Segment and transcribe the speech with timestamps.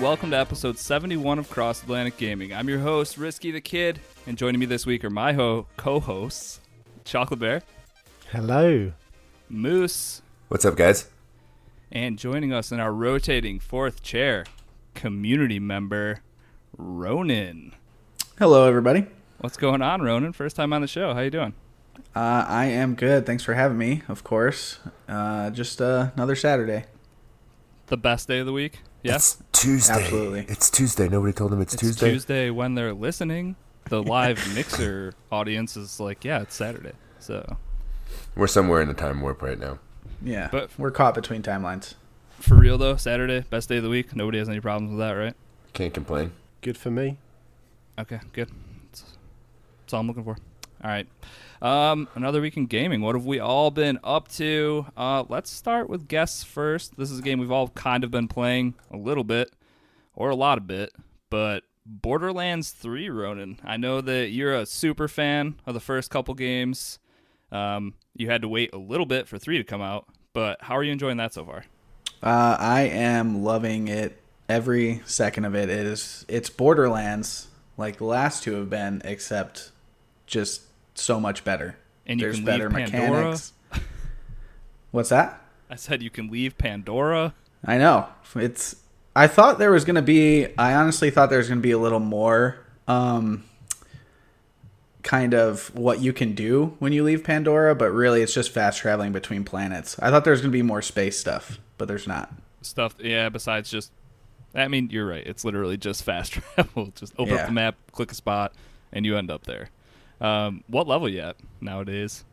[0.00, 2.54] Hello, everyone, and welcome to episode 71 of Cross Atlantic Gaming.
[2.54, 5.98] I'm your host, Risky the Kid, and joining me this week are my ho- co
[6.00, 6.60] hosts,
[7.04, 7.62] Chocolate Bear,
[8.30, 8.92] Hello.
[9.48, 11.08] Moose, What's up, guys?
[11.90, 14.44] and joining us in our rotating fourth chair,
[14.94, 16.20] community member,
[16.76, 17.74] Ronan.
[18.38, 19.06] Hello, everybody.
[19.38, 20.32] What's going on, Ronan?
[20.32, 21.14] First time on the show.
[21.14, 21.54] How you doing?
[22.14, 23.26] Uh, I am good.
[23.26, 24.02] Thanks for having me.
[24.08, 24.78] Of course.
[25.08, 26.84] Uh, just uh, another Saturday.
[27.86, 28.80] The best day of the week?
[29.02, 29.38] Yes?
[29.50, 29.94] It's Tuesday.
[29.94, 30.46] Absolutely.
[30.48, 31.08] It's Tuesday.
[31.08, 32.10] Nobody told them it's, It's Tuesday.
[32.12, 33.56] Tuesday when they're listening.
[33.88, 36.92] The live mixer audience is like, yeah, it's Saturday.
[37.20, 37.56] So,
[38.36, 39.78] We're somewhere in the time warp right now.
[40.22, 41.94] Yeah, But- we're caught between timelines.
[42.40, 44.14] for real though, Saturday, best day of the week.
[44.16, 45.34] Nobody has any problems with that, right?
[45.72, 46.32] Can't complain.
[46.60, 47.18] Good for me.
[47.98, 48.50] Okay, good.
[48.90, 49.04] That's,
[49.80, 50.36] that's all I'm looking for.
[50.84, 51.06] All right.
[51.60, 53.00] Um, another week in gaming.
[53.00, 54.86] What have we all been up to?
[54.96, 56.96] Uh, let's start with guests first.
[56.96, 59.52] This is a game we've all kind of been playing a little bit,
[60.14, 60.92] or a lot of bit,
[61.30, 63.58] but Borderlands 3, Ronan.
[63.64, 66.98] I know that you're a super fan of the first couple games.
[67.50, 70.76] Um, you had to wait a little bit for 3 to come out, but how
[70.76, 71.64] are you enjoying that so far?
[72.22, 74.20] Uh, I am loving it.
[74.48, 76.24] Every second of it is.
[76.28, 79.72] It's Borderlands, like the last two have been, except
[80.26, 80.62] just
[81.00, 81.76] so much better.
[82.06, 83.10] And you There's can better leave Pandora.
[83.10, 83.52] mechanics.
[84.90, 85.42] What's that?
[85.70, 87.34] I said you can leave Pandora.
[87.64, 88.08] I know.
[88.34, 88.76] It's
[89.14, 91.72] I thought there was going to be I honestly thought there was going to be
[91.72, 93.44] a little more um
[95.02, 98.78] kind of what you can do when you leave Pandora, but really it's just fast
[98.80, 99.98] traveling between planets.
[100.00, 102.32] I thought there was going to be more space stuff, but there's not.
[102.62, 102.94] stuff.
[102.98, 103.90] Yeah, besides just,
[104.54, 105.26] I mean, you're right.
[105.26, 106.92] It's literally just fast travel.
[106.94, 108.52] Just open up the map, click a spot,
[108.92, 109.70] and you end up there.
[110.20, 112.24] Um, what level you at nowadays?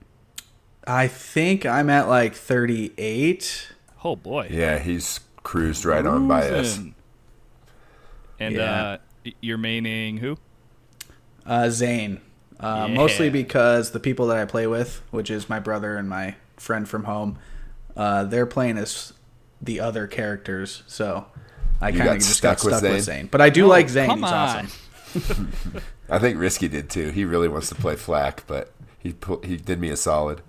[0.88, 3.70] I think I'm at like 38.
[4.04, 6.80] Oh boy, Yeah, he's cruised right on by us.
[8.40, 8.84] And Yeah.
[8.84, 10.38] uh, you're maining who?
[11.46, 12.22] Uh Zane.
[12.59, 12.96] Uh, Yeah.
[12.96, 16.88] mostly because the people that I play with, which is my brother and my friend
[16.88, 17.38] from home,
[17.98, 19.14] uh, they're playing as
[19.62, 21.26] the other characters, so
[21.82, 23.22] I kind of just stuck got with stuck with Zane?
[23.22, 23.28] Zane.
[23.32, 24.08] But I do No, like Zane.
[24.09, 24.70] come He's on.
[25.16, 25.82] awesome.
[26.10, 27.10] I think Risky did too.
[27.10, 30.42] He really wants to play Flack, but he he did me a solid.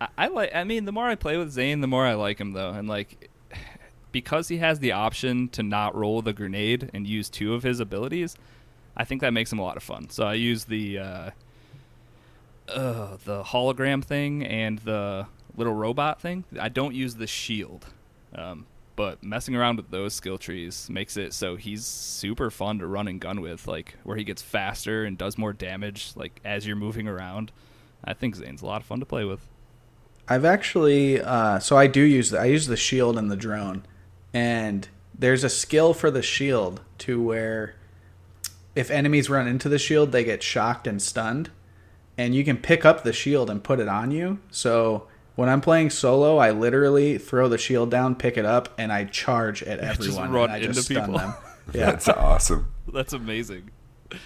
[0.00, 0.54] I, I like.
[0.54, 2.70] I mean, the more I play with Zane, the more I like him, though.
[2.70, 3.30] And like,
[4.12, 7.80] because he has the option to not roll the grenade and use two of his
[7.80, 8.36] abilities,
[8.96, 10.08] I think that makes him a lot of fun.
[10.10, 11.30] So I use the uh,
[12.68, 16.44] uh, the hologram thing and the little robot thing.
[16.58, 17.86] I don't use the shield.
[18.34, 18.66] Um,
[18.96, 23.08] but messing around with those skill trees makes it so he's super fun to run
[23.08, 26.76] and gun with, like where he gets faster and does more damage, like as you're
[26.76, 27.52] moving around.
[28.04, 29.48] I think Zane's a lot of fun to play with.
[30.28, 33.84] I've actually uh, so I do use the, I use the shield and the drone,
[34.32, 37.74] and there's a skill for the shield to where
[38.74, 41.50] if enemies run into the shield, they get shocked and stunned,
[42.16, 44.38] and you can pick up the shield and put it on you.
[44.50, 48.92] So when I'm playing solo, I literally throw the shield down, pick it up, and
[48.92, 50.32] I charge at just everyone.
[50.32, 51.18] run and I just into stun people.
[51.18, 51.34] them.
[51.72, 52.72] Yeah, That's awesome.
[52.92, 53.70] That's amazing.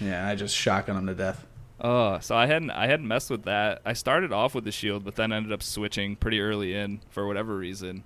[0.01, 1.45] yeah, I just shotgun them to death.
[1.79, 3.81] Oh, so I hadn't I hadn't messed with that.
[3.85, 7.27] I started off with the shield, but then ended up switching pretty early in for
[7.27, 8.03] whatever reason.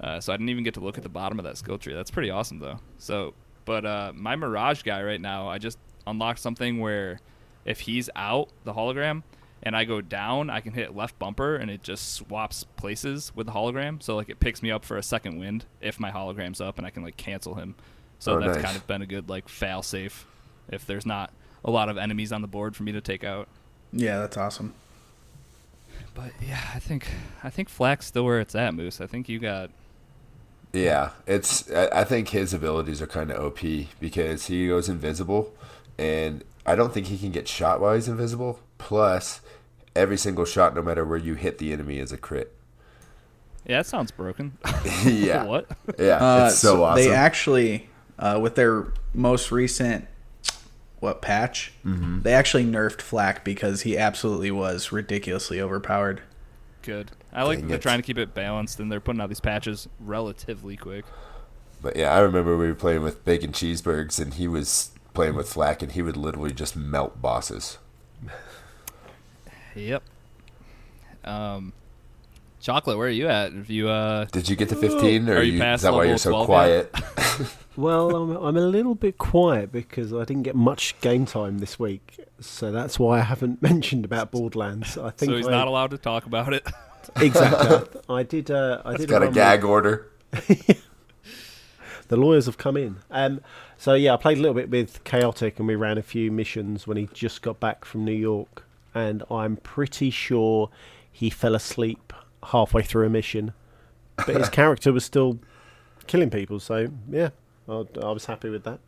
[0.00, 1.94] Uh, so I didn't even get to look at the bottom of that skill tree.
[1.94, 2.80] That's pretty awesome though.
[2.98, 3.34] So,
[3.64, 7.20] but uh, my Mirage guy right now, I just unlocked something where
[7.64, 9.22] if he's out the hologram
[9.62, 13.46] and I go down, I can hit left bumper and it just swaps places with
[13.46, 14.02] the hologram.
[14.02, 16.86] So like it picks me up for a second wind if my hologram's up, and
[16.86, 17.74] I can like cancel him.
[18.18, 18.64] So Oh, that's nice.
[18.64, 20.26] kind of been a good like fail safe
[20.68, 21.32] if there's not
[21.64, 23.48] a lot of enemies on the board for me to take out.
[23.92, 24.74] Yeah, that's awesome.
[26.14, 27.06] But yeah, I think
[27.42, 29.00] I think Flack's still where it's at, Moose.
[29.00, 29.70] I think you got
[30.72, 31.70] Yeah, it's.
[31.70, 33.60] I I think his abilities are kind of OP
[34.00, 35.52] because he goes invisible,
[35.98, 38.58] and I don't think he can get shot while he's invisible.
[38.78, 39.40] Plus,
[39.94, 42.52] every single shot, no matter where you hit the enemy, is a crit.
[43.66, 43.78] yeah.
[43.78, 44.58] That sounds broken.
[45.04, 45.68] yeah, what?
[45.98, 47.02] yeah, Uh, it's so, awesome.
[47.04, 50.06] They actually, uh, with their most recent
[51.00, 52.20] what patch, Mm-hmm.
[52.22, 56.22] they actually nerfed Flack because he absolutely was ridiculously overpowered.
[56.82, 57.10] Good.
[57.32, 57.82] I like Dang that they're it.
[57.82, 61.04] trying to keep it balanced and they're putting out these patches relatively quick.
[61.80, 65.48] But yeah, I remember we were playing with bacon cheeseburgers, and he was playing with
[65.52, 67.78] Flack, and he would literally just melt bosses.
[69.74, 70.02] Yep.
[71.24, 71.72] Um,
[72.60, 72.98] chocolate.
[72.98, 73.52] Where are you at?
[73.52, 74.24] Have you uh?
[74.26, 76.44] Did you get to 15, or Are you you, past is that why you're so
[76.44, 76.94] quiet?
[77.74, 81.78] Well, I'm, I'm a little bit quiet because I didn't get much game time this
[81.78, 84.98] week, so that's why I haven't mentioned about Borderlands.
[84.98, 86.66] I think So he's I, not allowed to talk about it.
[87.16, 87.98] exactly.
[88.10, 88.50] I, I did.
[88.50, 90.06] Uh, I did Got a gag with- order.
[92.08, 92.96] the lawyers have come in.
[93.10, 93.40] Um,
[93.78, 96.86] so yeah, I played a little bit with Chaotic, and we ran a few missions
[96.86, 100.70] when he just got back from New York, and I'm pretty sure
[101.10, 102.12] he fell asleep
[102.44, 103.52] halfway through a mission,
[104.16, 105.38] but his character was still
[106.06, 106.58] killing people.
[106.60, 107.30] So yeah,
[107.68, 108.80] I, I was happy with that.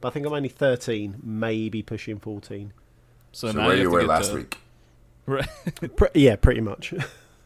[0.00, 2.72] But I think I'm only 13, maybe pushing 14.
[3.32, 4.58] So, So now where you you were last to- week?
[5.26, 5.46] Right.
[5.96, 6.94] Pre- yeah, pretty much.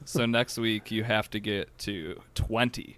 [0.04, 2.96] so next week you have to get to 20.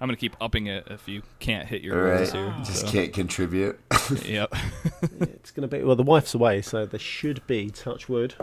[0.00, 2.54] I'm gonna keep upping it if you can't hit your All goals here.
[2.58, 2.88] just so.
[2.88, 3.78] can't contribute.
[4.24, 4.54] Yep.
[5.20, 5.96] it's going to be well.
[5.96, 8.34] The wife's away, so there should be touch wood.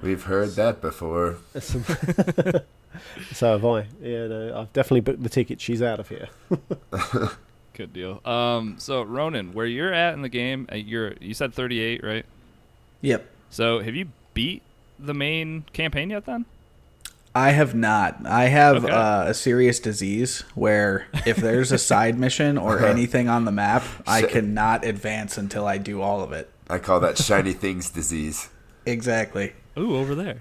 [0.00, 1.36] We've heard that before.
[1.58, 1.84] Some-
[3.32, 3.86] so have I.
[4.00, 5.60] Yeah, no, I've definitely booked the ticket.
[5.60, 6.28] She's out of here.
[7.74, 8.20] Good deal.
[8.24, 12.24] Um, so Ronan, where you're at in the game, uh, you're you said 38, right?
[13.02, 13.26] Yep.
[13.50, 14.62] So have you beat
[14.98, 16.24] the main campaign yet?
[16.24, 16.46] Then
[17.34, 18.26] I have not.
[18.26, 18.92] I have Okay.
[18.92, 23.84] uh, a serious disease where if there's a side mission or anything on the map,
[24.06, 26.50] I cannot advance until I do all of it.
[26.68, 28.48] I call that shiny things disease.
[28.86, 29.52] Exactly.
[29.78, 30.38] ooh, over there.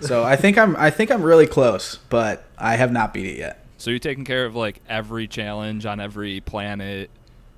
[0.00, 3.38] So I think I'm I think I'm really close, but I have not beat it
[3.38, 3.64] yet.
[3.78, 7.10] So you're taking care of like every challenge on every planet,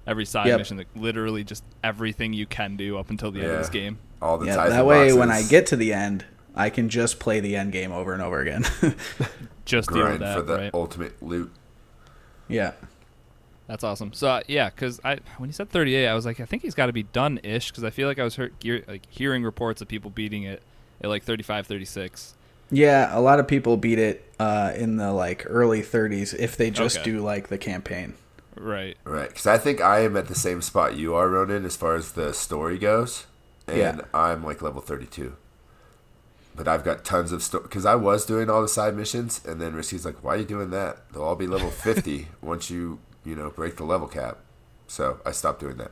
[0.06, 0.58] every side Yep.
[0.58, 3.98] mission, like literally just everything you can do up until the end of this game.
[4.20, 6.26] All the Yeah, that way when I get to the end,
[6.56, 8.64] I can just play the end game over and over again.
[9.66, 10.70] Just deal with grind that, for the right?
[10.74, 11.52] ultimate loot.
[12.48, 12.72] yeah.
[13.66, 14.12] That's awesome.
[14.12, 16.74] So uh, yeah, because I when you said 38, I was like, I think he's
[16.74, 19.42] got to be done ish because I feel like I was heard, gear, like hearing
[19.42, 20.62] reports of people beating it
[21.02, 22.34] at like 35, 36.
[22.70, 26.70] Yeah, a lot of people beat it uh, in the like early 30s if they
[26.70, 27.10] just Okay.
[27.10, 28.14] do like the campaign.
[28.54, 28.96] Right.
[29.04, 31.96] Right, because I think I am at the same spot you are, Ronan, as far
[31.96, 33.26] as the story goes,
[33.66, 34.00] and Yeah.
[34.14, 35.34] I'm like level 32.
[36.56, 39.60] But I've got tons of stuff because I was doing all the side missions, and
[39.60, 41.10] then Risky's like, "Why are you doing that?
[41.12, 44.38] They'll all be level 50 once you, you know, break the level cap."
[44.86, 45.90] So I stopped doing that.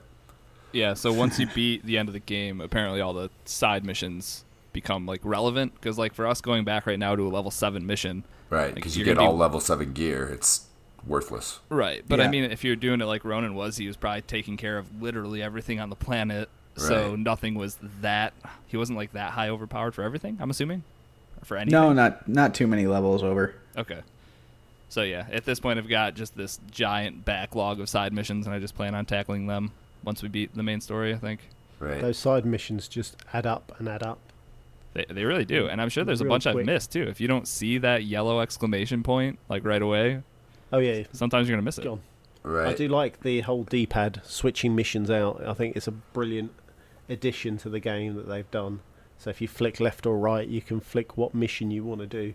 [0.72, 0.94] Yeah.
[0.94, 5.06] So once you beat the end of the game, apparently all the side missions become
[5.06, 8.24] like relevant because like for us going back right now to a level seven mission.
[8.50, 10.28] Right, because you you're get all be- level seven gear.
[10.28, 10.66] It's
[11.06, 11.60] worthless.
[11.68, 12.04] Right.
[12.06, 14.78] But I mean, if you're doing it like Ronan was, he was probably taking care
[14.78, 16.48] of literally everything on the planet.
[16.76, 18.32] So nothing was that.
[18.66, 20.38] He wasn't like that high overpowered for everything.
[20.40, 20.82] I'm assuming,
[21.40, 21.72] or for anything.
[21.78, 23.54] No, not not too many levels over.
[23.76, 24.00] Okay.
[24.88, 28.54] So yeah, at this point, I've got just this giant backlog of side missions, and
[28.54, 29.72] I just plan on tackling them
[30.04, 31.14] once we beat the main story.
[31.14, 31.40] I think
[31.80, 32.00] Right.
[32.00, 34.18] Those side missions just add up and add up.
[34.94, 37.02] they they really do, and I'm sure there's a Real bunch I've missed too.
[37.02, 40.22] If you don't see that yellow exclamation point like right away,
[40.72, 41.84] Oh yeah, sometimes you're gonna miss it.
[41.84, 42.00] gone.
[42.44, 42.68] right.
[42.68, 45.42] I do like the whole D-pad switching missions out.
[45.46, 46.52] I think it's a brilliant
[47.08, 48.80] addition to the game that they've done.
[49.18, 52.06] So if you flick left or right, you can flick what mission you want to
[52.06, 52.34] do.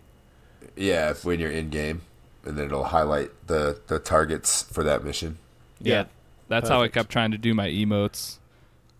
[0.76, 2.02] Yeah, when you're in game,
[2.44, 5.38] and then it'll highlight the the targets for that mission.
[5.80, 6.04] Yeah, Yeah,
[6.48, 8.38] that's how I kept trying to do my emotes.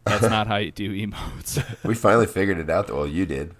[0.05, 1.63] That's not how you do emotes.
[1.85, 2.91] We finally figured it out.
[2.91, 3.55] Well, you did,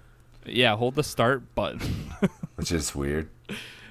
[0.45, 1.81] yeah, hold the start button.
[2.55, 3.29] which is weird.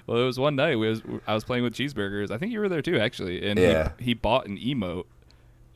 [0.06, 2.30] Well, it was one night we was I was playing with cheeseburgers.
[2.32, 3.48] I think you were there too, actually.
[3.48, 3.92] And Yeah.
[3.98, 5.04] he, he bought an emote,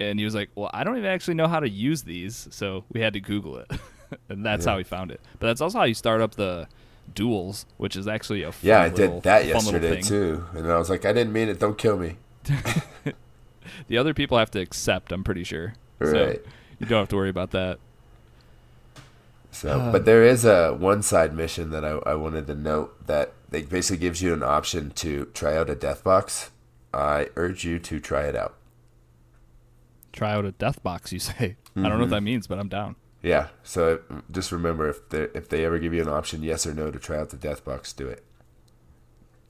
[0.00, 2.84] and he was like, "Well, I don't even actually know how to use these," so
[2.92, 3.70] we had to Google it,
[4.28, 4.72] and that's Yeah.
[4.72, 5.20] how he found it.
[5.38, 6.68] But that's also how you start up the
[7.14, 10.78] duels, which is actually a fun Yeah, I little- did that yesterday too, and I
[10.78, 11.58] was like, I didn't mean it.
[11.58, 12.16] Don't kill me.
[13.88, 15.10] The other people have to accept.
[15.10, 15.74] I'm pretty sure.
[16.02, 16.42] So Right.
[16.78, 17.78] you don't have to worry about that.
[19.50, 19.92] So, Uh.
[19.92, 23.62] but there is a one side mission that I, I wanted to note that they
[23.62, 26.50] basically gives you an option to try out a death box.
[26.92, 28.54] I urge you to try it out.
[30.14, 31.56] Try out a death box, you say.
[31.76, 32.00] I don't know Mm-hmm.
[32.00, 32.96] what that means, but I'm down.
[33.22, 33.48] Yeah.
[33.64, 36.90] So just remember if they if they ever give you an option, yes or no,
[36.90, 38.22] to try out the death box, do it.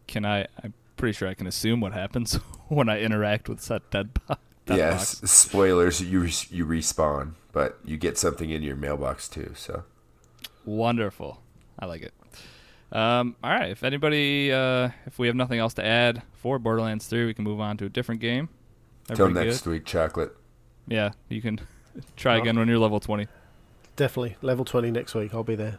[0.07, 0.47] Can I?
[0.63, 2.35] I'm pretty sure I can assume what happens
[2.69, 5.15] when I interact with that dead bo- death yes.
[5.21, 5.31] box.
[5.31, 6.01] Spoilers.
[6.01, 9.53] You you respawn, but you get something in your mailbox too.
[9.57, 9.85] So
[10.65, 11.43] Wonderful.
[11.79, 12.15] I like it.
[12.93, 13.71] Um, all right.
[13.71, 17.45] If anybody, uh, if we have nothing else to add for Borderlands 3, we can
[17.45, 18.49] move on to a different game.
[19.11, 19.71] Everybody next good?
[19.71, 20.35] week, chocolate.
[20.87, 21.61] Yeah, you can
[22.17, 23.27] try again when you're level 20.
[23.97, 25.33] Definitely level twenty next week.
[25.33, 25.79] I'll be there.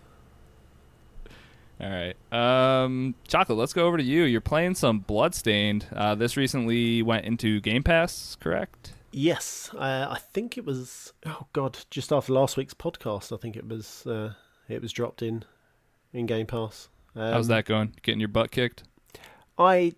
[1.81, 2.15] All right.
[2.31, 4.23] Um, Chocolate, let's go over to you.
[4.23, 5.87] You're playing some Bloodstained.
[5.93, 8.93] Uh, this recently went into Game Pass, correct?
[9.11, 11.13] Yes, uh, I think it was.
[11.25, 14.05] Oh God, just after last week's podcast, I think it was.
[14.07, 14.33] Uh,
[14.69, 15.43] it was dropped in
[16.13, 16.87] in Game Pass.
[17.15, 17.93] Um, How's that going?
[18.01, 18.83] Getting your butt kicked?
[19.57, 19.93] I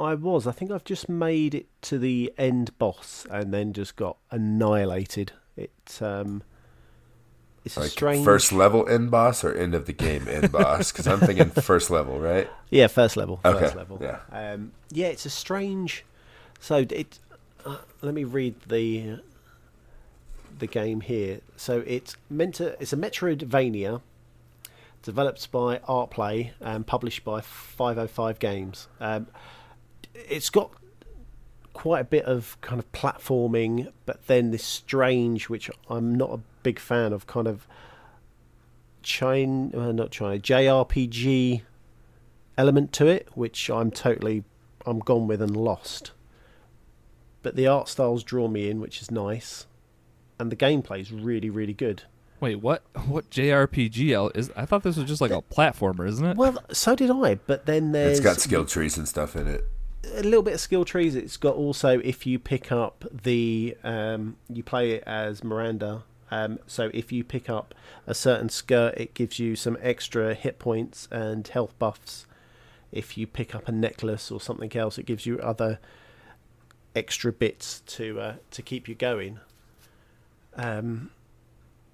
[0.00, 0.46] I was.
[0.46, 5.32] I think I've just made it to the end boss and then just got annihilated.
[5.56, 6.42] It um,
[7.64, 8.24] it's a Like strange.
[8.24, 10.90] first level end boss or end of the game end boss?
[10.90, 12.48] Because I'm thinking first level, right?
[12.70, 13.38] Yeah, first level.
[13.44, 13.98] First Okay, level.
[14.00, 14.18] yeah.
[14.32, 16.04] Um, yeah, it's a strange
[16.60, 17.18] So it.
[17.64, 19.20] Uh, let me read the
[20.58, 21.40] the game here.
[21.56, 22.80] So it's meant to.
[22.82, 24.00] It's a Metroidvania,
[25.02, 28.88] developed by ArtPlay and published by 505 Games.
[29.00, 29.28] Um,
[30.14, 30.70] it's got
[31.72, 36.40] quite a bit of kind of platforming, but then this strange, which I'm not a
[36.62, 37.66] big fan of, kind of
[39.02, 41.62] China, uh, not China, JRPG
[42.56, 44.44] element to it, which I'm totally,
[44.86, 46.12] I'm gone with and lost.
[47.42, 49.66] But the art styles draw me in, which is nice,
[50.38, 52.04] and the gameplay is really, really good.
[52.40, 52.82] Wait, what?
[53.06, 54.50] What JRPG is?
[54.56, 56.36] I thought this was just like a platformer, isn't it?
[56.36, 59.64] Well, so did I, but then there's It's got skill trees and stuff in it.
[60.04, 61.14] A little bit of skill trees.
[61.14, 66.04] It's got also if you pick up the um, you play it as Miranda.
[66.30, 67.74] Um, so if you pick up
[68.06, 72.26] a certain skirt, it gives you some extra hit points and health buffs.
[72.90, 75.78] If you pick up a necklace or something else, it gives you other
[76.94, 79.40] extra bits to uh, to keep you going.
[80.54, 81.10] Um,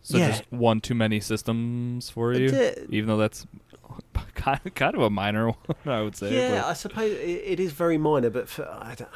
[0.09, 0.29] So yeah.
[0.31, 3.47] just one too many systems for you, It- even though that's
[4.35, 6.35] kind of, kind of a minor one, I would say.
[6.35, 9.11] yeah, but I suppose it, it is very minor, but for, I don't,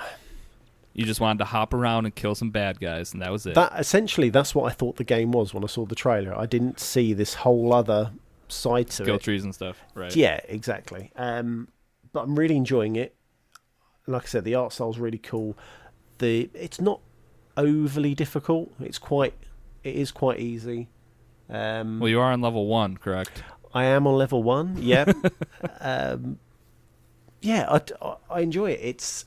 [0.93, 3.55] you just wanted to hop around and kill some bad guys, and that was it.
[3.55, 6.37] That essentially, that's what I thought the game was when I saw the trailer.
[6.39, 8.13] I didn't see this whole other
[8.49, 9.23] side to Skill it.
[9.23, 10.15] trees and stuff, right?
[10.15, 11.11] Yeah, exactly.
[11.17, 11.69] Um,
[12.13, 13.15] but I'm really enjoying it.
[14.07, 15.57] Like I said, the art style's really cool.
[16.19, 17.01] The it's not
[17.57, 18.71] overly difficult.
[18.79, 19.33] It's quite.
[19.85, 20.89] It is quite easy.
[21.51, 23.43] Um, Well, you are on level one, correct?
[23.75, 24.77] I am on level one.
[24.81, 25.11] Yeah.
[25.81, 26.39] um,
[27.41, 28.81] yeah, I, I- I enjoy it.
[28.83, 29.25] It's.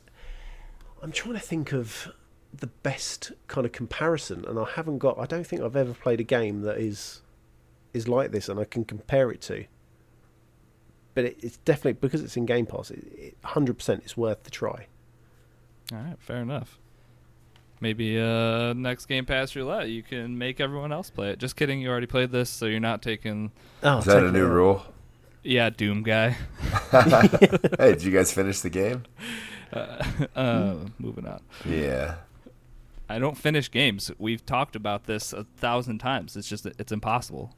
[1.02, 2.12] I'm trying to think of
[2.54, 5.20] the best kind of comparison, and I haven't got.
[5.20, 7.22] I don't think I've ever played a game that is
[7.94, 9.66] is like this, and I can compare it to.
[11.14, 12.92] But it, it's definitely because it's in Game Pass.
[12.92, 14.88] It, it, 100% it's worth the try.
[15.94, 16.78] All right, fair enough.
[17.86, 21.38] Maybe uh, next Game Pass roulette, you can make everyone else play it.
[21.38, 23.52] Just kidding, you already played this, so you're not taking.
[23.84, 24.84] Oh, Is that a new rule?
[25.44, 26.30] Yeah, Doom guy.
[26.92, 29.04] hey, did you guys finish the game?
[30.36, 31.42] Uh, moving on.
[31.66, 32.16] Yeah.
[33.10, 34.10] I don't finish games.
[34.18, 36.36] We've talked about this a thousand times.
[36.38, 37.54] It's just it's impossible.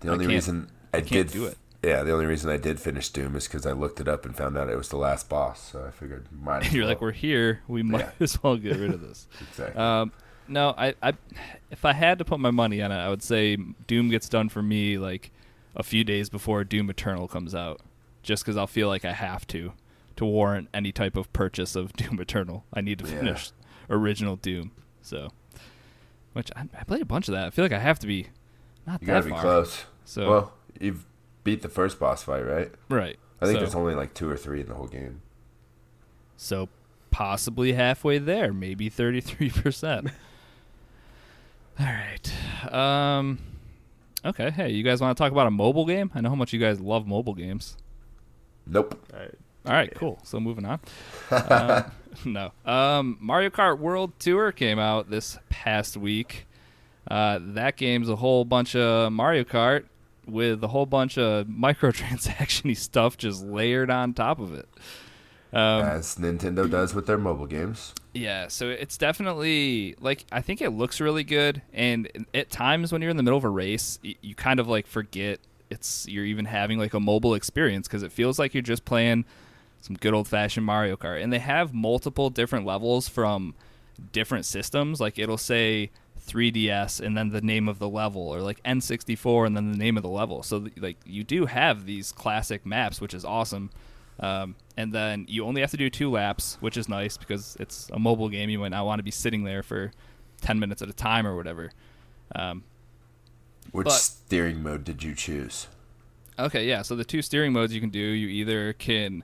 [0.00, 1.56] The only can't- reason I, can't did do it.
[1.84, 4.34] Yeah, the only reason I did finish Doom is because I looked it up and
[4.34, 5.70] found out it was the last boss.
[5.72, 6.66] So I figured, might.
[6.66, 7.60] as You're like, we're here.
[7.68, 8.10] We might Yeah.
[8.20, 9.26] as well get rid of this.
[9.40, 9.80] exactly.
[9.80, 10.12] Um,
[10.48, 11.12] no, I, I,
[11.70, 14.48] if I had to put my money on it, I would say Doom gets done
[14.48, 15.30] for me like
[15.76, 17.80] a few days before Doom Eternal comes out,
[18.22, 19.72] just because I'll feel like I have to,
[20.16, 22.64] to warrant any type of purchase of Doom Eternal.
[22.72, 23.18] I need to Yeah.
[23.18, 23.50] finish
[23.90, 24.70] original Doom.
[25.02, 25.30] So,
[26.32, 27.46] which I, I played a bunch of that.
[27.46, 28.28] I feel like I have to be
[28.86, 29.40] not you that gotta be far.
[29.40, 29.84] close.
[30.04, 31.04] So Well, you've
[31.44, 32.72] beat the first boss fight, right?
[32.88, 33.18] right.
[33.40, 35.20] I think so, there's only like two or three in the whole game.
[36.36, 36.68] so
[37.10, 40.08] possibly halfway there, maybe thirty three percent.
[41.78, 42.72] All right.
[42.72, 43.38] Um.
[44.24, 44.50] Okay.
[44.50, 46.10] Hey, you guys want to talk about a mobile game?
[46.14, 47.76] I know how much you guys love mobile games.
[48.66, 48.98] Nope.
[49.66, 50.18] All right, cool.
[50.24, 50.78] So moving on.
[51.30, 51.84] um,
[52.24, 52.52] no.
[52.70, 56.46] Um, Mario Kart World Tour came out this past week.
[57.10, 59.84] Uh, that game's a whole bunch of Mario Kart
[60.26, 64.68] with a whole bunch of microtransactiony stuff just layered on top of it.
[65.52, 67.94] Um, As Nintendo does with their mobile games.
[68.12, 73.02] yeah, so it's definitely like I think it looks really good, and at times when
[73.02, 75.38] you're in the middle of a race, you kind of like forget
[75.70, 79.24] it's you're even having like a mobile experience because it feels like you're just playing
[79.80, 83.54] some good old fashioned Mario Kart, and they have multiple different levels from
[84.10, 85.00] different systems.
[85.00, 85.92] Like it'll say
[86.26, 89.96] 3DS and then the name of the level, or like N64 and then the name
[89.96, 90.42] of the level.
[90.42, 93.70] So th- like you do have these classic maps, which is awesome.
[94.20, 97.88] Um, and then you only have to do two laps, which is nice because it's
[97.92, 98.48] a mobile game.
[98.48, 99.90] You might not want to be sitting there for
[100.40, 101.70] 10 minutes at a time or whatever.
[102.34, 102.62] Um,
[103.72, 105.66] Which But- steering mode did you choose?
[106.38, 106.82] Okay, yeah.
[106.82, 109.22] So the two steering modes you can do, you either can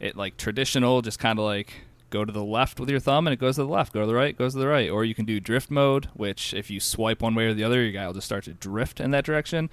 [0.00, 1.72] it like traditional, just kind of like
[2.12, 4.06] go to the left with your thumb and it goes to the left, go to
[4.06, 6.78] the right, goes to the right, or you can do drift mode, which if you
[6.78, 9.24] swipe one way or the other, your guy will just start to drift in that
[9.24, 9.70] direction.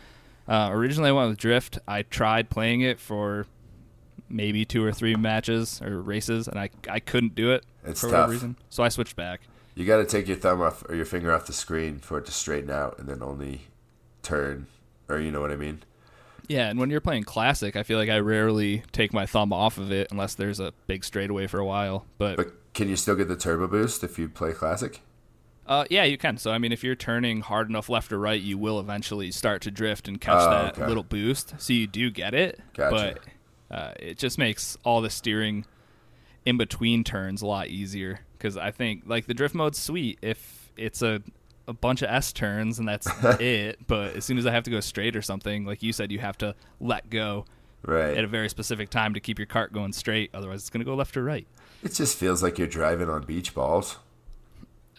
[0.47, 1.77] Uh, originally, I went with drift.
[1.87, 3.45] I tried playing it for
[4.29, 8.07] maybe two or three matches or races, and I I couldn't do it It's for
[8.07, 8.55] whatever reason.
[8.69, 9.41] So I switched back.
[9.75, 12.25] You got to take your thumb off or your finger off the screen for it
[12.25, 13.67] to straighten out, and then only
[14.23, 14.67] turn,
[15.07, 15.83] or you know what I mean.
[16.49, 19.77] Yeah, and when you're playing classic, I feel like I rarely take my thumb off
[19.77, 22.05] of it unless there's a big straightaway for a while.
[22.17, 24.99] But But can you still get the turbo boost if you play classic?
[25.67, 26.37] Uh, yeah, you can.
[26.37, 29.61] So I mean, if you're turning hard enough left or right, you will eventually start
[29.61, 30.87] to drift and catch Oh, that okay.
[30.87, 31.53] little boost.
[31.61, 33.19] So you do get it, Gotcha.
[33.69, 35.65] but uh, it just makes all the steering.
[36.45, 40.71] in between turns a lot easier because I think like the drift mode's sweet if
[40.75, 41.21] it's a
[41.69, 43.07] a bunch of S turns and that's
[43.39, 43.79] it.
[43.87, 46.19] But as soon as I have to go straight or something, like you said, you
[46.19, 47.45] have to let go
[47.81, 48.17] Right.
[48.17, 50.31] at a very specific time to keep your cart going straight.
[50.33, 51.47] Otherwise, it's going to go left or right.
[51.81, 53.97] It just feels like you're driving on beach balls.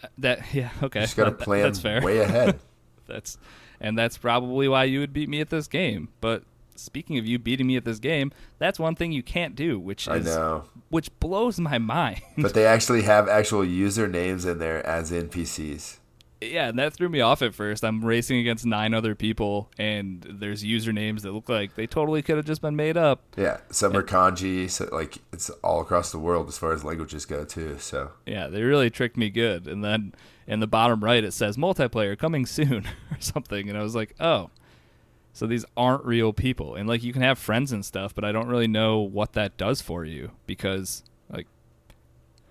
[0.03, 1.01] Uh, that yeah okay.
[1.01, 2.01] You just got to plan That's fair.
[2.01, 2.59] way ahead.
[3.07, 3.37] That's
[3.79, 6.09] and that's probably why you would beat me at this game.
[6.21, 6.43] But
[6.75, 10.07] speaking of you beating me at this game, that's one thing you can't do, which
[10.07, 10.63] I know.
[10.89, 12.21] which blows my mind.
[12.37, 15.97] But they actually have actual usernames in there as NPCs.
[16.41, 17.83] Yeah, and that threw me off at first.
[17.83, 22.37] I'm racing against nine other people, and there's usernames that look like they totally could
[22.37, 23.21] have just been made up.
[23.37, 27.25] Yeah, some are kanji, so like it's all across the world as far as languages
[27.25, 27.77] go too.
[27.79, 29.67] So Yeah, they really tricked me good.
[29.67, 30.13] And then
[30.47, 33.69] in the bottom right, it says multiplayer coming soon or something.
[33.69, 34.49] And I was like, oh,
[35.33, 36.75] so these aren't real people.
[36.75, 39.57] And like, you can have friends and stuff, but I don't really know what that
[39.57, 41.47] does for you because like,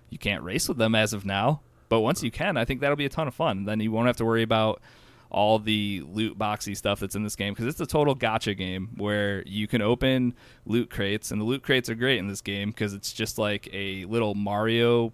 [0.08, 1.60] you can't race with them as of now.
[1.90, 3.64] But once you can, I think that'll be a ton of fun.
[3.66, 4.80] Then you won't have to worry about
[5.28, 8.88] all the loot boxy stuff that's in this game because it's a total gotcha game
[8.96, 10.34] where you can open
[10.66, 13.68] loot crates and the loot crates are great in this game because it's just like
[13.72, 15.12] a little Mario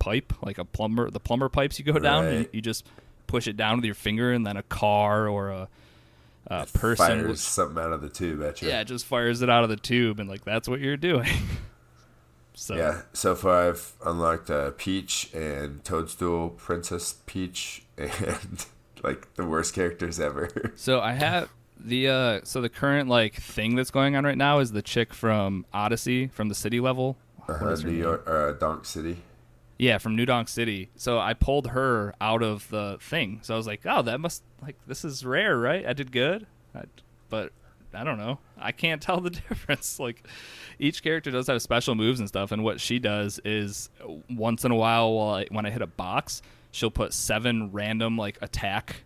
[0.00, 2.24] pipe, like a plumber, the plumber pipes you go down.
[2.24, 2.50] You, Right.
[2.52, 2.84] you just
[3.26, 5.68] push it down with your finger, and then a car or a,
[6.48, 7.22] a person.
[7.24, 8.68] fires something out of the tube at you.
[8.68, 11.28] yeah, it just fires it out of the tube, and like that's what you're doing.
[12.54, 18.66] so Yeah, so far I've unlocked uh, Peach and Toadstool, Princess Peach, and
[19.02, 20.72] like the worst characters ever.
[20.76, 24.60] So I have the uh so the current like thing that's going on right now
[24.60, 27.16] is the chick from Odyssey from the city level.
[27.48, 27.92] Uh, New?
[27.92, 29.18] York, uh, Donk City.
[29.78, 30.90] Yeah, from New Donk City.
[30.96, 33.40] So I pulled her out of the thing.
[33.42, 35.84] So I was like, "Oh, that must like this is rare, right?
[35.86, 36.84] I did good." I,
[37.28, 37.52] but
[37.96, 38.38] I don't know.
[38.58, 39.98] I can't tell the difference.
[39.98, 40.26] Like
[40.78, 43.90] each character does have special moves and stuff, and what she does is
[44.30, 48.16] once in a while, while I, when I hit a box, she'll put seven random
[48.18, 49.04] like attack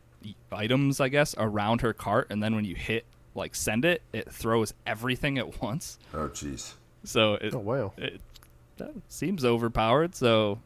[0.53, 4.31] items, I guess, around her cart, and then when you hit like send it, it
[4.33, 5.98] throws everything at once.
[6.12, 6.72] Oh, jeez.
[7.05, 7.92] So it, Oh wow.
[7.96, 8.20] it
[8.79, 10.14] that seems overpowered.
[10.14, 10.59] So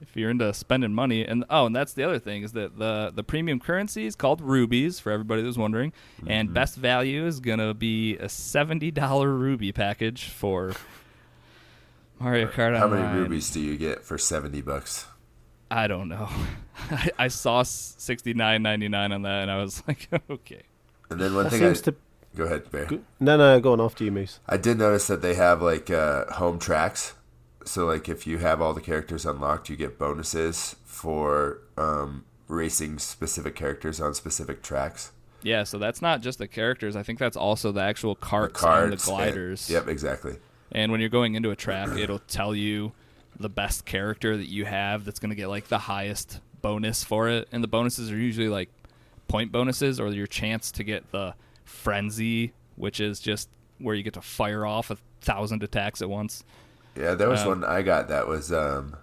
[0.00, 3.12] if you're into spending money, and oh, and that's the other thing is that the
[3.14, 5.92] the premium currency is called rubies for everybody that's wondering,
[6.26, 10.72] and best value is gonna be a seventy dollar ruby package for
[12.18, 15.06] Mario Kart How many rubies do you get for 70 bucks?
[15.70, 16.28] I don't know.
[16.90, 20.62] I, I saw sixty nine ninety nine on that, and I was like, okay.
[21.10, 21.94] And then one That thing I, seems to.
[22.36, 22.86] go ahead, Bear.
[22.86, 24.40] go- No, no, go on after you, Moose.
[24.48, 27.14] I did notice that they have like uh, home tracks.
[27.64, 32.98] So like if you have all the characters unlocked, you get bonuses for um, racing
[32.98, 35.12] specific characters on specific tracks.
[35.42, 36.96] Yeah, so that's not just the characters.
[36.96, 39.70] I think that's also the actual The carts, and the gliders.
[39.70, 40.36] yep, exactly.
[40.72, 42.92] And when you're going into a track, it'll tell you
[43.38, 47.28] the best character that you have that's going to get like the highest bonus for
[47.28, 47.48] it.
[47.52, 48.68] And the bonuses are usually like
[49.28, 54.14] point bonuses or your chance to get the frenzy, which is just where you get
[54.14, 56.44] to fire off a thousand attacks at once.
[57.00, 58.96] Yeah, there was Um, one I got that was um,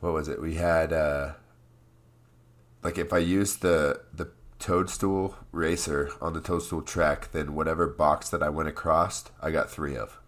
[0.00, 0.40] what was it?
[0.40, 1.32] We had uh,
[2.82, 8.28] like if I used the the toadstool racer on the toadstool track, then whatever box
[8.30, 10.18] that I went across, I got three of.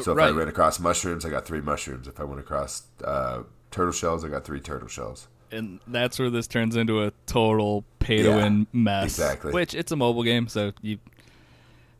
[0.00, 2.06] So if I ran across mushrooms, I got three mushrooms.
[2.06, 5.26] If I went across uh, turtle shells, I got three turtle shells.
[5.50, 9.04] And that's where this turns into a total pay to Yeah, win mess.
[9.04, 9.52] exactly.
[9.52, 10.98] Which it's a mobile game, so you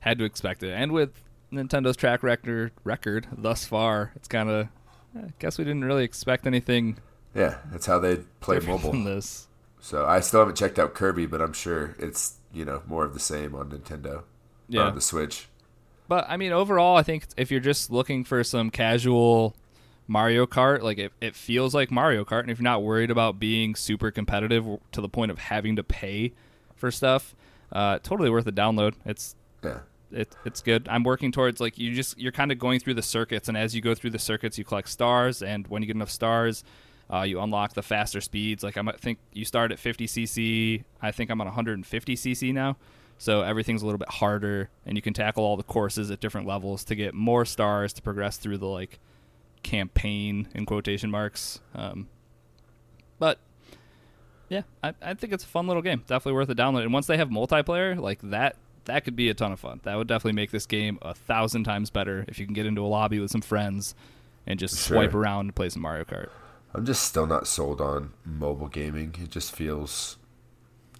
[0.01, 0.71] had to expect it.
[0.73, 1.11] And with
[1.53, 4.69] Nintendo's track record record thus far, it's kind of
[5.17, 6.99] I guess we didn't really expect anything
[7.35, 8.93] Yeah, that's how they play mobile.
[9.05, 9.49] this.
[9.81, 13.15] So I still haven't checked out Kirby, but I'm sure it's you know more of
[13.15, 14.23] the same on Nintendo
[14.69, 14.83] Yeah.
[14.83, 15.49] on the Switch.
[16.09, 19.55] But I mean, overall, I think if you're just looking for some casual
[20.09, 23.39] Mario Kart, like it, it feels like Mario Kart, and if you're not worried about
[23.39, 26.33] being super competitive to the point of having to pay
[26.75, 27.35] for stuff,
[27.73, 28.95] uh, totally worth a download.
[29.05, 29.81] It's Yeah,
[30.13, 30.89] it, it's good.
[30.89, 33.75] I'm working towards like you just you're kind of going through the circuits, and as
[33.75, 36.65] you go through the circuits, you collect stars, and when you get enough stars,
[37.13, 38.63] uh, you unlock the faster speeds.
[38.63, 40.85] Like I think you start at 50 cc.
[41.01, 42.77] I think I'm on 150 cc now,
[43.19, 46.47] so everything's a little bit harder, and you can tackle all the courses at different
[46.47, 48.99] levels to get more stars to progress through the like
[49.63, 51.61] campaign in quotation marks.
[51.75, 52.09] Um,
[53.19, 53.39] but
[54.49, 56.03] yeah, I, I think it's a fun little game.
[56.07, 56.83] Definitely worth a download.
[56.83, 59.81] And once they have multiplayer, like that, that could be a ton of fun.
[59.85, 62.85] That would definitely make this game a thousand times better if you can get into
[62.85, 63.95] a lobby with some friends
[64.47, 64.97] and just Sure.
[64.97, 66.29] swipe around and play some Mario Kart.
[66.75, 69.15] I'm just still not sold on mobile gaming.
[69.21, 70.17] It just feels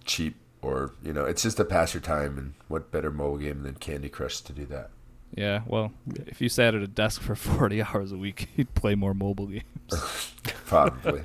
[0.05, 2.37] cheap, or you know, it's just to pass your time.
[2.37, 4.89] And what better mobile game than Candy Crush to do that?
[5.33, 5.93] Yeah, well,
[6.27, 9.47] if you sat at a desk for 40 hours a week, you'd play more mobile
[9.47, 9.63] games.
[10.65, 11.23] Probably.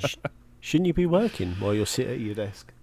[0.61, 2.73] Shouldn't you be working while you're sitting at your desk?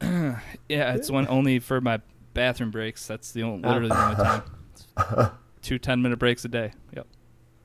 [0.70, 2.02] Yeah, it's one only for my
[2.34, 3.08] bathroom breaks.
[3.08, 4.44] That's the only, literally the only time.
[4.74, 5.30] It's
[5.62, 6.74] two 10 minute breaks a day.
[6.96, 7.08] Yep.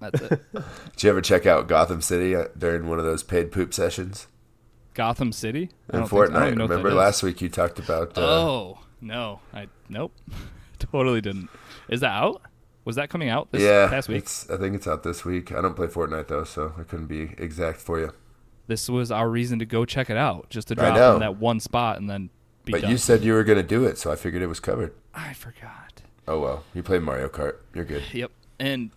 [0.01, 0.41] That's it.
[0.53, 4.29] Did you ever check out Gotham City uh, during one of those paid poop sessions
[4.95, 5.71] Gotham City?
[5.93, 6.47] In Fortnite?
[6.47, 8.17] even know what that Remember last week you talked about?
[8.17, 9.41] Uh, Oh, no.
[9.53, 10.13] I Nope.
[10.79, 11.49] totally didn't.
[11.89, 12.43] Is that out?
[12.85, 14.25] Was that coming out this yeah, past week?
[14.51, 15.53] I think it's out this week.
[15.53, 18.13] I don't play Fortnite though, so I couldn't be exact for you.
[18.67, 21.61] This was our reason to go check it out, just to drop in that one
[21.61, 22.31] spot and then
[22.69, 22.91] be But done.
[22.91, 24.93] you said you were going to do it, so I figured it was covered.
[25.15, 26.03] I forgot.
[26.27, 27.57] Oh well, you play Mario Kart.
[27.75, 28.03] You're good.
[28.13, 28.31] Yep.
[28.61, 28.91] And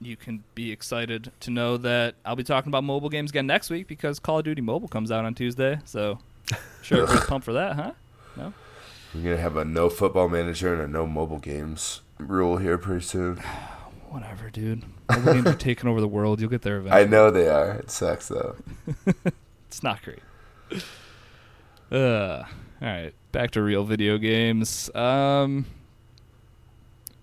[0.00, 3.68] you can be excited to know that I'll be talking about mobile games again next
[3.70, 5.78] week because Call of Duty Mobile comes out on Tuesday.
[5.84, 6.18] So,
[6.82, 7.92] sure, everybody's pumped for that, huh?
[8.36, 8.52] No?
[9.14, 13.04] We're gonna have a no football manager and a no mobile games rule here pretty
[13.04, 13.36] soon.
[14.08, 14.84] Whatever, dude.
[15.10, 16.40] Mobile games are taking over the world.
[16.40, 17.02] You'll get there eventually.
[17.02, 17.72] I know they are.
[17.72, 18.56] It sucks though.
[19.66, 20.18] It's not great.
[21.92, 22.42] Uh,
[22.82, 24.94] all right, back to real video games.
[24.94, 25.66] Um,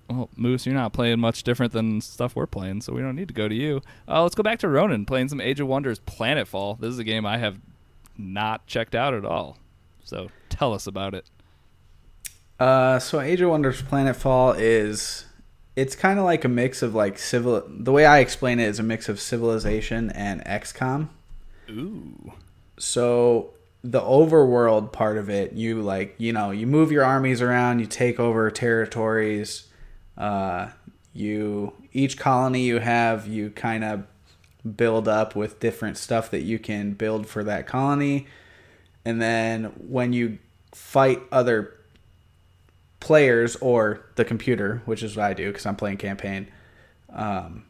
[0.10, 3.28] well, Moose, you're not playing much different than stuff we're playing, so we don't need
[3.28, 3.82] to go to you.
[4.08, 6.80] Uh, let's go back to Ronan playing some Age of Wonders Planetfall.
[6.80, 7.60] This is a game I have
[8.18, 9.58] not checked out at all.
[10.04, 11.30] So tell us about it.
[12.60, 15.26] Uh, so Age of Wonders Planetfall is
[15.76, 17.64] it's kind of like a mix of like civil.
[17.68, 21.10] The way I explain it is a mix of Civilization and XCOM.
[21.70, 22.34] Ooh.
[22.80, 23.54] So
[23.90, 27.86] the overworld part of it, you like you know you move your armies around, you
[27.86, 29.68] take over territories.
[30.18, 30.70] Uh,
[31.14, 34.04] you each colony you have, you kind of
[34.76, 38.28] build up with different stuff that you can build for that colony,
[39.06, 40.38] and then when you
[40.74, 41.74] fight other
[43.00, 46.50] players or the computer, which is what I do because I'm playing campaign.
[47.14, 47.64] Um,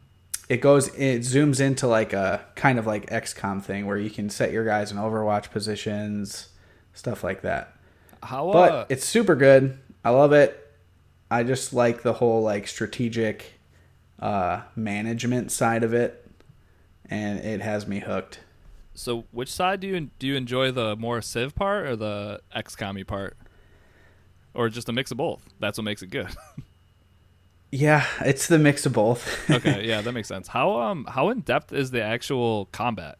[0.48, 4.30] it goes, it zooms into like a kind of like XCOM thing where you can
[4.30, 6.48] set your guys in Overwatch positions,
[6.94, 7.74] stuff like that.
[8.22, 8.50] How?
[8.52, 9.78] But Uh, it's super good.
[10.04, 10.64] I love it.
[11.30, 13.52] I just like the whole like strategic
[14.18, 16.26] uh, management side of it,
[17.10, 18.40] and it has me hooked.
[18.94, 23.06] so, which side do you do you enjoy the more Civ part or the XCOM
[23.06, 23.36] part,
[24.54, 25.42] or just a mix of both?
[25.60, 26.28] That's what makes it good.
[27.70, 29.50] Yeah, it's the mix of both.
[29.50, 30.48] okay, yeah, that makes sense.
[30.48, 33.18] How um how in depth is the actual combat?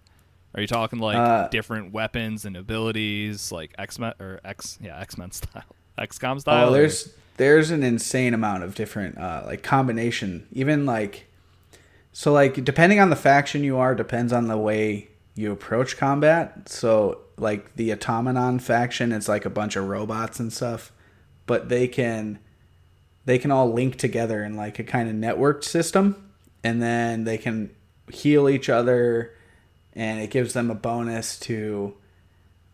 [0.55, 4.99] Are you talking like Uh, different weapons and abilities, like X Men or X yeah
[5.01, 5.65] X Men style,
[5.99, 6.67] XCOM style?
[6.67, 10.47] Oh, or- there's there's an insane amount of different uh, like combination.
[10.53, 11.27] Even like
[12.13, 16.69] so like depending on the faction you are depends on the way you approach combat.
[16.69, 20.91] So like the Automaton faction, it's like a bunch of robots and stuff,
[21.47, 22.39] but they can
[23.29, 26.31] they can all link together in like a kind of networked system,
[26.65, 27.69] and then they can
[28.11, 29.35] heal each other,
[29.93, 31.95] and it gives them a bonus to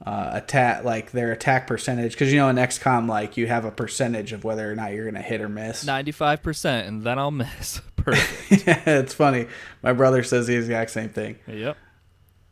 [0.07, 3.73] uh, attack like their attack percentage because you know in XCOM like you have a
[3.73, 5.85] percentage of whether or not you're gonna hit or miss.
[5.85, 7.81] ninety-five percent, and then I'll miss.
[7.97, 8.69] Perfect.
[8.87, 9.49] it's funny.
[9.83, 11.37] My brother says the exact same thing.
[11.49, 11.77] yep.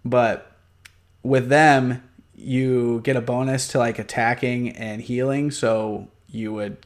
[0.04, 0.50] But
[1.22, 2.02] with them,
[2.34, 5.52] you get a bonus to like attacking and healing.
[5.52, 6.78] So you would,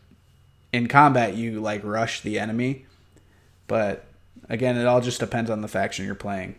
[0.77, 2.87] in combat, you like rush the enemy.
[3.67, 4.05] But
[4.49, 6.57] again, it all just depends on the faction you're playing.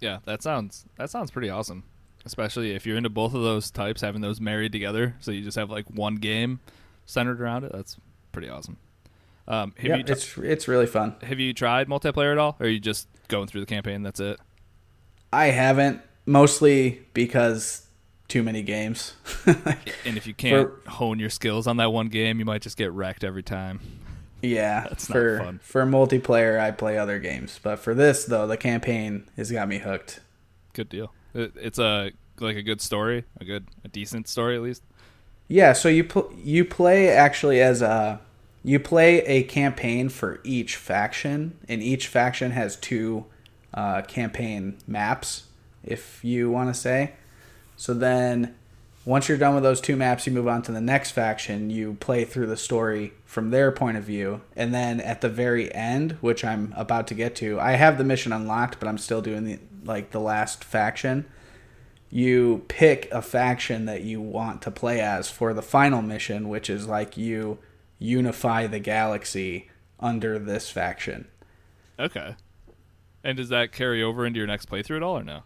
[0.00, 1.84] Yeah, that sounds that sounds pretty awesome.
[2.24, 5.56] Especially if you're into both of those types, having those married together, so you just
[5.56, 6.60] have like one game
[7.04, 7.72] centered around it.
[7.72, 7.96] That's
[8.30, 8.76] pretty awesome.
[9.48, 11.16] Um, have Yeah, t- it's it's really fun.
[11.22, 14.02] have you tried multiplayer at all, or are you just going through the campaign?
[14.02, 14.38] That's it.
[15.32, 17.86] I haven't mostly because
[18.32, 19.14] too many games.
[20.04, 22.90] And if you can't hone your skills on that one game, you might just get
[22.92, 23.78] wrecked every time.
[24.40, 25.60] Yeah, That's not for fun.
[25.62, 29.78] for multiplayer, I play other games, but for this though, the campaign has got me
[29.78, 30.20] hooked.
[30.72, 31.12] Good deal.
[31.34, 34.82] It, it's a like a good story, a good, a decent story at least.
[35.46, 38.20] Yeah, so you pl- you play actually as a
[38.64, 43.26] you play a campaign for each faction, and each faction has two
[43.74, 45.44] uh, campaign maps,
[45.84, 47.12] if you want to say.
[47.82, 48.54] So then,
[49.04, 51.68] once you're done with those two maps, you move on to the next faction.
[51.68, 55.74] You play through the story from their point of view, and then at the very
[55.74, 59.20] end, which I'm about to get to, I have the mission unlocked, but I'm still
[59.20, 61.24] doing the like the last faction
[62.08, 66.68] you pick a faction that you want to play as for the final mission, which
[66.68, 67.58] is like you
[67.98, 71.26] unify the galaxy under this faction.
[71.98, 72.36] Okay.
[73.24, 75.42] And does that carry over into your next playthrough at all, or no?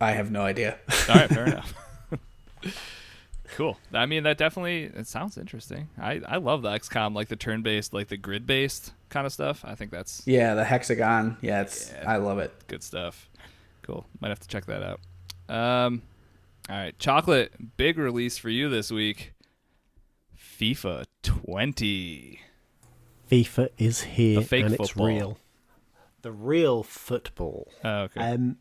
[0.00, 0.78] I have no idea.
[1.08, 1.74] All right, fair enough.
[3.54, 3.78] Cool.
[3.94, 5.88] I mean, that definitely it sounds interesting.
[5.98, 9.64] I I love the XCOM, like the turn-based, like the grid-based kind of stuff.
[9.64, 11.38] I think that's Yeah, the hexagon.
[11.40, 12.10] Yeah, it's Yeah.
[12.10, 12.52] I love it.
[12.66, 13.30] good stuff.
[13.82, 14.04] Cool.
[14.20, 15.00] Might have to check that out.
[15.48, 16.02] Um,
[16.68, 17.76] all right, chocolate.
[17.76, 19.32] Big release for you this week.
[20.36, 22.40] FIFA 20.
[23.30, 25.38] FIFA is here The fake and it's real.
[26.22, 27.68] The real football.
[27.84, 28.20] Oh, okay.
[28.20, 28.56] Um,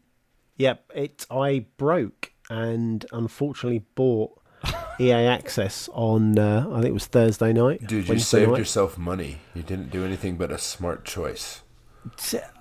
[0.58, 4.40] yep, it I broke and unfortunately bought
[5.00, 7.82] EA Access on uh, I think it was Thursday night.
[7.82, 8.58] Dude, you Wednesday saved night.
[8.60, 9.40] yourself money.
[9.54, 11.62] You didn't do anything but a smart choice.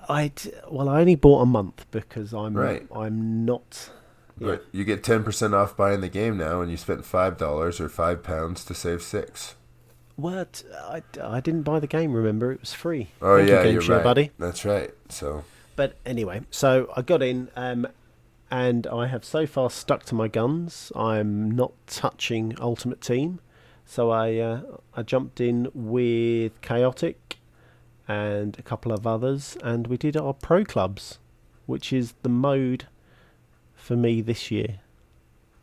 [0.09, 0.33] I
[0.71, 2.87] well, I only bought a month because I'm Right.
[2.95, 3.91] I'm not.
[4.39, 4.47] Yeah.
[4.49, 7.81] But you get ten percent off buying the game now, and you spent five dollars
[7.81, 9.55] or five pounds to save six.
[10.17, 10.63] What?
[10.89, 12.13] I, I didn't buy the game.
[12.13, 13.09] Remember, it was free.
[13.21, 14.31] Oh Thank you, yeah, Game you're Share, right, buddy.
[14.39, 14.93] That's right.
[15.09, 15.45] So
[15.77, 17.87] But anyway, so I got in, um,
[18.51, 20.93] and I have so far stuck to my guns.
[20.95, 23.41] I'm not touching Ultimate Team,
[23.85, 24.61] so I uh,
[24.95, 27.39] I jumped in with Chaotic
[28.07, 31.19] and a couple of others, and we did our pro clubs,
[31.67, 32.87] which is the mode
[33.75, 34.81] for me this year.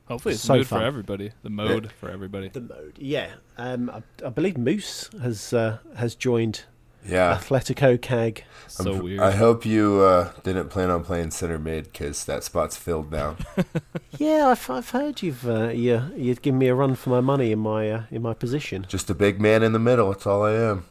[0.07, 0.79] Hopefully, it's so mood fun.
[0.79, 1.31] for everybody.
[1.43, 2.49] The mode for everybody.
[2.49, 3.35] The mode, yeah.
[3.57, 6.63] Um, I, I believe Moose has uh, has joined
[7.05, 7.37] yeah.
[7.41, 8.43] Atletico CAG.
[8.67, 9.19] So I'm- weird.
[9.19, 13.35] I hope you uh, didn't plan on playing center mid because that spot's filled now.
[14.17, 17.51] Yeah, I've, I've heard you've uh, you you'd given me a run for my money
[17.51, 18.85] in my uh, in my position.
[18.87, 20.11] Just a big man in the middle.
[20.11, 20.85] That's all I am.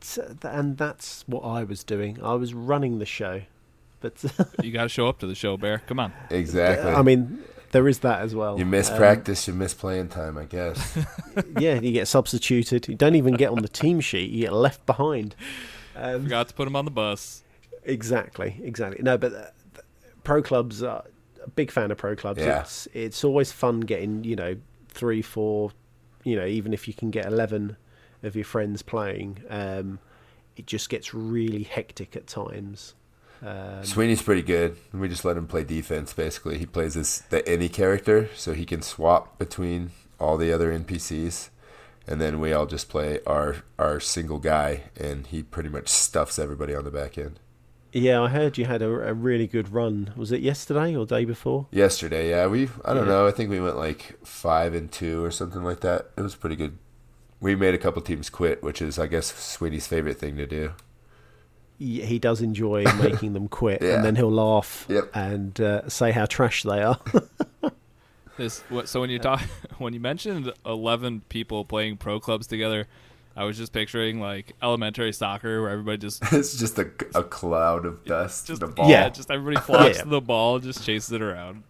[0.00, 2.22] T- and that's what I was doing.
[2.22, 3.42] I was running the show,
[4.00, 4.22] but
[4.62, 5.78] you got to show up to the show, Bear.
[5.86, 6.12] Come on.
[6.28, 6.90] Exactly.
[6.90, 7.42] I mean
[7.74, 8.58] there is that as well.
[8.58, 10.38] you miss Um, practice, you miss playing time.
[10.38, 10.96] I guess.
[11.58, 12.88] yeah, you get substituted.
[12.88, 14.30] You don't even get on the team sheet.
[14.30, 15.34] You get left behind.
[15.96, 17.42] Um, Forgot to put him on the bus.
[17.84, 19.02] Exactly, exactly.
[19.02, 19.38] No, but uh,
[19.74, 19.84] th-
[20.24, 21.04] pro clubs are
[21.44, 22.40] a big fan of pro clubs.
[22.40, 22.60] Yeah.
[22.62, 24.56] It's it's always fun getting you know
[24.88, 25.72] three, four,
[26.22, 27.76] you know even if you can get eleven
[28.22, 29.42] of your friends playing.
[29.50, 29.98] Um,
[30.56, 32.94] it just gets really hectic at times.
[33.44, 34.76] Um, Sweeney's pretty good.
[34.92, 36.12] We just let him play defense.
[36.14, 40.72] Basically, he plays this the any character, so he can swap between all the other
[40.72, 41.50] NPCs,
[42.06, 46.38] and then we all just play our our single guy, and he pretty much stuffs
[46.38, 47.38] everybody on the back end.
[47.92, 50.12] yeah, I heard you had a, a really good run.
[50.16, 51.66] Was it yesterday or day before?
[51.70, 53.12] Yesterday, yeah, we I don't Yeah.
[53.12, 53.26] know.
[53.26, 56.10] I think we went like five and two or something like that.
[56.16, 56.78] It was pretty good.
[57.40, 60.72] We made a couple teams quit, which is I guess Sweeney's favorite thing to do.
[61.84, 63.96] He he does enjoy making them quit, Yeah.
[63.96, 65.10] and then he'll laugh Yep.
[65.14, 66.98] and uh, say how trash they are.
[68.36, 69.40] This what, so when you talk
[69.78, 72.88] when you mentioned eleven people playing pro clubs together,
[73.36, 77.86] I was just picturing like elementary soccer where everybody just it's just a, a cloud
[77.86, 78.48] of dust.
[78.48, 78.90] just the ball.
[78.90, 80.02] yeah, just everybody flocks Yeah.
[80.02, 81.62] to the ball, just chases it around.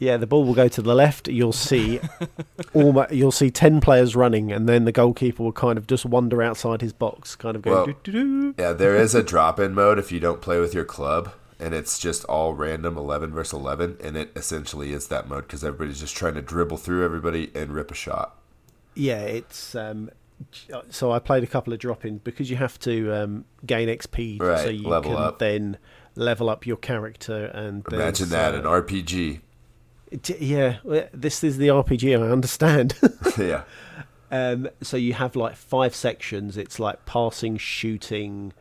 [0.00, 1.28] Yeah, the ball will go to the left.
[1.28, 2.00] You'll see,
[2.74, 6.42] almost, you'll see ten players running, and then the goalkeeper will kind of just wander
[6.42, 7.96] outside his box, kind of Well, going.
[8.02, 11.32] "Doo-doo-doo." Yeah, there is a drop in mode if you don't play with your club,
[11.58, 15.62] and it's just all random 11 versus 11, and it essentially is that mode because
[15.62, 18.36] everybody's just trying to dribble through everybody and rip a shot.
[18.94, 20.08] Yeah, it's um,
[20.88, 24.38] so I played a couple of drop in because you have to um, gain XP
[24.38, 25.38] so Right, you level can up.
[25.38, 25.76] then
[26.16, 29.40] level up your character and Imagine that, uh, an RPG.
[30.38, 30.78] Yeah,
[31.12, 32.18] this is the RPG.
[32.18, 32.94] I understand.
[33.38, 33.62] yeah.
[34.30, 36.56] Um, so you have like five sections.
[36.56, 38.52] It's like passing, shooting,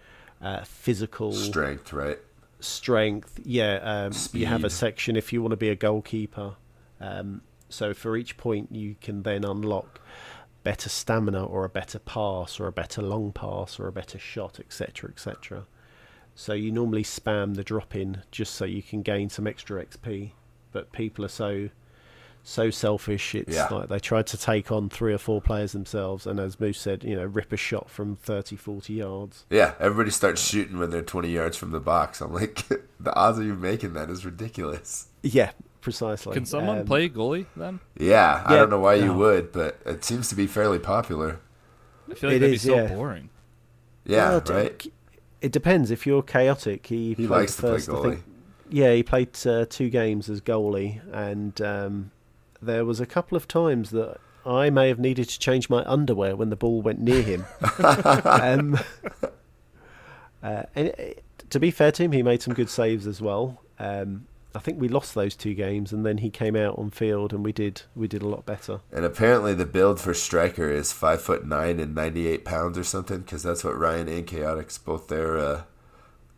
[0.42, 2.18] uh, physical, Strength, right?
[2.60, 3.40] strength.
[3.44, 6.56] Yeah, um, you have a section if you want to be a goalkeeper.
[7.00, 10.02] Um, so for each point, you can then unlock
[10.64, 14.60] better stamina, or a better pass, or a better long pass, or a better shot,
[14.60, 15.66] etc., etc.
[16.36, 20.32] So you normally spam the drop in just so you can gain some extra XP.
[20.72, 21.70] But people are so
[22.42, 23.36] so selfish.
[23.36, 23.68] It's Yeah.
[23.70, 27.04] like they tried to take on three or four players themselves, and as Moose said,
[27.04, 29.46] you know, rip a shot from 30, 40 yards.
[29.50, 32.22] Yeah, everybody starts shooting when they're 20 yards from the box.
[32.22, 32.64] I'm like,
[33.00, 35.08] the odds of you making that is ridiculous.
[35.22, 35.52] Yeah,
[35.82, 36.34] precisely.
[36.34, 37.82] Can someone Um, play goalie then?
[37.98, 38.60] Yeah, I Yeah.
[38.62, 39.18] don't know why you Oh.
[39.18, 41.40] would, but it seems to be fairly popular.
[42.10, 42.88] I feel like It that'd is, be so yeah.
[42.88, 43.30] boring.
[44.06, 44.88] Yeah, Well, right?
[45.42, 45.92] It depends.
[45.92, 48.20] If you're chaotic, he, He likes the to play first, I goalie.
[48.70, 52.12] Yeah, he played uh, two games as goalie, and um,
[52.62, 56.36] there was a couple of times that I may have needed to change my underwear
[56.36, 57.46] when the ball went near him.
[58.26, 58.80] um,
[60.44, 63.62] uh, and it, to be fair to him, he made some good saves as well.
[63.80, 67.34] Um, I think we lost those two games, and then he came out on field,
[67.34, 68.82] and we did we did a lot better.
[68.92, 72.84] And apparently, the build for striker is five foot nine and ninety eight pounds or
[72.84, 75.62] something, because that's what Ryan and Chaotix both their uh,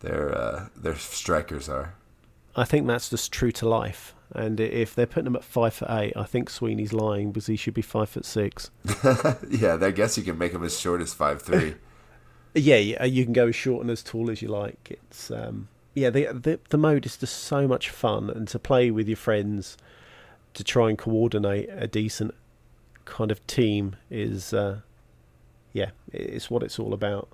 [0.01, 1.95] their uh, their strikers are.
[2.55, 4.13] I think that's just true to life.
[4.33, 7.55] And if they're putting him at five foot eight, I think Sweeney's lying because he
[7.55, 8.71] should be five foot six.
[9.49, 11.75] yeah, I guess you can make him as short as five three.
[12.53, 14.89] Yeah, yeah, you can go as short and as tall as you like.
[14.89, 18.91] It's um, yeah, the, the the mode is just so much fun, and to play
[18.91, 19.77] with your friends
[20.55, 22.35] to try and coordinate a decent
[23.05, 24.81] kind of team is uh,
[25.71, 27.29] yeah, it's what it's all about.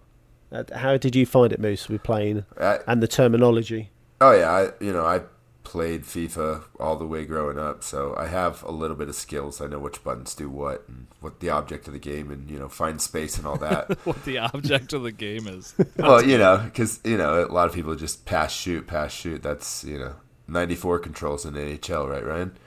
[0.52, 1.90] Uh, how did you find it, Moose?
[1.90, 3.90] With playing I, and the terminology.
[4.22, 5.22] Oh yeah, I you know I
[5.64, 9.60] played FIFA all the way growing up, so I have a little bit of skills.
[9.60, 12.58] I know which buttons do what and what the object of the game, and you
[12.58, 13.92] know find space and all that.
[14.06, 15.76] what the object of the game is.
[15.98, 19.44] well, you know, because you know a lot of people just pass shoot, pass shoot.
[19.44, 20.16] That's you know
[20.48, 22.58] ninety four controls in NHL, right, Ryan?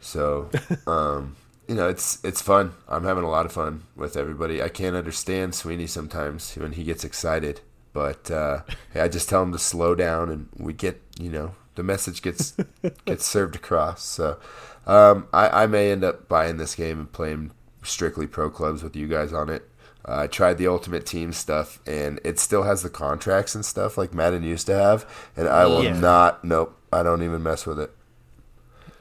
[0.00, 0.50] So,
[0.86, 1.36] um,
[1.66, 2.74] you know, it's it's fun.
[2.86, 4.62] I'm having a lot of fun with everybody.
[4.62, 7.62] I can't understand Sweeney sometimes when he gets excited,
[7.94, 8.60] but uh,
[8.94, 12.54] I just tell them to slow down, and we get you know the message gets
[13.06, 14.04] gets served across.
[14.04, 14.38] So,
[14.86, 17.52] um, I, I may end up buying this game and playing
[17.82, 19.66] strictly pro clubs with you guys on it.
[20.06, 23.96] Uh, I tried the Ultimate Team stuff, and it still has the contracts and stuff
[23.96, 25.98] like Madden used to have, and I will Yeah.
[25.98, 26.44] not.
[26.44, 27.90] Nope, I don't even mess with it.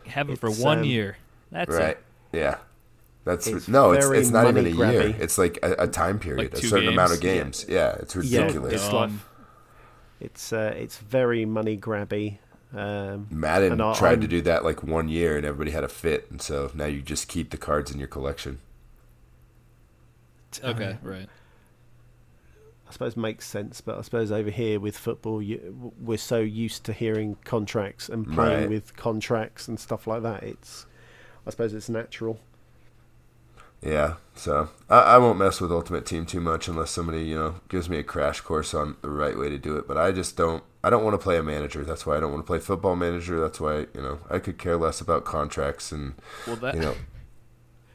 [0.07, 1.17] Have him for one um, year.
[1.51, 1.89] That's right?
[1.89, 2.03] it.
[2.31, 2.57] Yeah.
[3.25, 5.15] That's It's no, it's it's not even a money year.
[5.19, 7.63] It's like a, a time period, Like a two certain amount of games?
[7.63, 7.73] games.
[7.73, 8.73] Yeah, it's Yeah, ridiculous.
[8.73, 9.11] it's like
[10.19, 12.39] it's uh, it's very money grabby.
[12.73, 15.83] Um, Madden and I- tried to I'm- do that like one year, and everybody had
[15.83, 18.59] a fit, and so now you just keep the cards in your collection.
[20.63, 21.29] Okay, right.
[22.87, 26.83] I suppose makes sense, but I suppose over here with football, you, we're so used
[26.85, 28.69] to hearing contracts and playing Right.
[28.69, 30.43] with contracts and stuff like that.
[30.43, 30.85] It's,
[31.47, 32.39] I suppose it's natural.
[33.85, 37.55] Yeah, so I, I won't mess with Ultimate Team too much unless somebody you know
[37.67, 39.87] gives me a crash course on the right way to do it.
[39.87, 40.63] But I just don't.
[40.83, 41.83] I don't want to play a manager.
[41.83, 43.39] That's why I don't want to play Football Manager.
[43.39, 46.13] That's why you know I could care less about contracts and
[46.47, 46.95] Well, that you know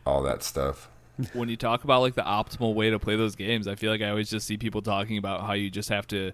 [0.06, 0.88] all that stuff.
[1.32, 4.02] when you talk about like the optimal way to play those games, I feel like
[4.02, 6.32] I always just see people talking about how you just have to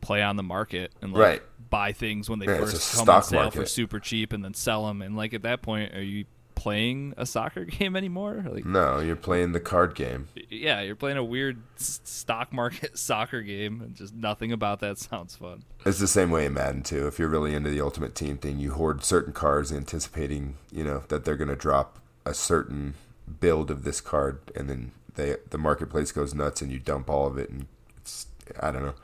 [0.00, 1.42] play on the market and like Right.
[1.70, 4.86] buy things when they Yeah, first come on sale for super cheap and then sell
[4.86, 5.00] them.
[5.02, 6.24] And like at that point, are you
[6.60, 8.44] playing a soccer game anymore?
[8.48, 10.28] Like, No, you're playing the card game.
[10.50, 15.34] yeah, you're playing a weird stock market soccer game, and just nothing about that sounds
[15.36, 15.64] fun.
[15.86, 17.06] It's the same way in Madden too.
[17.06, 21.02] If you're really into the Ultimate Team thing, you hoard certain cards, anticipating you know
[21.08, 22.94] that they're going to drop a certain
[23.40, 27.26] build of this card, and then they the marketplace goes nuts, and you dump all
[27.26, 28.26] of it, and it's
[28.60, 28.94] I don't know,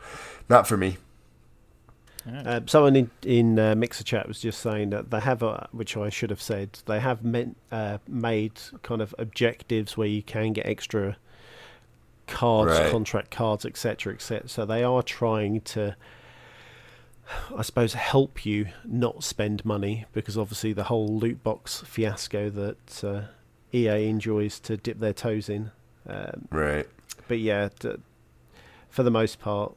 [0.49, 0.99] not for me.
[2.27, 5.97] Uh, someone in, in uh, Mixer Chat was just saying that they have, a, which
[5.97, 10.53] I should have said, they have meant, uh, made kind of objectives where you can
[10.53, 11.17] get extra
[12.27, 12.91] cards, Right.
[12.91, 14.49] contract cards, etc., etc.
[14.49, 15.95] So they are trying to,
[17.57, 23.05] I suppose, help you not spend money because obviously the whole loot box fiasco that
[23.05, 23.23] uh,
[23.73, 25.71] EA enjoys to dip their toes in.
[26.09, 26.89] Um, Right.
[27.29, 27.95] but yeah, d-
[28.89, 29.75] for the most part,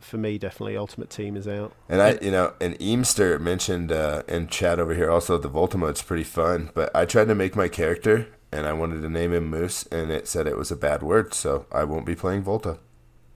[0.00, 1.72] for me, definitely Ultimate Team is out.
[1.88, 5.78] And I, you know, and Eamster mentioned uh, in chat over here also the Volta
[5.78, 6.70] mode's pretty fun.
[6.74, 10.10] But I tried to make my character, and I wanted to name him Moose, and
[10.10, 12.78] it said it was a bad word, so I won't be playing Volta.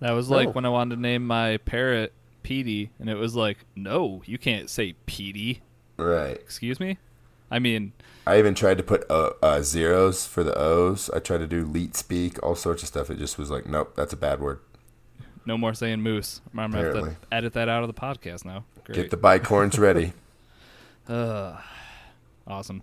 [0.00, 0.52] That was like Oh.
[0.52, 4.70] when I wanted to name my parrot Petey, and it was like, no, you can't
[4.70, 5.60] say Petey.
[5.98, 6.36] Right.
[6.36, 6.96] Excuse me.
[7.50, 7.92] I mean,
[8.26, 11.10] I even tried to put uh, uh, zeros for the O's.
[11.10, 13.10] I tried to do leet speak, all sorts of stuff.
[13.10, 14.60] It just was like, nope, that's a bad word.
[15.46, 16.40] No more saying moose.
[16.56, 18.64] I'm gonna have to edit that out of the podcast now.
[18.86, 19.10] Get Great.
[19.10, 20.12] the bicorns ready.
[21.08, 21.58] Uh,
[22.46, 22.82] awesome.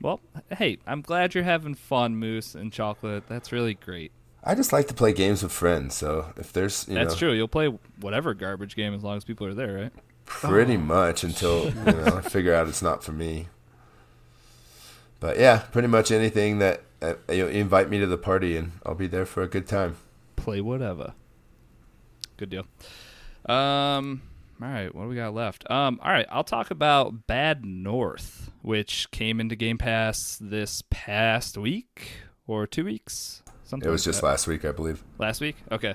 [0.00, 0.20] Well,
[0.56, 3.24] hey, I'm glad you're having fun, Moose and Chocolate.
[3.28, 4.12] That's really great.
[4.44, 5.96] I just like to play games with friends.
[5.96, 7.32] So if there's, you That's know, true.
[7.32, 9.92] You'll play whatever garbage game as long as people are there, right?
[10.28, 13.48] pretty much until you know I figure out it's not for me.
[15.20, 18.94] But yeah, pretty much anything that uh, you invite me to the party, and I'll
[18.94, 19.96] be there for a good time.
[20.36, 21.14] Play whatever.
[22.38, 22.66] Good deal.
[23.46, 24.22] Um.
[24.60, 25.70] All right, what do we got left?
[25.70, 26.00] Um.
[26.02, 32.12] All right, I'll talk about Bad North, which came into Game Pass this past week
[32.46, 33.42] or two weeks.
[33.64, 34.26] Something It was like just that.
[34.28, 35.04] last week, I believe.
[35.18, 35.56] Last week?
[35.70, 35.94] Okay.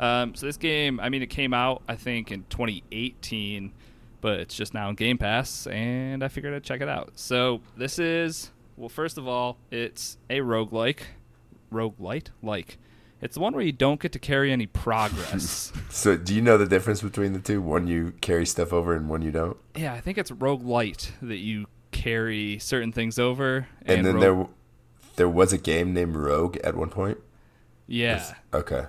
[0.00, 3.70] Um, so this game, I mean, it came out, I think, in 2018,
[4.22, 7.12] but it's just now in Game Pass, and I figured I'd check it out.
[7.16, 11.00] So this is, well, first of all, it's a roguelike.
[11.72, 12.28] Roguelite?
[12.42, 12.78] Like.
[13.22, 15.72] It's the one where you don't get to carry any progress.
[15.90, 17.60] So, do you know the difference between the two?
[17.60, 19.56] One you carry stuff over, and one you don't.
[19.76, 23.66] yeah, I think it's Roguelite that you carry certain things over.
[23.84, 24.46] And, then rogue- there,
[25.16, 27.18] there was a game named Rogue at one point.
[27.88, 28.34] Yeah.
[28.54, 28.84] Okay.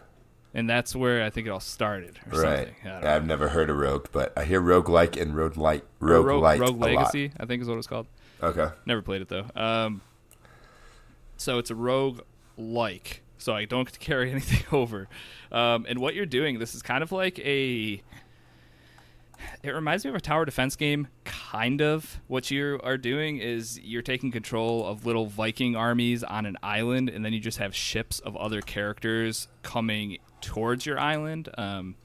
[0.53, 2.19] and that's where I think it all started.
[2.31, 2.57] Or Right.
[2.67, 2.75] Something.
[2.85, 3.15] I don't know.
[3.15, 5.81] I've never heard of Rogue, but I hear Roguelike and Roguelite.
[5.99, 6.95] Rogue, Rogue, Light Rogue a lot.
[6.95, 8.05] Legacy, I think is what it's called.
[8.43, 8.67] Okay.
[8.85, 9.45] Never played it though.
[9.55, 10.01] Um,
[11.35, 12.21] so it's a rogue
[12.57, 15.07] like, so I don't carry anything over.
[15.51, 18.01] Um, and what you're doing, this is kind of like a.
[19.63, 22.19] It reminds me of a tower defense game, kind of.
[22.27, 27.09] What you are doing is you're taking control of little Viking armies on an island,
[27.09, 31.49] and then you just have ships of other characters coming towards your island.
[31.57, 31.95] Um,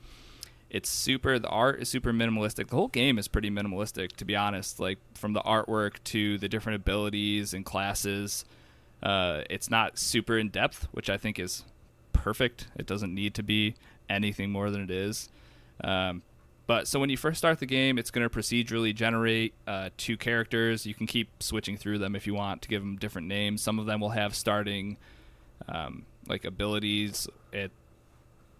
[0.70, 4.34] it's super the art is super minimalistic the whole game is pretty minimalistic to be
[4.34, 8.44] honest like from the artwork to the different abilities and classes
[9.02, 11.64] uh, it's not super in depth which i think is
[12.26, 12.66] perfect.
[12.76, 13.76] It doesn't need to be
[14.10, 15.28] anything more than it is.
[15.84, 16.22] Um,
[16.66, 20.16] but so when you first start the game it's going to procedurally generate uh, two
[20.16, 20.86] characters.
[20.86, 23.62] You can keep switching through them if you want to give them different names.
[23.62, 24.96] Some of them will have starting
[25.68, 27.28] um, like abilities.
[27.52, 27.70] It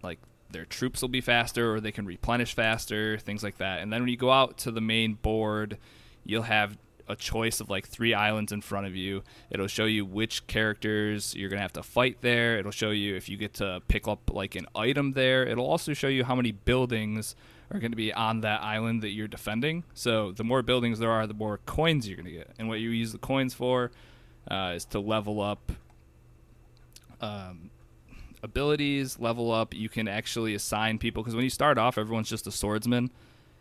[0.01, 0.19] like
[0.49, 3.81] their troops will be faster or they can replenish faster, things like that.
[3.81, 5.77] And then when you go out to the main board,
[6.23, 6.77] you'll have
[7.07, 9.23] a choice of like three islands in front of you.
[9.49, 12.57] It'll show you which characters you're to have to fight there.
[12.57, 15.45] It'll show you if you get to pick up like an item there.
[15.45, 17.35] It'll also show you how many buildings
[17.71, 19.83] are going to be on that island that you're defending.
[19.93, 22.51] So the more buildings there are, the more coins you're going to get.
[22.59, 23.91] And what you use the coins for
[24.49, 25.71] uh, is to level up
[27.19, 27.71] um,
[28.43, 32.45] abilities level up you can actually assign people because when you start off everyone's just
[32.45, 33.09] a swordsman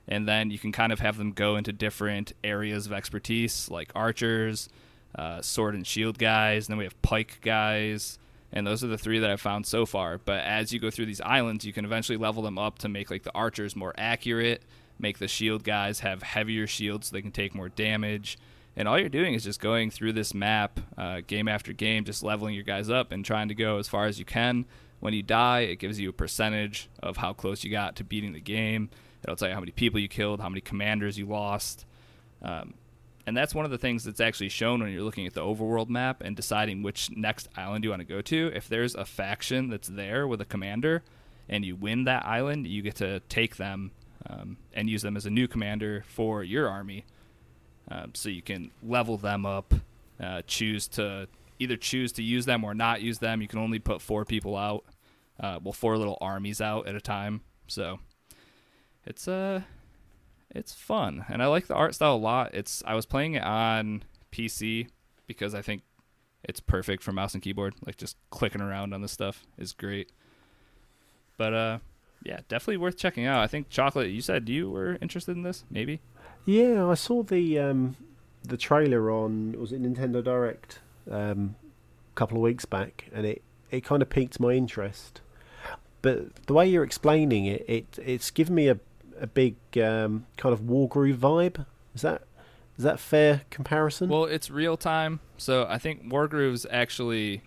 [0.09, 3.91] and then you can kind of have them go into different areas of expertise like
[3.95, 4.69] archers
[5.15, 8.19] uh, sword and shield guys and then we have pike guys.
[8.53, 10.19] And those are the three that i've found so far.
[10.19, 13.11] But as you go through these islands you can eventually level them up to make
[13.11, 14.63] like the archers more accurate
[14.99, 18.39] make the shield guys have heavier shields so they can take more damage.
[18.79, 22.23] And all you're doing is just going through this map uh, game after game just
[22.23, 24.65] leveling your guys up and trying to go as far as you can.
[25.01, 28.33] When you die it gives you a percentage of how close you got to beating
[28.33, 28.91] the game
[29.25, 31.85] it'll tell you how many people you killed how many commanders you lost
[32.43, 32.75] um,
[33.27, 35.89] and that's one of the things that's actually shown when you're looking at the overworld
[35.89, 39.69] map and deciding which next island you want to go to if there's a faction
[39.69, 41.03] that's there with a commander
[41.49, 43.91] and you win that island you get to take them
[44.29, 47.05] um, and use them as a new commander for your army
[47.89, 49.75] um, so you can level them up,
[50.21, 53.41] uh, choose to either choose to use them or not use them.
[53.41, 54.85] You can only put four people out,
[55.41, 57.43] uh, well, four little armies out at a time.
[57.69, 58.01] So
[59.07, 59.63] it's uh,
[60.51, 62.55] it's fun, and I like the art style a lot.
[62.55, 64.89] It's I was playing it on PC
[65.27, 65.83] because I think
[66.45, 67.75] it's perfect for mouse and keyboard.
[67.85, 70.11] Like just clicking around on this stuff is great.
[71.37, 71.79] But uh,
[72.23, 73.43] yeah, definitely worth checking out.
[73.43, 74.11] I think chocolate.
[74.11, 76.01] You said you were interested in this, maybe.
[76.45, 77.97] Yeah, I saw the um,
[78.43, 80.81] the trailer on was it Nintendo Direct
[81.11, 81.57] um,
[82.13, 85.21] a couple of weeks back, and it, it kind of piqued my interest.
[86.03, 88.79] But the way you're explaining it, it it's given me a
[89.21, 91.67] a big um, kind of Wargroove vibe.
[91.95, 92.23] Is that
[92.77, 94.09] is that fair comparison?
[94.09, 97.43] Well, it's real time, so I think Wargroove's actually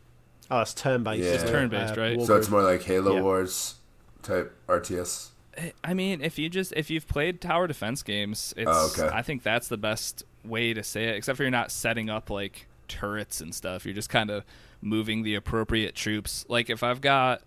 [0.49, 1.23] oh, it's turn based.
[1.23, 1.33] Yeah.
[1.33, 2.21] It's turn-based, right?
[2.21, 3.21] So it's more like Halo Yeah.
[3.21, 3.75] Wars
[4.23, 5.29] type RTS.
[5.83, 9.13] I mean, if you just if you've played tower defense games, it's Oh, okay.
[9.15, 11.15] I think that's the best way to say it.
[11.15, 13.85] Except for you're not setting up like turrets and stuff.
[13.85, 14.43] You're just kind of
[14.81, 16.45] moving the appropriate troops.
[16.47, 17.41] Like if I've got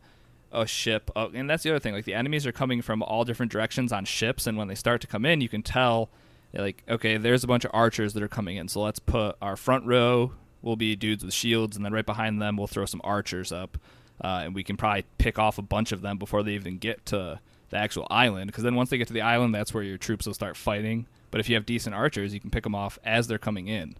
[0.52, 1.94] a ship, uh, and that's the other thing.
[1.94, 5.00] Like the enemies are coming from all different directions on ships, and when they start
[5.00, 6.10] to come in, you can tell.
[6.54, 8.68] Like okay, there's a bunch of archers that are coming in.
[8.68, 12.40] So let's put our front row will be dudes with shields, and then right behind
[12.40, 13.78] them we'll throw some archers up,
[14.22, 17.04] uh, and we can probably pick off a bunch of them before they even get
[17.06, 17.40] to
[17.70, 18.46] the actual island.
[18.46, 21.06] Because then once they get to the island, that's where your troops will start fighting.
[21.30, 23.96] But if you have decent archers, you can pick them off as they're coming in.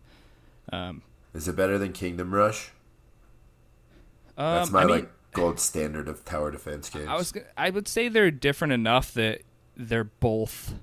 [0.73, 1.03] Um,
[1.35, 2.71] Is it better than Kingdom Rush?
[4.37, 7.09] That's um, my I mean, like gold standard of tower defense games.
[7.09, 9.43] I was I would say they're different enough that
[9.77, 10.75] they're both.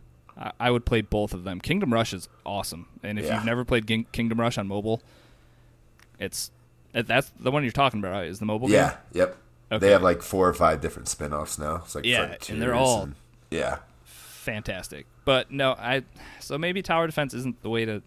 [0.59, 1.59] I- would play both of them.
[1.59, 3.35] Kingdom Rush is awesome, and if Yeah.
[3.35, 5.01] you've never played King- Kingdom Rush on mobile,
[6.17, 6.51] it's
[6.93, 8.27] that's the one you're talking about, right?
[8.27, 8.97] Is the mobile yeah, game?
[9.13, 9.37] yep.
[9.71, 9.85] Okay.
[9.85, 11.81] They have like four or five different spin-offs now.
[11.85, 13.15] It's like Yeah, and they're all- and-
[13.51, 13.79] yeah.
[14.05, 15.05] fantastic.
[15.25, 16.03] But no, I
[16.39, 18.01] so maybe tower defense isn't the way to.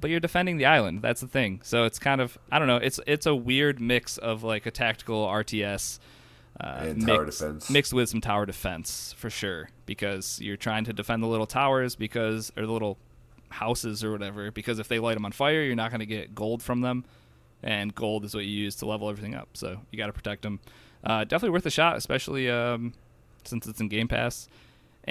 [0.00, 1.02] But you're defending the island.
[1.02, 1.60] That's the thing.
[1.62, 2.76] So it's kind of I don't know.
[2.76, 5.98] It's it's a weird mix of like a tactical RTS.
[6.60, 7.70] Uh, And tower mixed, defense.
[7.70, 11.96] mixed with some tower defense for sure because you're trying to defend the little towers
[11.96, 12.98] because or the little
[13.48, 16.34] houses or whatever because if they light them on fire you're not going to get
[16.34, 17.04] gold from them
[17.62, 20.42] and gold is what you use to level everything up so you got to protect
[20.42, 20.60] them
[21.04, 22.92] uh, definitely worth a shot especially um,
[23.44, 24.46] since it's in game pass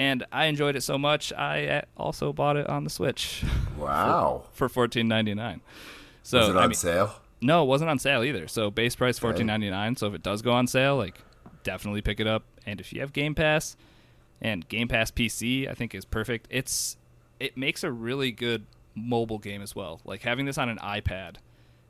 [0.00, 3.42] and i enjoyed it so much i uh, also bought it on the switch
[3.78, 4.44] Wow.
[4.52, 5.60] for 14.99
[6.22, 7.14] so Was it on I mean, sale?
[7.40, 10.52] no it wasn't on sale either so base price 14.99 so if it does go
[10.52, 11.20] on sale like
[11.62, 12.44] definitely pick it up.
[12.66, 13.76] And if you have Game Pass
[14.40, 16.46] and Game Pass PC, I think is perfect.
[16.50, 16.96] It's
[17.38, 20.00] it makes a really good mobile game as well.
[20.04, 21.36] Like having this on an iPad,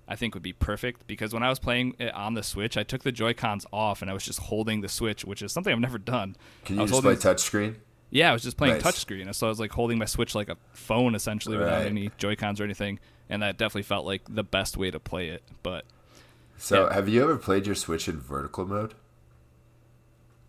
[0.08, 2.82] I think would be perfect because when I was playing it on the Switch, I
[2.82, 5.72] took the Joy Cons off and I was just holding the Switch, which is something
[5.72, 6.36] I've never done.
[6.64, 7.76] Can you just play touchscreen?
[8.10, 8.82] Yeah, I was just playing Nice.
[8.82, 12.36] touchscreen, so I was like holding my Switch like a phone essentially without any Joy
[12.36, 12.98] Cons or anything,
[13.28, 15.42] and that definitely felt like the best way to play it.
[15.62, 15.84] But
[16.58, 16.94] So, Yeah.
[16.94, 18.94] have you ever played your Switch in vertical mode?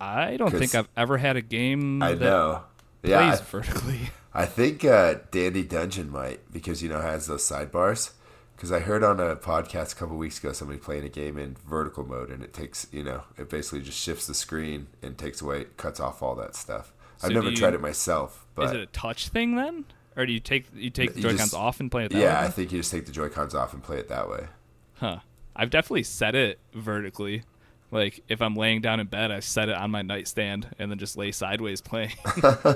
[0.00, 2.62] I don't think I've ever had a game I that know.
[3.02, 4.00] Yeah, plays I, vertically.
[4.34, 8.10] I think uh, Dandy Dungeon might because you know has those sidebars.
[8.56, 11.56] Because I heard on a podcast a couple weeks ago somebody playing a game in
[11.68, 15.40] vertical mode and it takes you know it basically just shifts the screen and takes
[15.42, 16.92] away cuts off all that stuff.
[17.22, 19.84] So I've never you- tried it myself, but Is it a touch thing then,
[20.16, 22.40] or do you take you take the Joy Cons off and play it that yeah,
[22.40, 22.46] way?
[22.48, 24.46] I think you just take the Joy Cons off and play it that way.
[24.94, 25.18] Huh.
[25.54, 27.44] I've definitely set it vertically.
[27.92, 30.98] Like if I'm laying down in bed, I set it on my nightstand and then
[30.98, 32.14] just lay sideways playing.
[32.42, 32.74] but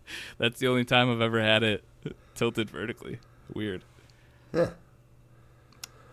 [0.38, 1.82] that's the only time I've ever had it
[2.34, 3.20] tilted vertically.
[3.54, 3.84] Weird.
[4.52, 4.70] Yeah.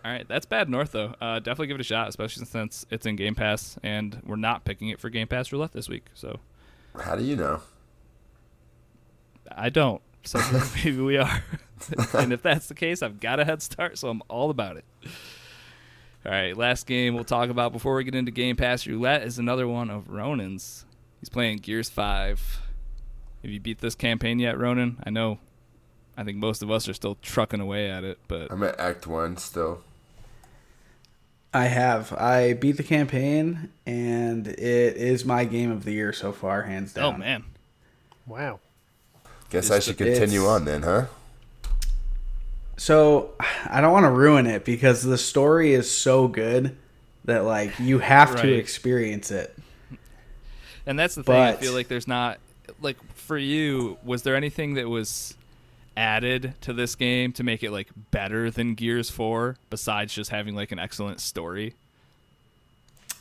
[0.02, 1.14] All right, that's bad North though.
[1.20, 4.64] Uh, definitely give it a shot, especially since it's in Game Pass and we're not
[4.64, 6.06] picking it for Game Pass Roulette this week.
[6.14, 6.38] So
[7.00, 7.60] How do you know?
[9.50, 10.02] I don't.
[10.24, 10.40] So
[10.76, 11.42] maybe we are.
[12.14, 14.84] and if that's the case, I've got a head start, so I'm all about it.
[16.24, 19.38] All right, last game we'll talk about before we get into Game Pass Roulette is
[19.38, 20.84] another one of Ronan's.
[21.20, 22.62] He's playing Gears 5.
[23.42, 25.00] Have you beat this campaign yet, Ronan?
[25.06, 25.38] I know.
[26.16, 29.06] I think most of us are still trucking away at it, but I'm at Act
[29.06, 29.82] One still.
[31.56, 32.12] I have.
[32.12, 36.92] I beat the campaign, and it is my game of the year so far, hands
[36.96, 37.14] oh, down.
[37.14, 37.44] oh man,
[38.26, 38.60] Wow.
[39.50, 41.06] Guess Is I should continue on then, huh?
[42.76, 43.30] So
[43.70, 46.76] I don't want to ruin it because the story is so good
[47.24, 49.56] that like you have to experience it.
[50.84, 51.36] And that's the thing.
[51.36, 52.38] I feel like there's not
[52.82, 53.96] like for you.
[54.04, 55.34] Was there anything that was
[55.96, 60.54] added to this game to make it like better than Gears Four besides just having
[60.54, 61.74] like an excellent story?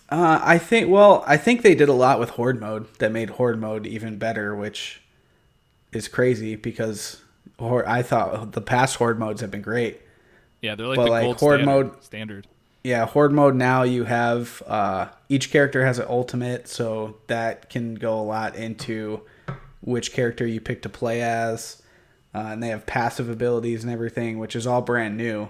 [0.10, 0.90] Uh, I think.
[0.90, 4.18] Well, I think they did a lot with Horde mode that made Horde mode even
[4.18, 5.02] better, which
[5.92, 7.22] is crazy because
[7.58, 10.02] Horde, I thought the past Horde modes have been great.
[10.62, 12.48] Yeah, they're like But, the like, gold horde standard, mode- standard.
[12.84, 17.96] Yeah, Horde mode now you have uh, each character has an ultimate, so that can
[17.96, 19.22] go a lot into
[19.82, 21.82] which character you pick to play as,
[22.36, 25.50] uh, and they have passive abilities and everything, which is all brand new.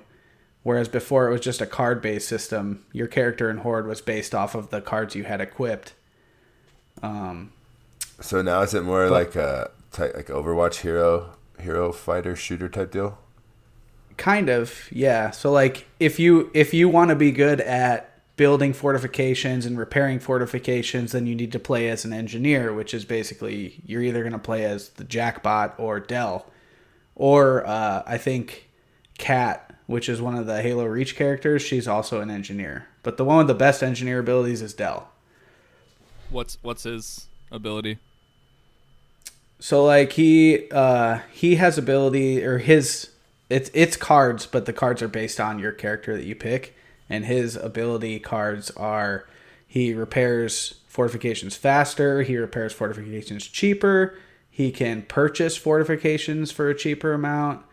[0.62, 2.86] Whereas before it was just a card based system.
[2.94, 5.94] Your character in Horde was based off of the cards you had equipped.
[7.04, 7.52] Um,
[8.20, 12.92] So now is it more like a type, like Overwatch hero hero fighter shooter type
[12.92, 13.18] deal?
[14.18, 18.72] kind of yeah so like if you if you want to be good at building
[18.72, 23.82] fortifications and repairing fortifications then you need to play as an engineer which is basically
[23.86, 26.46] you're either going to play as the jackbot or Del
[27.16, 28.70] or uh, i think
[29.18, 32.88] kat which is one of the halo reach characters she's also an engineer.
[33.04, 35.10] But the one with the best engineer abilities is Del.
[36.30, 38.00] What's what's his ability?
[39.60, 43.12] So like he uh he has ability or his
[43.50, 46.76] it's it's cards, but the cards are based on your character that you pick,
[47.10, 49.28] and his ability cards are
[49.68, 54.18] he repairs fortifications faster, he repairs fortifications cheaper,
[54.56, 57.66] he can purchase fortifications for a cheaper amount.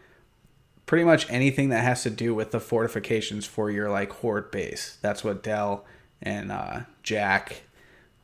[0.84, 4.98] Pretty much anything that has to do with the fortifications for your like horde base.
[5.00, 5.84] That's what Del
[6.20, 7.62] and uh, Jack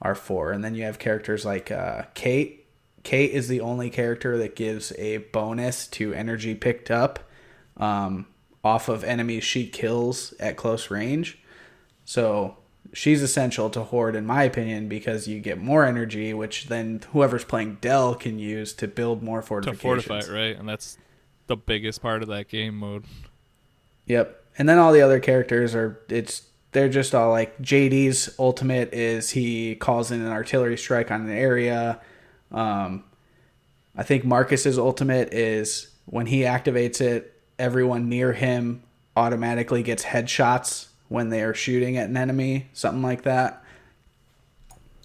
[0.02, 0.50] are for.
[0.50, 2.62] And then you have characters like uh, Kait.
[3.04, 7.20] Kait is the only character that gives a bonus to energy picked up
[7.76, 8.26] um,
[8.64, 11.38] off of enemies she kills at close range.
[12.04, 12.56] So
[12.92, 17.44] she's essential to Horde, in my opinion, because you get more energy, which then whoever's
[17.44, 20.04] playing Del can use to build more fortifications.
[20.04, 20.58] To fortify, it, right?
[20.58, 20.98] And that's
[21.46, 23.04] the biggest part of that game mode.
[24.06, 24.44] Yep.
[24.58, 29.30] And then all the other characters are it's they're just all like JD's ultimate is
[29.30, 32.00] he calls in an artillery strike on an area.
[32.50, 33.04] Um
[33.96, 38.82] I think Marcus's ultimate is when he activates it, everyone near him
[39.16, 43.64] automatically gets headshots when they are shooting at an enemy, something like that.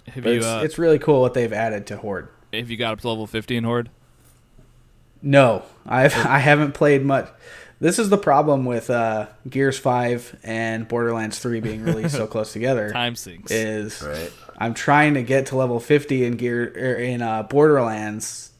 [0.07, 2.27] Have But you it's, uh, it's really cool what they've added to Horde.
[2.51, 3.89] have you got up to level fifty in Horde?
[5.21, 7.29] No, I've I haven't played much.
[7.79, 12.53] This is the problem with uh, Gears Five and Borderlands Three being released so close
[12.53, 12.91] together.
[12.91, 13.51] Time sinks.
[13.51, 14.31] Is Right.
[14.57, 18.51] I'm trying to get to level 50 in Gear er, in uh, Borderlands,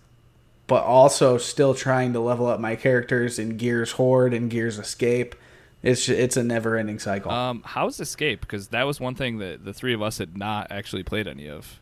[0.67, 5.35] but also still trying to level up my characters in Gears Horde and Gears Escape.
[5.83, 7.29] It's it's a never ending cycle.
[7.31, 8.41] Um, how's Escape?
[8.41, 11.49] Because that was one thing that the three of us had not actually played any
[11.49, 11.79] of.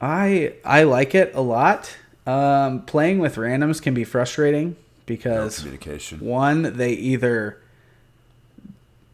[0.00, 1.96] I I like it a lot.
[2.26, 4.76] Um, playing with randoms can be frustrating No
[5.06, 6.20] because communication.
[6.20, 7.60] one they either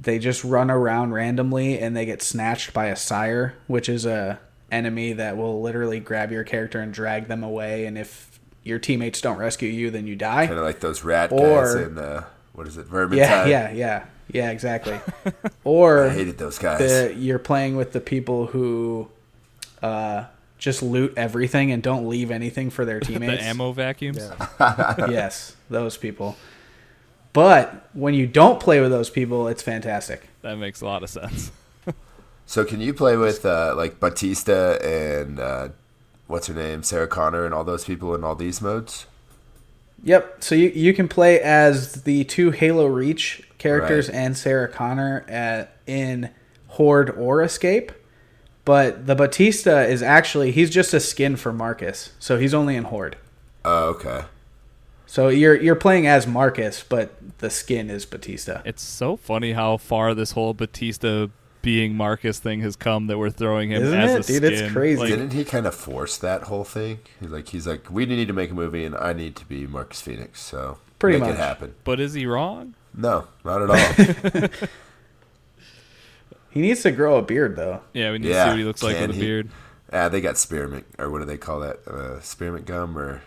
[0.00, 4.38] they just run around randomly and they get snatched by a sire, which is a
[4.70, 7.86] enemy that will literally grab your character and drag them away.
[7.86, 10.46] And if your teammates don't rescue you, then you die.
[10.46, 12.24] Kind of like those rat Or- guys in uh,
[12.56, 13.16] what is it, Vermintide?
[13.16, 14.98] Yeah, yeah, yeah, yeah, exactly.
[15.64, 16.78] or I hated those guys.
[16.80, 19.08] the, you're playing with the people who
[19.82, 20.24] uh,
[20.58, 23.44] just loot everything and don't leave anything for their The teammates.
[23.44, 24.18] ammo vacuums.
[24.58, 26.36] yes, those people.
[27.32, 30.28] But when you don't play with those people, it's fantastic.
[30.42, 31.52] That makes a lot of sense.
[32.46, 35.68] So can you play with uh, like Batista and uh,
[36.28, 39.06] what's her name, Sarah Connor, and all those people in all these modes?
[40.04, 40.42] Yep.
[40.44, 44.16] So you you can play as the two Halo Reach characters Right.
[44.16, 46.30] and Sarah Connor at, in
[46.68, 47.92] Horde or Escape.
[48.64, 52.84] But the Batista is actually he's just a skin for Marcus, so he's only in
[52.84, 53.16] Horde.
[53.64, 54.24] Oh, okay.
[55.06, 58.62] So you're you're playing as Marcus, but the skin is Batista.
[58.64, 61.28] It's so funny how far this whole Batista
[61.66, 64.36] being Marcus thing has come that we're throwing him Isn't as it?
[64.36, 65.00] a Dude, it's crazy.
[65.00, 67.00] Like, Didn't he kind of force that whole thing?
[67.20, 69.66] He's like, he's like, we need to make a movie, and I need to be
[69.66, 70.40] Marcus Phoenix.
[70.40, 71.38] So Pretty make much.
[71.38, 71.74] it happen.
[71.82, 72.74] but is he wrong?
[72.94, 74.48] No, not at all.
[76.50, 77.82] He needs to grow a beard though.
[77.92, 79.50] Yeah, we need to see what he looks like can with a beard.
[79.92, 81.86] Ah, they got spearmint, or what do they call that?
[81.86, 83.20] Uh, spearmint gum, or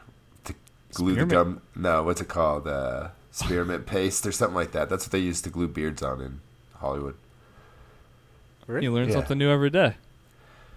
[0.46, 0.54] to
[0.96, 1.30] glue Spearmint?
[1.30, 1.62] the gum?
[1.76, 2.68] No, what's it called?
[2.68, 4.90] Uh, spearmint paste, or something like that.
[4.90, 6.40] That's what they used to glue beards on in
[6.78, 7.14] Hollywood.
[8.78, 9.16] You learn Yeah.
[9.16, 9.96] something new every day.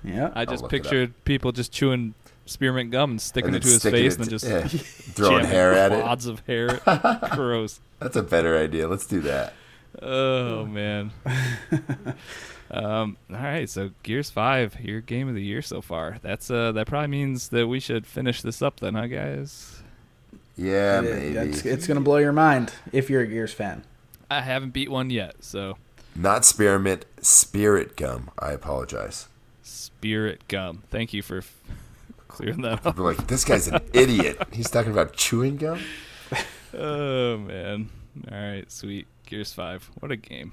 [0.05, 0.31] Yeah.
[0.35, 0.83] I just look it up.
[0.85, 2.15] pictured people just chewing
[2.47, 4.67] spearmint gum and sticking And it then to his sticking face and then just yeah,
[5.15, 6.03] throwing jamming hair at it.
[6.05, 6.81] Wads of hair.
[7.33, 7.81] Gross.
[8.01, 8.89] That's a better idea.
[8.89, 9.53] Let's do that.
[10.01, 11.13] Oh man.
[12.71, 13.17] um.
[13.31, 13.69] All right.
[13.69, 16.19] So Gears Five, your game of the year so far.
[16.23, 16.73] That's uh.
[16.73, 19.83] That probably means that we should finish this up then, huh, guys?
[20.57, 21.51] Yeah, It- maybe.
[21.51, 23.85] It's, it's gonna blow your mind if you're a Gears fan.
[24.31, 25.77] I haven't beat one yet, so
[26.17, 28.31] Not spearmint, spirit gum.
[28.39, 29.29] I apologize.
[29.63, 30.83] Spirit Gum.
[30.91, 31.43] Thank you for
[32.29, 32.99] clearing that up.
[32.99, 34.43] Are like, this guy's an idiot.
[34.53, 35.79] He's talking about chewing gum.
[36.77, 37.89] Oh man.
[38.31, 38.71] All right.
[38.71, 39.07] Sweet.
[39.27, 39.91] Gears Five.
[40.01, 40.53] What a game.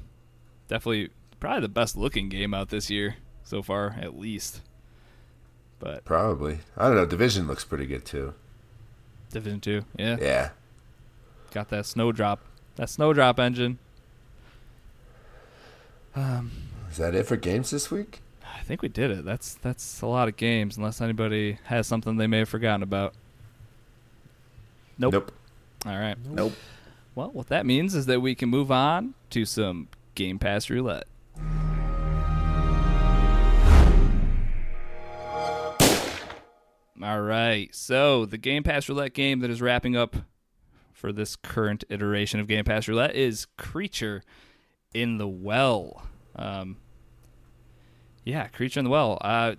[0.67, 1.09] Definitely,
[1.39, 4.61] probably the best looking game out this year so far, at least.
[5.79, 6.59] But Probably.
[6.77, 7.05] I don't know.
[7.05, 8.33] Division looks pretty good too.
[9.31, 10.49] Division Two, yeah, Yeah.
[11.51, 12.41] got that snowdrop,
[12.75, 13.79] that snowdrop engine.
[16.15, 16.51] Um,
[16.91, 18.21] Is that it for games this week?
[18.43, 19.25] I think we did it.
[19.25, 23.13] That's that's a lot of games, unless anybody has something they may have forgotten about.
[24.97, 25.13] Nope.
[25.13, 25.31] Nope.
[25.85, 26.17] All right.
[26.25, 26.53] Nope.
[27.15, 31.07] Well, what that means is that we can move on to some Game Pass roulette.
[37.01, 37.73] All right.
[37.73, 40.17] So, the Game Pass roulette game that is wrapping up
[40.91, 44.21] for this current iteration of Game Pass roulette is Creature
[44.93, 46.03] in the Well.
[46.35, 46.77] Um,
[48.23, 49.17] yeah, Creature in the Well.
[49.21, 49.55] Uh,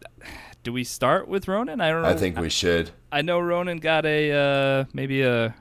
[0.62, 1.80] do we start with Ronan?
[1.80, 2.08] I don't know.
[2.08, 2.90] I think we should.
[3.10, 5.54] I know Ronan got a uh, maybe a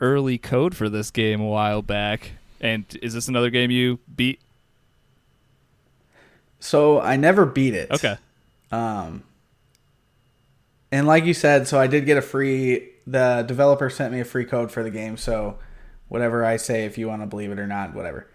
[0.00, 2.32] early code for this game a while back.
[2.60, 4.40] And is this another game you beat?
[6.60, 7.90] So I never beat it.
[7.90, 8.16] Okay.
[8.70, 9.24] Um,
[10.92, 12.90] and like you said, so I did get a free.
[13.06, 15.16] The developer sent me a free code for the game.
[15.16, 15.58] So
[16.08, 18.28] whatever I say, if you want to believe it or not, whatever.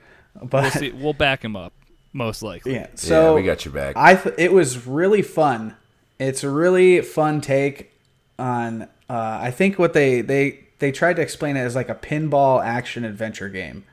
[0.44, 0.92] But We'll see.
[0.92, 1.74] We'll back him up,
[2.14, 2.74] most likely.
[2.74, 3.96] yeah, so yeah, we got your back.
[3.98, 5.76] I th- it was really fun.
[6.20, 7.92] It's a really fun take
[8.40, 8.84] on.
[9.10, 12.64] Uh, I think what they they they tried to explain it as like a pinball
[12.64, 13.84] action adventure game.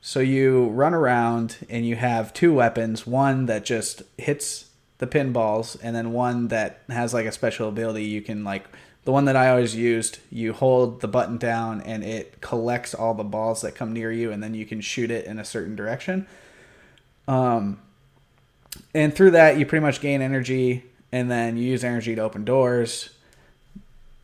[0.00, 4.66] So you run around and you have two weapons, one that just hits
[4.98, 8.04] the pinballs, and then one that has like a special ability.
[8.04, 8.64] You can like
[9.08, 10.18] the one that I always used.
[10.30, 14.30] You hold the button down and it collects all the balls that come near you,
[14.30, 16.26] and then you can shoot it in a certain direction.
[17.26, 17.80] Um,
[18.92, 22.44] and through that you pretty much gain energy and then you use energy to open
[22.44, 23.14] doors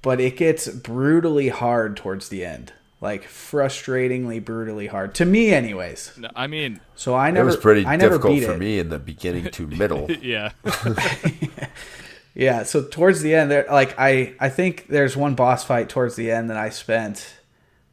[0.03, 6.13] but it gets brutally hard towards the end like frustratingly brutally hard to me anyways
[6.19, 7.49] No, I mean, so i never.
[7.49, 10.11] It was pretty i never difficult beat for it me in the beginning to middle.
[10.23, 10.53] yeah.
[12.35, 16.17] yeah so towards the end there like i i think there's one boss fight towards
[16.17, 17.37] the end that i spent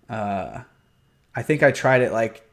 [0.10, 0.60] uh
[1.36, 2.48] i think i tried it like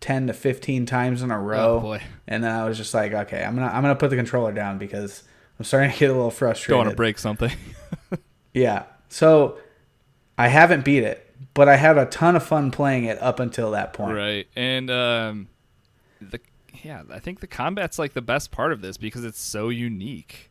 [0.00, 2.02] 10 to 15 times in a row Oh, boy.
[2.26, 4.78] and then i was just like okay i'm gonna i'm gonna put the controller down
[4.78, 5.22] because
[5.58, 7.52] i'm starting to get a little frustrated Don't want to break something.
[8.52, 8.86] Yeah.
[9.08, 9.58] So
[10.36, 11.24] I haven't beat it,
[11.54, 14.16] but I had a ton of fun playing it up until that point.
[14.16, 14.48] Right.
[14.56, 15.48] And um
[16.20, 16.40] the
[16.82, 20.49] yeah, I think the combat's like the best part of this because it's so unique.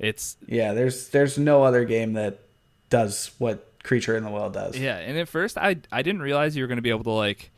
[0.00, 2.40] It's Yeah, there's there's no other game that
[2.88, 4.76] does what Creature in the Well does.
[4.76, 7.10] yeah, and at first I I didn't realize you were going to be able to
[7.10, 7.50] like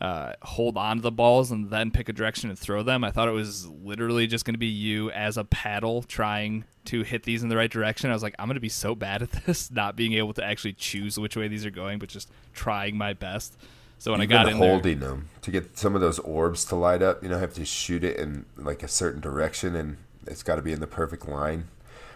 [0.00, 3.04] uh, hold on to the balls and then pick a direction and throw them.
[3.04, 7.02] I thought it was literally just going to be you as a paddle trying to
[7.02, 8.08] hit these in the right direction.
[8.08, 10.44] I was like, I'm going to be so bad at this, not being able to
[10.44, 13.58] actually choose which way these are going, but just trying my best.
[13.98, 16.64] So when Even I got in there, holding them to get some of those orbs
[16.66, 19.76] to light up, you know, I have to shoot it in like a certain direction,
[19.76, 21.68] and it's got to be in the perfect line.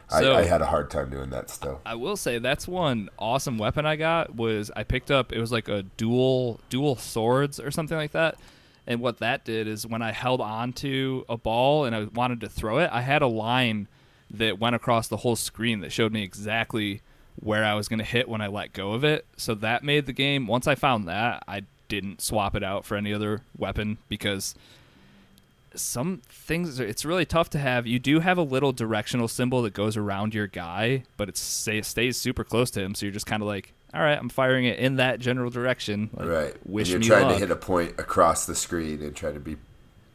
[0.08, 1.80] So- I, I had a hard time doing that still.
[1.86, 5.50] I will say that's one awesome weapon I got was I picked up it was
[5.52, 8.36] like a dual dual swords or something like that.
[8.86, 12.40] And what that did is when I held on to a ball and I wanted
[12.42, 13.88] to throw it, I had a line
[14.30, 17.00] that went across the whole screen that showed me exactly
[17.36, 19.24] where I was going to hit when I let go of it.
[19.36, 22.96] So that made the game once I found that, I didn't swap it out for
[22.96, 24.54] any other weapon because
[25.76, 29.72] some things it's really tough to have you do have a little directional symbol that
[29.74, 33.26] goes around your guy but it stay, stays super close to him so you're just
[33.26, 36.54] kind of like all right i'm firing it in that general direction like, Right.
[36.66, 37.36] wish and me you're trying luck.
[37.36, 39.56] to hit a point across the screen and try to be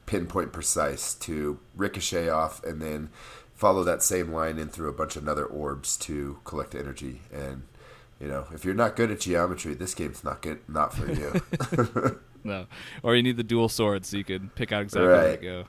[0.06, 3.10] pinpoint precise to ricochet off and then
[3.54, 7.22] follow that same line in through a bunch of other orbs to collect energy.
[7.32, 7.64] And
[8.20, 11.42] you know, if you're not good at geometry, this game's not good not for you.
[12.44, 12.66] no
[13.04, 15.66] or you need the dual swords so you can pick out exactly where to go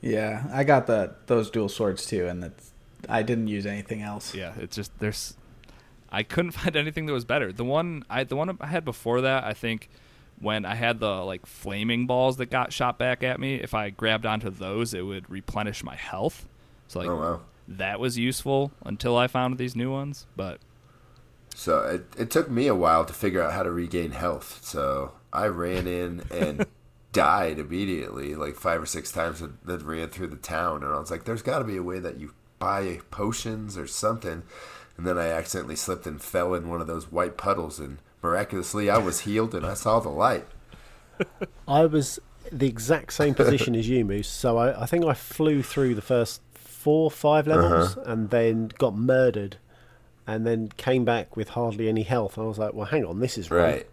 [0.00, 2.72] Yeah, I got the those dual swords too, and that's
[3.08, 4.34] I didn't use anything else.
[4.34, 5.36] yeah it's just there's
[6.10, 9.20] i couldn't find anything that was better the one i the one i had before
[9.22, 9.88] that i think
[10.40, 13.90] when i had the like flaming balls that got shot back at me if i
[13.90, 16.46] grabbed onto those it would replenish my health
[16.88, 17.40] so like oh wow.
[17.66, 20.26] that was useful until I found these new ones.
[20.36, 20.60] But
[21.54, 24.60] So it, it took me a while to figure out how to regain health.
[24.62, 26.66] So I ran in and
[27.12, 30.82] died immediately, like five or six times, and then ran through the town.
[30.82, 33.86] And I was like, there's got to be a way that you buy potions or
[33.86, 34.42] something.
[34.96, 37.80] And then I accidentally slipped and fell in one of those white puddles.
[37.80, 40.46] And miraculously, I was healed and I saw the light.
[41.68, 42.18] I was
[42.50, 44.28] the exact same position as you, Moose.
[44.28, 47.60] So I, I think I flew through the first four, five uh-huh.
[47.60, 49.56] levels, and then got murdered,
[50.26, 52.36] and then came back with hardly any health.
[52.36, 53.86] And I was like, "Well, hang on, this is Right.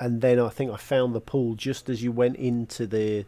[0.00, 3.24] And then I think I found the pool just as you went into the.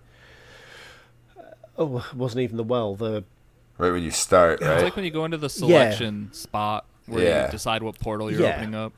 [1.79, 2.95] Oh, it wasn't even the well.
[2.95, 3.25] The
[3.79, 4.83] Right when you start, it's right?
[4.85, 7.47] like when you go into the selection spot where Yeah.
[7.47, 8.57] you decide what portal you're Yeah.
[8.57, 8.93] opening up.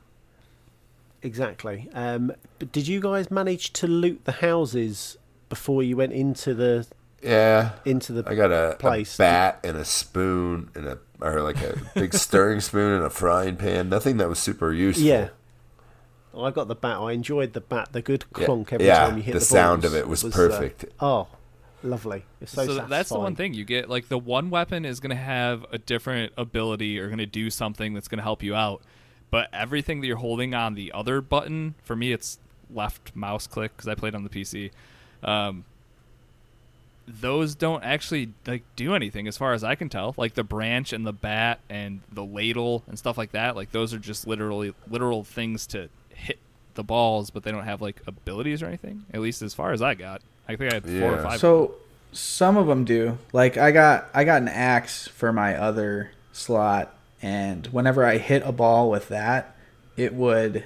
[1.23, 1.89] exactly.
[1.93, 5.17] Um, but did you guys manage to loot the houses
[5.49, 6.85] before you went into the
[7.23, 7.71] yeah.
[7.85, 8.23] into the?
[8.29, 9.17] I got a, a place.
[9.17, 13.55] bat and a spoon and a or like a big stirring spoon and a frying
[13.55, 13.89] pan.
[13.89, 15.05] Nothing that was super useful.
[15.05, 15.29] Yeah.
[16.37, 16.97] I got the bat.
[16.99, 17.89] I enjoyed the bat.
[17.91, 18.47] The good Yeah.
[18.47, 20.85] clonk every Yeah, time you hit the the, sound balls of it was uh, perfect.
[20.99, 21.27] oh,
[21.83, 22.25] lovely!
[22.41, 23.89] It's so, So, that's the one thing you get.
[23.89, 27.49] Like the one weapon is going to have a different ability or going to do
[27.49, 28.81] something that's going to help you out.
[29.31, 33.75] But everything that you're holding on the other button, for me, it's left mouse click
[33.75, 34.71] because I played on the PC.
[35.23, 35.65] Um,
[37.07, 40.15] those don't actually like do anything as far as I can tell.
[40.17, 43.55] Like the branch and the bat and the ladle and stuff like that.
[43.55, 45.89] Like those are just literally literal things to hit
[46.75, 49.05] the balls, but they don't have like abilities or anything.
[49.13, 50.21] At least as far as I got.
[50.47, 51.39] I think I had four or five.
[51.39, 51.75] So
[52.11, 53.17] some of them do.
[53.33, 58.43] Like I got I got an axe for my other slot, and whenever I hit
[58.45, 59.55] a ball with that,
[59.97, 60.65] it would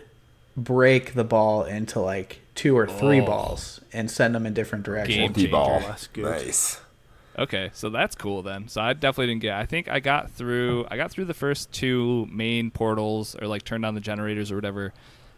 [0.57, 3.25] break the ball into like two or three Oh.
[3.25, 5.17] balls and send them in different directions.
[5.19, 5.79] Multi-ball.
[5.79, 6.23] That's good.
[6.25, 6.81] Nice.
[7.37, 8.67] Okay, so that's cool then.
[8.67, 9.53] So I definitely didn't get.
[9.55, 10.85] I think I got through.
[10.91, 14.55] I got through the first two main portals, or like turned on the generators or
[14.55, 14.91] whatever,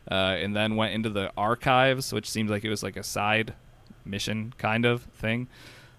[0.09, 3.53] uh, and then went into the archives, which seemed like it was like a side
[4.05, 5.47] mission kind of thing.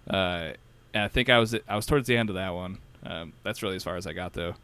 [0.09, 0.53] Uh,
[0.95, 2.79] and I think I was I was towards the end of that one.
[3.05, 4.55] Um, that's really as far as I got though.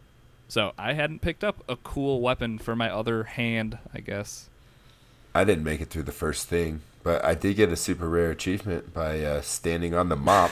[0.49, 4.49] So I hadn't picked up a cool weapon for my other hand, I guess.
[5.35, 8.31] I didn't make it through the first thing, but I did get a super rare
[8.31, 10.51] achievement by uh, standing on the mop.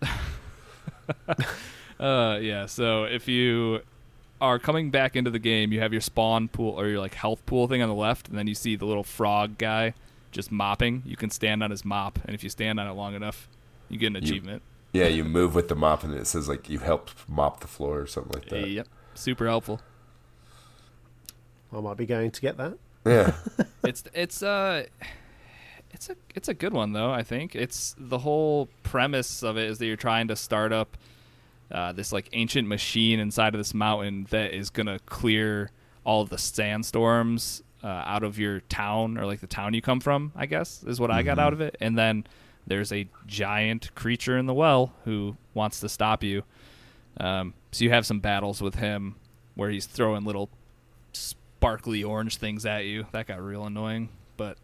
[2.00, 2.64] Uh, yeah.
[2.64, 3.82] So if you
[4.40, 7.44] are coming back into the game, you have your spawn pool or your like health
[7.46, 9.94] pool thing on the left, and then you see the little frog guy
[10.32, 11.02] just mopping.
[11.04, 13.48] You can stand on his mop, and if you stand on it long enough,
[13.88, 14.62] you get an You- achievement.
[14.92, 18.00] yeah, you move with the mop, and it says like you helped mop the floor
[18.00, 18.68] or something like that.
[18.68, 18.88] Yep.
[19.14, 19.80] Super helpful.
[21.72, 22.78] I might be going to get that.
[23.06, 23.32] Yeah,
[23.84, 24.84] it's it's uh
[25.92, 29.68] it's a it's a good one though i think it's the whole premise of it
[29.70, 30.96] is that you're trying to start up
[31.70, 35.70] uh, this like ancient machine inside of this mountain that is gonna clear
[36.04, 40.00] all of the sandstorms uh, out of your town or like the town you come
[40.00, 40.32] from.
[40.34, 41.76] I guess is what I got out of it.
[41.80, 42.26] And then
[42.66, 46.42] there's a giant creature in the well who wants to stop you.
[47.18, 49.16] Um, so you have some battles with him
[49.54, 50.48] where he's throwing little
[51.12, 53.06] sparkly orange things at you.
[53.12, 54.58] That got real annoying, but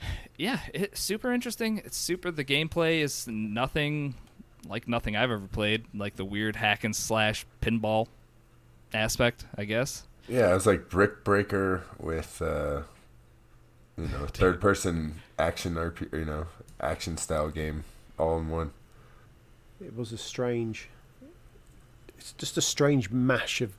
[0.36, 1.78] yeah, it's super interesting.
[1.84, 2.30] It's super.
[2.30, 4.14] The gameplay is nothing
[4.66, 5.84] like nothing I've ever played.
[5.94, 8.08] Like the weird hack and slash pinball
[8.92, 10.06] aspect, I guess.
[10.28, 12.82] Yeah, it was like Brick Breaker with uh,
[13.96, 16.46] you know third person action RP, you know
[16.80, 17.84] action style game
[18.18, 18.72] all in one.
[19.84, 20.88] It was a strange.
[22.18, 23.72] It's just a strange mash of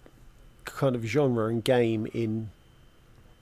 [0.66, 2.50] kind of genre and game in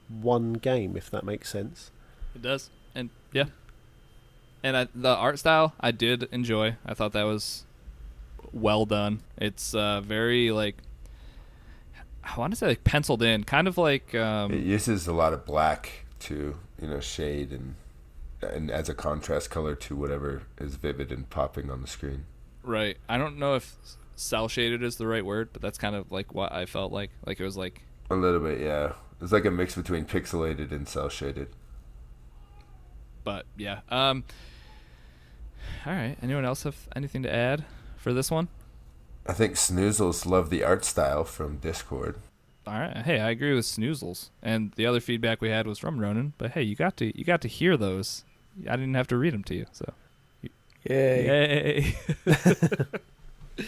[0.10, 1.92] one game, if that makes sense.
[2.36, 3.46] It does, and yeah,
[4.64, 6.76] and I, the art style I did enjoy.
[6.86, 7.66] I thought that was
[8.52, 9.22] well done.
[9.38, 10.78] It's uh, very like
[12.24, 15.34] I want to say like penciled in, kind of like um, It uses a lot
[15.34, 17.76] of black to you know shade and
[18.42, 22.26] and as a contrast color to whatever is vivid and popping on the screen.
[22.64, 22.98] right.
[23.10, 23.76] I don't know if
[24.16, 27.12] cell shaded is the right word, but that's kind of like what I felt like.
[27.26, 28.94] Like it was like A little bit, yeah.
[29.22, 31.50] It's like a mix between pixelated and cell shaded.
[33.24, 33.82] but yeah.
[33.90, 34.24] Um.
[35.86, 36.18] All right.
[36.22, 37.66] Anyone else have anything to add
[37.98, 38.48] for this one?
[39.28, 42.16] I think Snoozles love the art style from Discord.
[42.66, 42.98] All right.
[42.98, 46.34] Hey, I agree with Snoozles, and the other feedback we had was from Ronan.
[46.38, 48.24] But hey, you got to you got to hear those.
[48.70, 49.94] I didn't have to read them to you, so
[50.84, 51.26] Yay.
[51.26, 51.96] yay.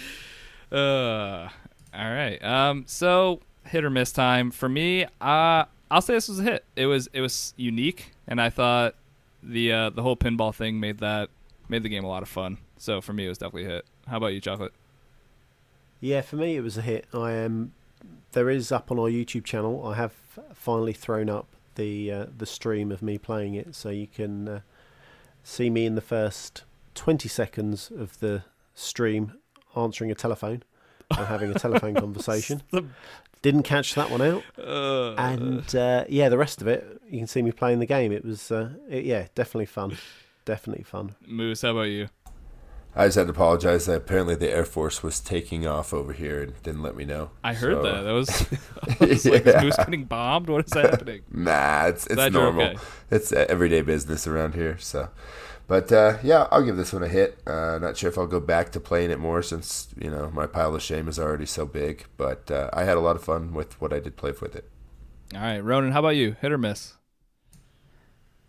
[0.72, 1.50] uh,
[1.94, 2.44] all right.
[2.44, 2.84] Um.
[2.88, 5.06] So hit or miss time for me.
[5.20, 6.66] Uh, I'll say this was a hit.
[6.76, 8.96] It was it was unique, and I thought
[9.44, 11.30] the uh, the whole pinball thing made that
[11.72, 12.58] made the game a lot of fun.
[12.78, 13.86] So for me, it was definitely a hit.
[14.08, 14.74] How about you, Chocolate?
[16.02, 17.06] Yeah, for me it was a hit.
[17.14, 17.74] I am.
[18.34, 19.86] there is up on our YouTube channel.
[19.88, 20.14] I have
[20.54, 24.60] finally thrown up the uh, the stream of me playing it, so you can uh,
[25.44, 26.64] see me in the first
[26.96, 28.44] twenty seconds of the
[28.74, 29.34] stream
[29.76, 30.64] answering a telephone
[31.16, 32.62] and having a telephone conversation.
[33.42, 37.28] Didn't catch that one out, Uh, and uh, yeah, the rest of it you can
[37.28, 38.12] see me playing the game.
[38.12, 39.98] It was uh, it, yeah, definitely fun,
[40.46, 41.16] definitely fun.
[41.28, 42.08] Moose, how about you?
[42.94, 46.42] I just had to apologize that apparently the Air Force was taking off over here
[46.44, 47.32] and didn't let me know.
[47.42, 48.02] I heard So- that.
[48.02, 48.30] That was,
[49.02, 50.50] I was like, is Moose getting bombed?
[50.50, 51.22] What is happening?
[51.32, 52.64] Nah, it's it's Glad normal.
[52.64, 52.78] okay.
[53.10, 54.78] It's uh, everyday business around here.
[54.78, 55.08] So,
[55.68, 57.40] but uh, yeah, I'll give this one a hit.
[57.48, 60.46] Uh, not sure if I'll go back to playing it more since you know my
[60.46, 62.04] pile of shame is already so big.
[62.18, 64.70] But uh, I had a lot of fun with what I did play with it.
[65.34, 66.36] All right, Ronan, how about you?
[66.42, 66.96] Hit or miss?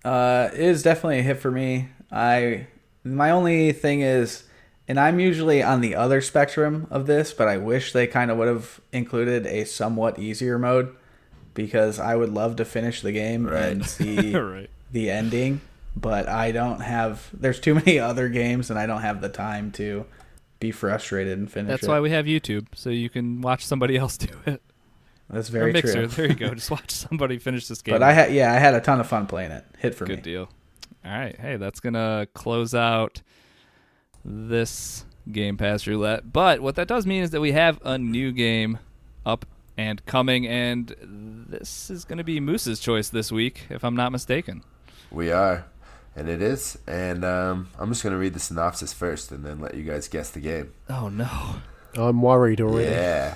[0.05, 1.89] Uh, it is definitely a hit for me.
[2.11, 2.67] I
[3.05, 4.45] my only thing is,
[4.89, 8.37] and I'm usually on the other spectrum of this, but I wish they kind of
[8.39, 10.95] would have included a somewhat easier mode
[11.55, 14.71] because I would love to finish the game and see right.
[14.91, 15.61] the ending,
[15.97, 17.29] but I don't have.
[17.33, 20.07] There's too many other games, and I don't have the time to
[20.61, 21.89] be frustrated and finish That's it.
[21.89, 24.63] why we have YouTube, so you can watch somebody else do it.
[25.31, 25.93] That's Or very Mixer.
[25.93, 26.07] true.
[26.09, 26.55] There you go.
[26.55, 27.95] Just watch somebody finish this game.
[27.95, 29.65] But I had yeah, I had a ton of fun playing it.
[29.79, 30.17] Hit for Good me.
[30.17, 30.49] Good deal.
[31.05, 31.37] All right.
[31.39, 33.23] Hey, that's going to close out
[34.25, 36.33] this Game Pass roulette.
[36.33, 38.79] But what that does mean is that we have a new game
[39.25, 39.47] up
[39.77, 40.95] and coming, and
[41.49, 44.63] this is going to be Moose's choice this week, if I'm not mistaken.
[45.11, 45.65] We are,
[46.15, 46.79] and it is.
[46.87, 50.31] And um, I'm just gonna read the synopsis first, and then let you guys guess
[50.31, 50.73] the game.
[50.89, 51.57] Oh, no.
[51.95, 52.91] I'm worried already.
[52.91, 53.35] Yeah.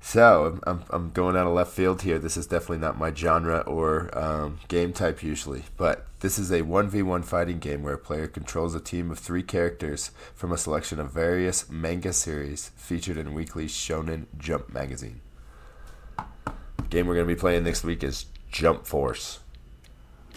[0.00, 2.18] So I'm, I'm going out of left field here.
[2.18, 6.62] This is definitely not my genre or um, game type usually, but this is a
[6.62, 10.52] one v one fighting game where a player controls a team of three characters from
[10.52, 15.20] a selection of various manga series featured in weekly Shonen Jump magazine.
[16.16, 19.40] The game we're going to be playing next week is Jump Force.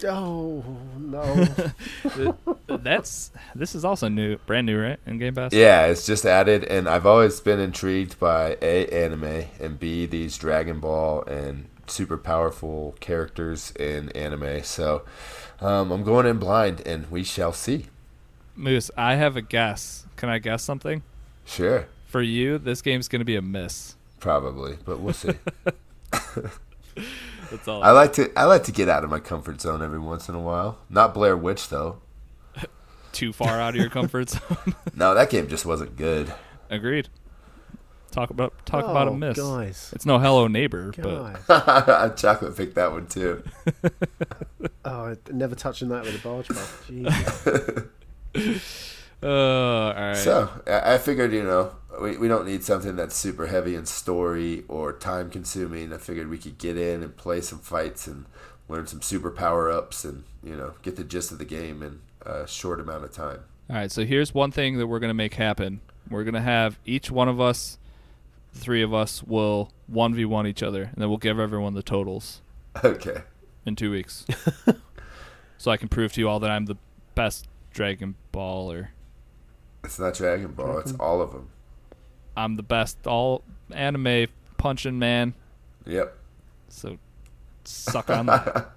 [0.04, 0.62] Oh
[0.98, 1.46] no!
[2.68, 4.98] That's this is also new, brand new, right?
[5.06, 5.52] In Game Pass.
[5.52, 10.36] Yeah, it's just added, and I've always been intrigued by a anime and b these
[10.36, 14.62] Dragon Ball and super powerful characters in anime.
[14.64, 15.02] So
[15.60, 17.86] um, I'm going in blind, and we shall see.
[18.54, 20.06] Moose, I have a guess.
[20.16, 21.02] Can I guess something?
[21.44, 23.94] Sure, For you, this game's going to be a miss.
[24.18, 25.34] probably, but we'll see.
[27.50, 27.82] That's all.
[27.82, 30.34] I like to I like to get out of my comfort zone every once in
[30.34, 30.78] a while.
[30.90, 31.98] Not Blair Witch though.
[33.12, 34.74] Too far out of your comfort zone.
[34.94, 36.32] No, that game just wasn't good.
[36.70, 37.08] Agreed.
[38.10, 39.36] Talk about talk about a Oh, miss.
[39.36, 39.90] guys.
[39.94, 42.12] It's no Hello Neighbor, but Guys.
[42.20, 43.42] Chocolate picked that one too.
[44.84, 48.42] Oh, never touching that with a barge pole.
[49.26, 49.32] Jesus.
[49.32, 50.16] uh, all right.
[50.16, 53.86] So I I figured, you know, we, we don't need something that's super heavy in
[53.86, 55.92] story or time consuming.
[55.92, 58.26] I figured we could get in and play some fights and
[58.68, 62.00] learn some super power ups and you know get the gist of the game in
[62.22, 63.40] a short amount of time.
[63.70, 65.80] All right, so here's one thing that we're going to make happen.
[66.08, 67.78] We're going to have each one of us,
[68.52, 72.42] three of us, will 1v1 each other, and then we'll give everyone the totals
[72.84, 73.22] Okay.
[73.64, 74.24] in two weeks.
[75.58, 76.76] so I can prove to you all that I'm the
[77.16, 78.90] best Dragon Ball, or
[79.86, 80.78] It's not Dragon Ball.
[80.78, 81.48] It's all of them.
[82.36, 84.26] I'm the best all anime
[84.58, 85.34] punching man.
[85.86, 86.14] Yep.
[86.68, 86.98] So
[87.64, 88.72] suck on that.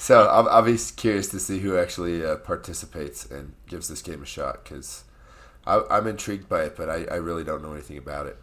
[0.00, 4.22] So I'll, I'll be curious to see who actually uh, participates and gives this game
[4.22, 5.04] a shot because
[5.66, 8.38] I'm intrigued by it, but I, I really don't know anything about it.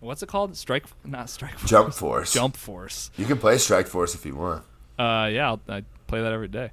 [0.00, 0.54] What's it called?
[0.58, 0.84] Strike?
[1.02, 1.70] Not Strike Force.
[1.70, 2.32] Jump Force.
[2.34, 3.10] Jump Force.
[3.16, 4.62] You can play Strike Force if you want.
[4.98, 6.70] Uh, yeah, I'll, I play that every day.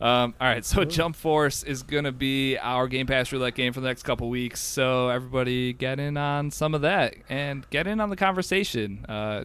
[0.00, 3.80] Um, all right, so Jump Force is gonna be our Game Pass roulette game for
[3.80, 4.60] the next couple weeks.
[4.60, 9.04] So everybody, get in on some of that and get in on the conversation.
[9.08, 9.44] Uh,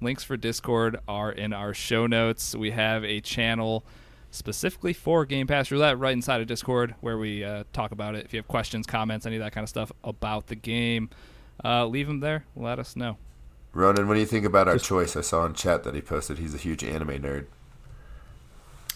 [0.00, 2.54] links for Discord are in our show notes.
[2.54, 3.84] We have a channel
[4.30, 8.24] specifically for Game Pass roulette right inside of Discord where we uh, talk about it.
[8.24, 11.10] If you have questions, comments, any of that kind of stuff about the game,
[11.64, 12.44] uh, leave them there.
[12.56, 13.16] Let us know.
[13.72, 15.16] Ronan, what do you think about our choice?
[15.16, 17.46] I saw in chat that he posted he's a huge anime nerd.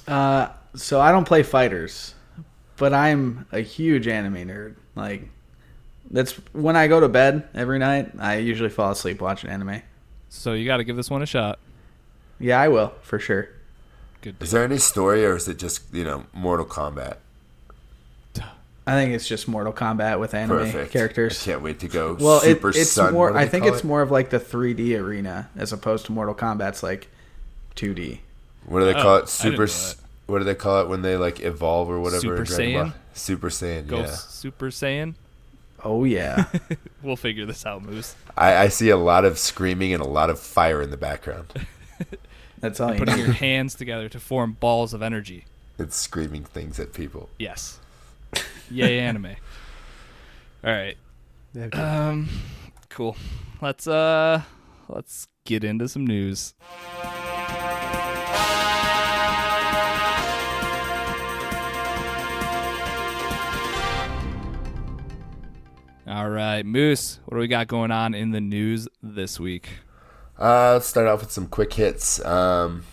[0.06, 2.14] Uh, so I don't play fighters,
[2.76, 4.76] but I'm a huge anime nerd.
[4.94, 5.28] Like,
[6.10, 8.12] that's when I go to bed every night.
[8.18, 9.82] I usually fall asleep watching anime.
[10.28, 11.58] So you got to give this one a shot.
[12.38, 13.48] Yeah, I will for sure.
[14.20, 14.36] Good.
[14.40, 17.16] Is there any story, or is it just you know Mortal Kombat?
[18.86, 20.92] I think it's just Mortal Kombat with anime Perfect.
[20.92, 21.42] characters.
[21.42, 22.18] I can't wait to go.
[22.20, 23.34] Well, it, it's Sun, more.
[23.34, 23.84] I think it's it?
[23.84, 27.08] more of like the 3D arena as opposed to Mortal Kombat's like
[27.76, 28.18] 2D.
[28.66, 29.28] What do they Oh, call I it?
[29.28, 29.66] Super.
[30.26, 32.20] What do they call it when they like evolve or whatever?
[32.20, 32.84] Super in Ball?
[32.86, 32.94] Saiyan?
[33.12, 33.86] Super Saiyan.
[33.86, 34.06] Go Yeah.
[34.06, 35.14] Super Saiyan.
[35.86, 36.46] Oh yeah,
[37.02, 38.16] We'll figure this out, Moose.
[38.38, 41.52] I, I see a lot of screaming and a lot of fire in the background.
[42.58, 43.24] that's all you Putting need.
[43.26, 45.44] your hands together to form balls of energy.
[45.78, 47.28] it's screaming things at people.
[47.38, 47.80] Yes.
[48.70, 49.26] Yay, anime.
[50.64, 50.96] All right.
[51.52, 51.68] There.
[51.78, 52.30] Um,
[52.88, 53.14] cool.
[53.60, 54.40] Let's uh,
[54.88, 56.54] let's get into some news.
[66.14, 67.18] All right, Moose.
[67.24, 69.68] What do we got going on in the news this week?
[70.38, 72.24] Uh, let's start off with some quick hits.
[72.24, 72.84] Um,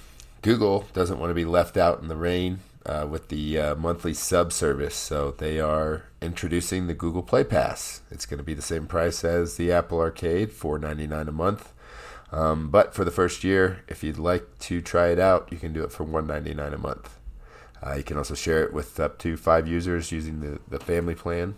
[0.42, 4.16] Google doesn't want to be left out in the rain uh, with the uh, monthly
[4.16, 8.02] sub service, so they are introducing the Google Play Pass.
[8.10, 11.32] It's going to be the same price as the Apple Arcade, four ninety nine a
[11.32, 11.74] month.
[12.32, 15.74] Um, but for the first year, if you'd like to try it out, you can
[15.74, 17.20] do it for one ninety nine a month.
[17.86, 21.14] Uh, you can also share it with up to five users using the, the family
[21.14, 21.54] plan.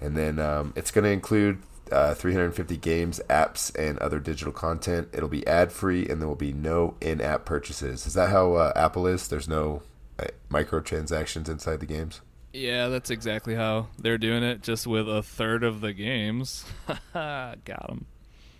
[0.00, 5.08] And then um, it's going to include uh, 350 games, apps, and other digital content.
[5.12, 8.06] It'll be ad free, and there will be no in app purchases.
[8.06, 9.26] Is that how uh, Apple is?
[9.28, 9.82] There's no
[10.18, 12.20] uh, microtransactions inside the games?
[12.52, 16.64] Yeah, that's exactly how they're doing it, just with a third of the games.
[17.14, 18.06] Got them.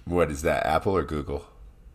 [0.04, 1.46] What is that, Apple or Google?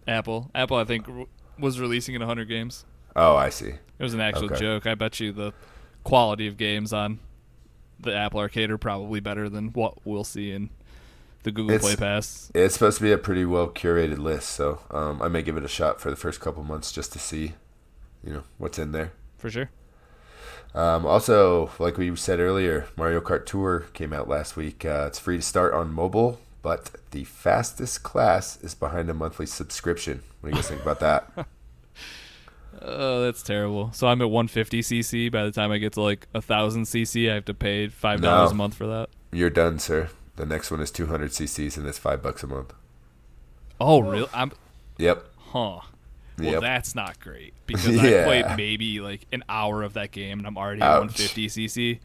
[0.08, 0.50] Apple.
[0.54, 1.26] Apple, I think, r-
[1.58, 2.86] was releasing in 100 games.
[3.16, 3.70] Oh, I see.
[3.70, 4.60] It was an actual Okay.
[4.60, 4.86] joke.
[4.88, 5.54] I bet you the
[6.04, 7.20] quality of games on
[8.04, 10.70] the Apple Arcade are probably better than what we'll see in
[11.44, 12.52] the Google It's- Play Pass.
[12.54, 15.64] It's supposed to be a pretty well curated list, so um, I may give it
[15.64, 17.54] a shot for the first couple months just to see,
[18.24, 19.12] you know, what's in there.
[19.38, 19.70] For sure.
[20.76, 24.86] Um, also, like we said earlier, Mario Kart Tour came out last week.
[24.86, 29.46] Uh, it's free to start on mobile, but the fastest class is behind a monthly
[29.46, 30.24] subscription.
[30.42, 31.48] What do you guys think about that?
[32.86, 33.92] Oh, that's terrible.
[33.94, 35.32] So I'm at 150 cc.
[35.32, 38.22] By the time I get to like a thousand cc, I have to pay five
[38.22, 38.56] dollars No.
[38.56, 39.10] a month for that.
[39.32, 40.10] You're done, sir.
[40.36, 42.74] The next one is 200 cc's and it's five bucks a month.
[43.80, 44.28] Oh, really?
[44.34, 44.52] I'm
[44.98, 45.26] Yep.
[45.38, 45.80] huh.
[46.40, 46.62] Well, Yep.
[46.62, 50.58] that's not great because I played maybe like an hour of that game and I'm
[50.58, 52.00] already at 150 cc.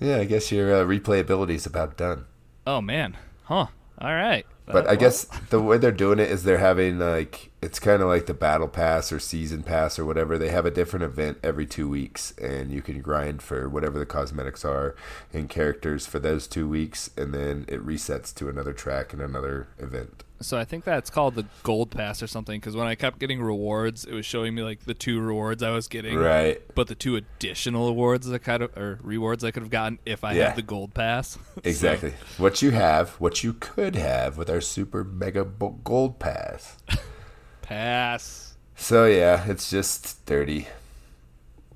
[0.00, 2.24] Yeah, I guess your uh, replayability is about done.
[2.66, 3.66] Oh man, huh?
[3.98, 4.46] All right.
[4.66, 8.02] But Uh, I guess the way they're doing it is they're having like it's kind
[8.02, 10.36] of like the battle pass or season pass or whatever.
[10.38, 14.06] They have a different event every two weeks, and you can grind for whatever the
[14.06, 14.94] cosmetics are
[15.32, 19.68] and characters for those two weeks, and then it resets to another track and another
[19.78, 20.24] event.
[20.40, 22.60] So I think that's called the gold pass or something.
[22.60, 25.70] Because when I kept getting rewards, it was showing me like the two rewards I
[25.70, 26.60] was getting, Right.
[26.74, 30.24] but the two additional awards I kind of or rewards I could have gotten if
[30.24, 30.48] I Yeah.
[30.48, 31.38] had the gold pass.
[31.54, 32.12] So- Exactly.
[32.36, 36.76] what you have, what you could have with our super mega gold pass.
[37.62, 38.56] pass.
[38.74, 40.68] So yeah, it's just dirty.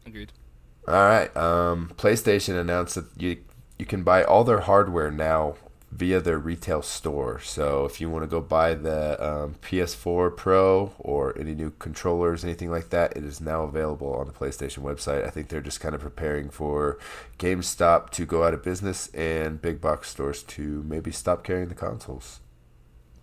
[0.06, 0.32] Agreed.
[0.86, 1.34] All right.
[1.36, 3.38] Um, PlayStation announced that you
[3.78, 5.54] you can buy all their hardware now
[5.90, 7.40] via their retail store.
[7.40, 12.44] So if you want to go buy the um, PS4 Pro or any new controllers,
[12.44, 15.26] anything like that, it is now available on the PlayStation website.
[15.26, 16.98] I think they're just kind of preparing for
[17.38, 21.74] GameStop to go out of business and big box stores to maybe stop carrying the
[21.74, 22.40] consoles.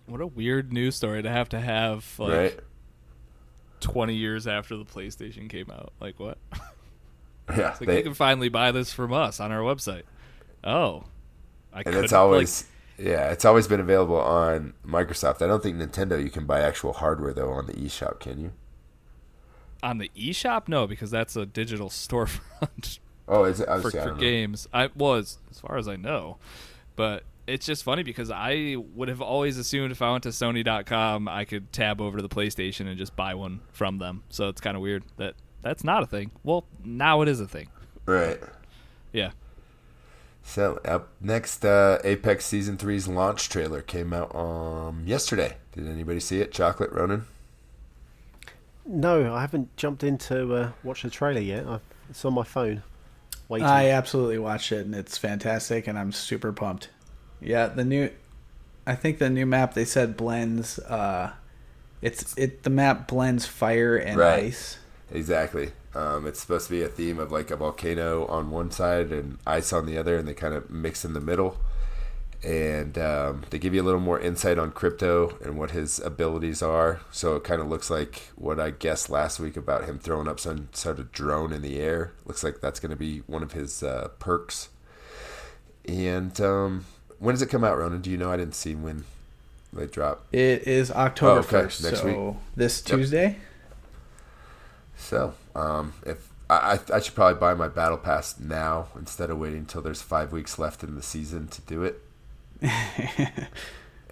[0.06, 2.60] What a weird news story to have to have like right?
[3.80, 5.92] 20 years after the PlayStation came out.
[6.00, 6.38] Like what?
[7.50, 7.68] Yeah.
[7.68, 10.02] Like they- you can finally buy this from us on our website.
[10.62, 11.04] Oh,
[11.78, 12.64] I and it's always
[12.98, 15.42] yeah, it's always been available on Microsoft.
[15.42, 18.52] I don't think Nintendo you can buy actual hardware though on the eShop, can you?
[19.80, 20.66] on the eShop.
[20.66, 22.98] No, because that's a digital storefront
[23.28, 23.66] Oh, is it?
[23.66, 24.66] For, for games.
[24.72, 26.38] I was as far as I know,
[26.96, 31.28] but it's just funny because I would have always assumed if I went to Sony.com,
[31.28, 34.22] I could tab over to the PlayStation and just buy one from them.
[34.30, 36.30] So it's kind of weird that that's not a thing.
[36.42, 37.68] Well, now it is a thing.
[38.06, 38.40] Right.
[39.12, 39.32] Yeah.
[40.48, 45.58] So up next, uh, Apex Season 3's launch trailer came out um yesterday.
[45.72, 46.52] Did anybody see it?
[46.52, 47.26] Chocolate Ronan.
[48.86, 51.66] No, I haven't jumped in to uh, watch the trailer yet.
[51.66, 52.82] I've, it's on my phone.
[53.50, 53.66] Waiting.
[53.66, 56.88] I absolutely watched it and it's fantastic and I'm super pumped.
[57.42, 58.10] Yeah, the new
[58.86, 61.32] I think the new map they said blends uh
[62.00, 64.44] it's it the map blends fire and Right.
[64.44, 64.78] ice.
[65.10, 65.72] Exactly.
[65.94, 69.38] Um, it's supposed to be a theme of like a volcano on one side and
[69.46, 71.56] ice on the other, and they kind of mix in the middle.
[72.44, 76.62] And um, they give you a little more insight on crypto and what his abilities
[76.62, 77.00] are.
[77.10, 80.38] So it kind of looks like what I guessed last week about him throwing up
[80.38, 82.12] some sort of drone in the air.
[82.26, 84.68] Looks like that's going to be one of his uh, perks.
[85.86, 86.84] And um,
[87.18, 88.02] when does it come out, Ronan?
[88.02, 88.30] Do you know?
[88.30, 89.04] I didn't see when
[89.72, 90.24] they drop.
[90.30, 91.66] It is October Oh, okay.
[91.66, 92.36] 1st, Next so week.
[92.54, 93.36] this Yep.
[94.98, 99.38] So, um, if I, I I should probably buy my battle pass now instead of
[99.38, 102.02] waiting until there's five weeks left in the season to do it.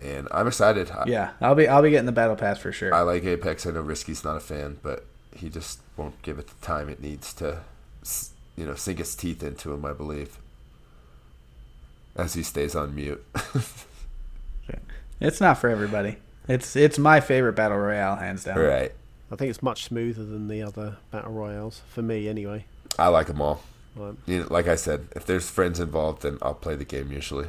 [0.00, 0.90] and I'm excited.
[1.06, 2.94] Yeah, I'll be I'll be getting the battle pass for sure.
[2.94, 3.66] I like Apex.
[3.66, 7.00] I know Risky's not a fan, but he just won't give it the time it
[7.02, 7.60] needs to,
[8.56, 9.84] you know, sink its teeth into him.
[9.84, 10.38] I believe.
[12.14, 13.22] As he stays on mute.
[15.20, 16.16] It's not for everybody.
[16.48, 18.58] It's it's my favorite battle royale hands down.
[18.58, 18.92] right.
[19.30, 22.64] I think it's much smoother than the other battle royales for me, anyway.
[22.98, 23.62] I like them all.
[23.96, 24.14] Right.
[24.26, 27.48] you know, like I said, if there's friends involved, then I'll play the game usually.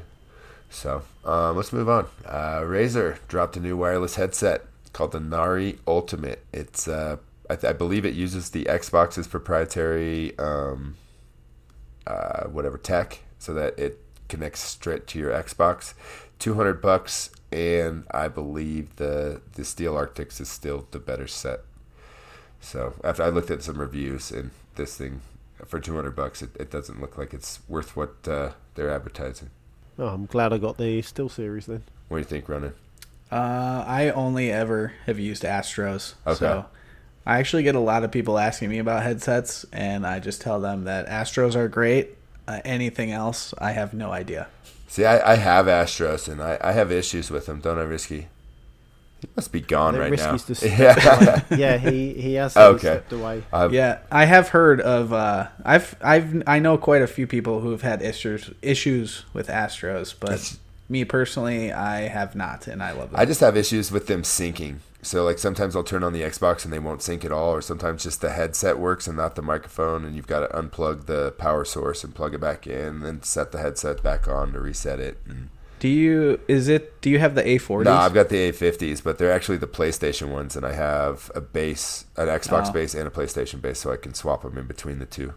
[0.69, 2.07] So um, let's move on.
[2.25, 4.63] Uh, Razer dropped a new wireless headset
[4.93, 6.45] called the Nari Ultimate.
[6.53, 7.17] It's uh,
[7.49, 10.95] I, th- I believe it uses the Xbox's proprietary um,
[12.05, 15.93] uh, whatever tech, so that it connects straight to your Xbox.
[16.39, 21.61] Two hundred bucks, and I believe the the Steel Arctis is still the better set.
[22.59, 25.21] So after I looked at some reviews, and this thing
[25.65, 29.49] for two hundred bucks, it, it doesn't look like it's worth what uh, they're advertising.
[29.99, 31.83] Oh, I'm glad I got the Steel series then.
[32.07, 32.73] What do you think, Ronan?
[33.31, 36.13] Uh, I only ever have used Astros.
[36.25, 36.37] Okay.
[36.37, 36.65] So
[37.25, 40.61] I actually get a lot of people asking me about headsets, and I just tell
[40.61, 42.15] them that Astros are great.
[42.47, 44.47] Uh, anything else, I have no idea.
[44.87, 48.27] See, I, I have Astros, and I, I have issues with them, don't I, Risky?
[49.21, 50.31] He must be gone I right think now.
[50.33, 51.41] Risky's just yeah.
[51.57, 52.77] yeah, he he has Okay.
[52.79, 53.43] stepped away.
[53.51, 55.11] I've- Yeah, I have heard of.
[55.11, 59.47] Uh, I've I've I know quite a few people who have had issues issues with
[59.47, 60.55] Astros, but
[60.87, 63.19] me personally, I have not, and I love them.
[63.19, 64.77] I just have issues with them syncing.
[65.07, 67.61] So like sometimes I'll turn on the Xbox and they won't sync at all, or
[67.61, 71.31] sometimes just the headset works and not the microphone, and you've got to unplug the
[71.37, 74.59] power source and plug it back in, and then set the headset back on to
[74.59, 75.17] reset it.
[75.25, 75.47] And
[75.79, 76.41] do you?
[76.49, 76.99] Is it?
[77.01, 77.85] Do you have the A40s?
[77.85, 81.39] no, I've got the A50s, but they're actually the PlayStation ones, and I have a
[81.39, 82.73] base, an Xbox Oh.
[82.73, 85.35] base, and a PlayStation base, so I can swap them in between the two.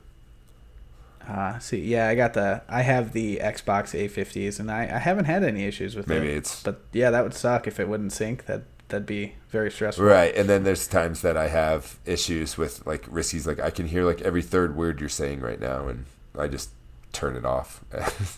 [1.29, 2.63] Uh, see, yeah, I got the.
[2.69, 6.39] I have the Xbox A50s, and I, I haven't had any issues with Maybe it.
[6.39, 8.47] it's But yeah, that would suck if it wouldn't sync.
[8.47, 10.05] That that'd be very stressful.
[10.05, 10.35] right.
[10.35, 14.05] And then there's times that I have issues with like Risky's, like I can hear
[14.05, 16.05] like every third word you're saying right now, and
[16.39, 16.71] I just
[17.13, 17.85] turn it off.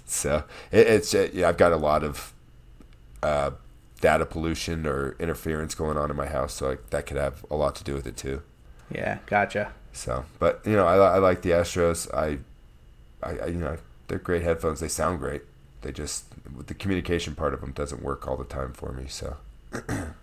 [0.06, 2.32] so it, it's uh, yeah, I've got a lot of
[3.22, 3.50] uh,
[4.00, 7.56] data pollution or interference going on in my house, so like, that could have a
[7.56, 8.42] lot to do with it too.
[8.90, 9.72] Yeah, gotcha.
[9.92, 12.12] So, but you know, I, I like the Astros.
[12.14, 12.38] I,
[13.26, 13.76] I, I, you know,
[14.08, 14.80] they're great headphones.
[14.80, 15.42] They sound great.
[15.82, 16.26] They just
[16.66, 19.06] the communication part of them doesn't work all the time for me.
[19.08, 19.36] So,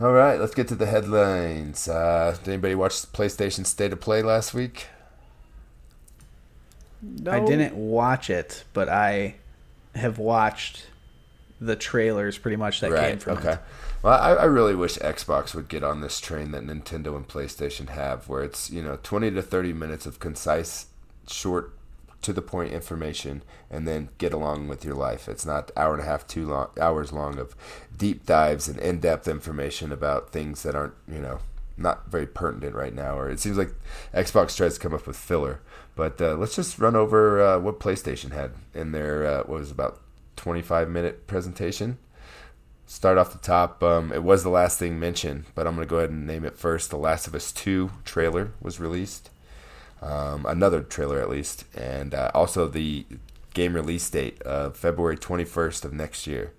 [0.00, 1.88] all right, let's get to the headlines.
[1.88, 4.86] Uh, did anybody watch PlayStation State of Play last week?
[7.02, 9.36] No, I didn't watch it, but I
[9.94, 10.86] have watched
[11.60, 13.52] the trailers pretty much that came from okay.
[13.54, 13.60] it.
[14.02, 17.88] Well, I, I really wish Xbox would get on this train that Nintendo and PlayStation
[17.88, 20.86] have, where it's you know twenty to thirty minutes of concise,
[21.26, 21.72] short
[22.22, 25.28] to the point information and then get along with your life.
[25.28, 27.54] It's not hour and a half, two long, hours long of
[27.96, 31.40] deep dives and in depth information about things that aren't you know
[31.76, 33.16] not very pertinent right now.
[33.16, 33.72] Or it seems like
[34.12, 35.60] Xbox tries to come up with filler.
[35.94, 39.70] But uh, let's just run over uh, what PlayStation had in their uh, what was
[39.70, 40.00] about
[40.36, 41.98] 25 minute presentation.
[42.86, 43.82] Start off the top.
[43.82, 46.44] Um, it was the last thing mentioned, but I'm going to go ahead and name
[46.44, 46.88] it first.
[46.88, 49.28] The Last of Us 2 trailer was released.
[50.00, 51.64] Um, another trailer, at least.
[51.76, 53.06] And uh, also the
[53.54, 56.52] game release date of February 21st of next year.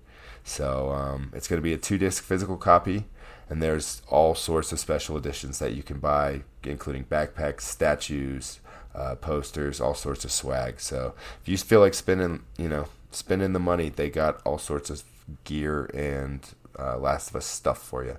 [0.44, 3.04] So um, it's going to be a two disc physical copy.
[3.48, 8.60] And there's all sorts of special editions that you can buy, including backpacks, statues,
[8.94, 10.80] uh, posters, all sorts of swag.
[10.80, 14.88] So if you feel like spending, you know, spending the money, they got all sorts
[14.88, 15.02] of
[15.44, 16.46] gear and
[16.78, 18.18] uh, Last of Us stuff for you.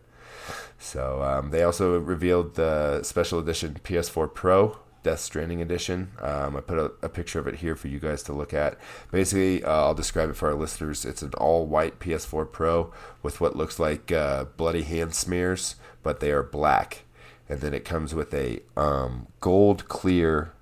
[0.79, 6.11] So um, they also revealed the special edition PS4 Pro Death Stranding edition.
[6.19, 8.77] Um, I put a, a, picture of it here for you guys to look at.
[9.11, 11.05] Basically, uh, I'll describe it for our listeners.
[11.05, 16.31] It's an all-white PS4 Pro with what looks like uh, bloody hand smears, but they
[16.31, 17.03] are black.
[17.49, 20.53] And then it comes with a um, gold clear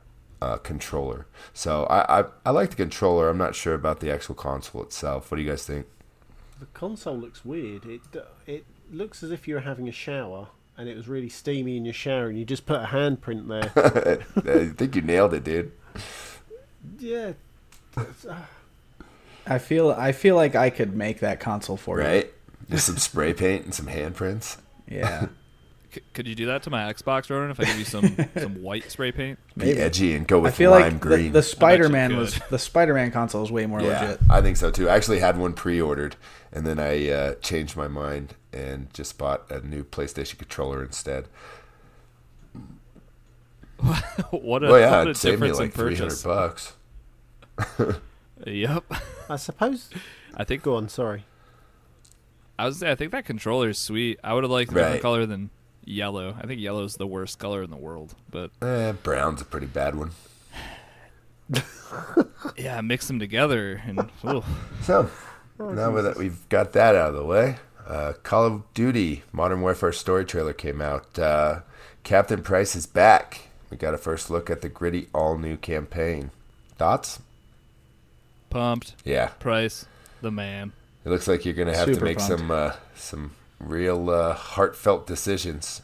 [0.41, 1.27] uh, controller.
[1.53, 3.29] So I, I I like the controller.
[3.29, 5.29] I'm not sure about the actual console itself.
[5.29, 5.85] What do you guys think?
[6.59, 7.85] The console looks weird.
[7.85, 8.01] It
[8.47, 10.47] it looks as if you're having a shower
[10.79, 13.69] and it was really steamy in your shower and you just put a handprint there.
[14.37, 15.73] I think you nailed it, dude.
[16.97, 17.33] Yeah.
[19.45, 22.05] I feel I feel like I could make that console for right?
[22.05, 22.13] you.
[22.13, 22.33] Right?
[22.69, 24.57] Just some spray paint and some handprints.
[24.87, 25.27] Yeah.
[25.91, 27.51] C- could you do that to my Xbox, Ronan?
[27.51, 29.73] If I give you some some white spray paint, Maybe.
[29.73, 31.25] be edgy and go with I feel lime like green.
[31.31, 34.19] The, the Spider Man was the Spider Man console is way more yeah, legit.
[34.29, 34.89] I think so too.
[34.89, 36.15] I actually had one pre ordered,
[36.51, 41.27] and then I uh, changed my mind and just bought a new PlayStation controller instead.
[43.79, 46.73] what a, well, yeah, what a it saved me like three hundred bucks.
[48.45, 48.83] yep.
[49.29, 49.89] I suppose.
[50.35, 50.63] I think.
[50.63, 50.89] Go on.
[50.89, 51.25] Sorry.
[52.57, 52.83] I was.
[52.83, 54.19] I think that controller is sweet.
[54.23, 54.81] I would have liked a Right.
[54.83, 55.49] different color than
[55.83, 56.35] yellow.
[56.41, 58.15] I think yellow is the worst color in the world.
[58.29, 60.11] But Eh, brown's a pretty bad one.
[62.57, 64.43] yeah, mix them together and ooh.
[64.83, 65.09] So
[65.59, 67.57] now that we've got that out of the way,
[67.87, 71.17] uh, Call of Duty Modern Warfare story trailer came out.
[71.17, 71.61] Uh,
[72.03, 73.47] Captain Price is back.
[73.69, 76.31] We got a first look at the gritty, all new campaign.
[76.77, 77.19] Thoughts?
[78.49, 78.95] pumped.
[79.05, 79.85] Yeah, Price,
[80.21, 80.71] the man.
[81.05, 82.39] it looks like you're gonna have to make pumped.
[82.39, 85.81] some uh, some real uh, heartfelt decisions.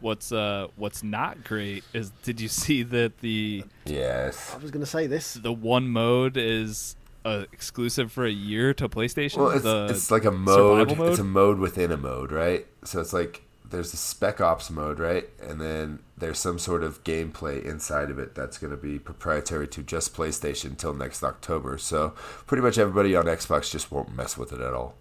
[0.00, 4.54] What's uh what's not great is did you see that the Yes.
[4.54, 5.34] I was going to say this.
[5.34, 9.38] the one mode is uh, exclusive for a year to PlayStation?
[9.38, 11.32] Well, it's, the it's like a mode, survival It's a mode?
[11.32, 12.64] mode within a mode, right?
[12.84, 15.28] So it's like there's the Spec Ops mode, right?
[15.42, 19.66] And then there's some sort of gameplay inside of it that's going to be proprietary
[19.68, 21.76] to just PlayStation until next October.
[21.76, 22.10] So
[22.46, 24.94] pretty much everybody on Xbox just won't mess with it at all.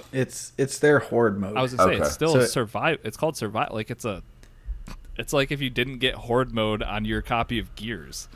[0.00, 1.56] But It's it's their horde mode.
[1.56, 2.04] I was gonna say Okay.
[2.06, 2.98] it's still So- survive.
[3.04, 3.72] It's called survive.
[3.72, 4.22] Like it's a.
[5.18, 8.28] It's like if you didn't get horde mode on your copy of Gears.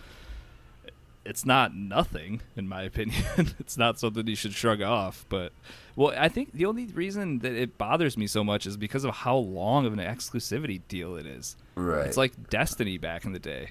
[1.24, 3.24] It's not nothing, in my opinion.
[3.58, 5.24] it's not something you should shrug off.
[5.28, 5.52] But
[5.96, 9.12] well, I think the only reason that it bothers me so much is because of
[9.12, 11.56] how long of an exclusivity deal it is.
[11.74, 12.06] Right.
[12.06, 13.70] It's like Destiny back in the day.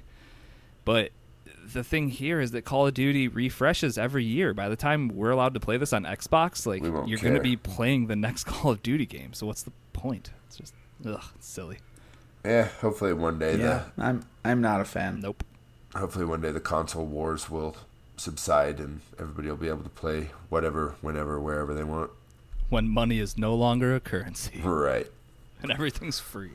[0.83, 1.11] But
[1.73, 4.53] the thing here is that Call of Duty refreshes every year.
[4.53, 7.55] By the time we're allowed to play this on Xbox, like you're going to be
[7.57, 9.33] playing the next Call of Duty game.
[9.33, 10.31] So what's the point?
[10.47, 10.73] It's just
[11.05, 11.79] ugh, it's silly.
[12.43, 15.19] yeah, hopefully one day yeah, I'm I'm not a fan.
[15.21, 15.43] Nope.
[15.95, 17.75] hopefully one day the console wars will
[18.17, 22.11] subside and everybody will be able to play whatever, whenever, wherever they want.
[22.69, 25.07] When money is no longer a currency Right.
[25.61, 26.51] and everything's free.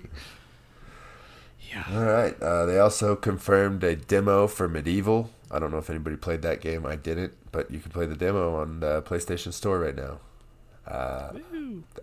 [1.71, 1.85] Yeah.
[1.93, 2.41] All right.
[2.43, 5.29] Uh, they also confirmed a demo for MediEvil.
[5.51, 6.85] I don't know if anybody played that game.
[6.85, 10.19] I didn't, but you can play the demo on the PlayStation Store right now.
[10.87, 11.33] Uh,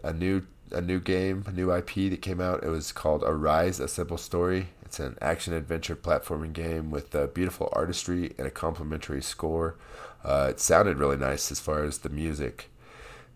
[0.03, 2.63] a new a new game, a new IP that came out.
[2.63, 4.69] It was called Arise: A Simple Story.
[4.83, 9.75] It's an action adventure platforming game with uh, beautiful artistry and a complimentary score.
[10.23, 12.69] Uh, it sounded really nice as far as the music.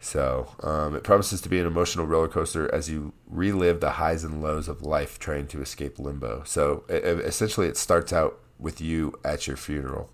[0.04, 4.24] So um, it promises to be an emotional roller coaster as you relive the highs
[4.24, 6.42] and lows of life trying to escape limbo.
[6.44, 10.10] So e- e- essentially, it starts out with you at your funeral,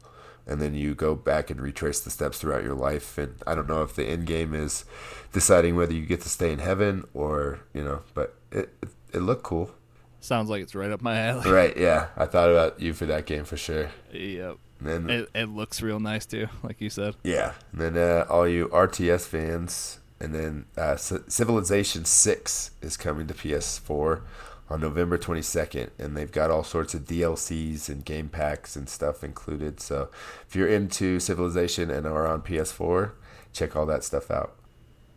[0.45, 3.17] and then you go back and retrace the steps throughout your life.
[3.17, 4.83] And I don't know if the end game is
[5.31, 9.19] deciding whether you get to stay in heaven or you know, but it it, it
[9.19, 9.71] looked cool.
[10.19, 11.49] Sounds like it's right up my alley.
[11.49, 11.77] Right?
[11.77, 13.89] Yeah, I thought about you for that game for sure.
[14.11, 14.57] Yep.
[14.79, 17.15] And then It, it looks real nice too, like you said.
[17.23, 22.95] Yeah, and then uh, all you RTS fans, and then uh, C- Civilization Six is
[22.97, 24.21] coming to PS4
[24.69, 29.23] on November 22nd, and they've got all sorts of DLCs and game packs and stuff
[29.23, 29.79] included.
[29.79, 30.09] So
[30.47, 33.11] if you're into Civilization and are on PS4,
[33.53, 34.53] check all that stuff out.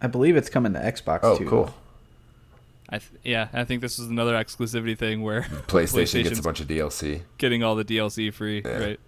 [0.01, 1.47] I believe it's coming to Xbox Oh, too.
[1.49, 1.75] cool.
[2.89, 6.61] I th- yeah, I think this is another exclusivity thing where PlayStation gets a bunch
[6.61, 7.23] of DLC.
[7.39, 8.79] getting all the DLC free, Yeah.
[8.79, 9.01] right?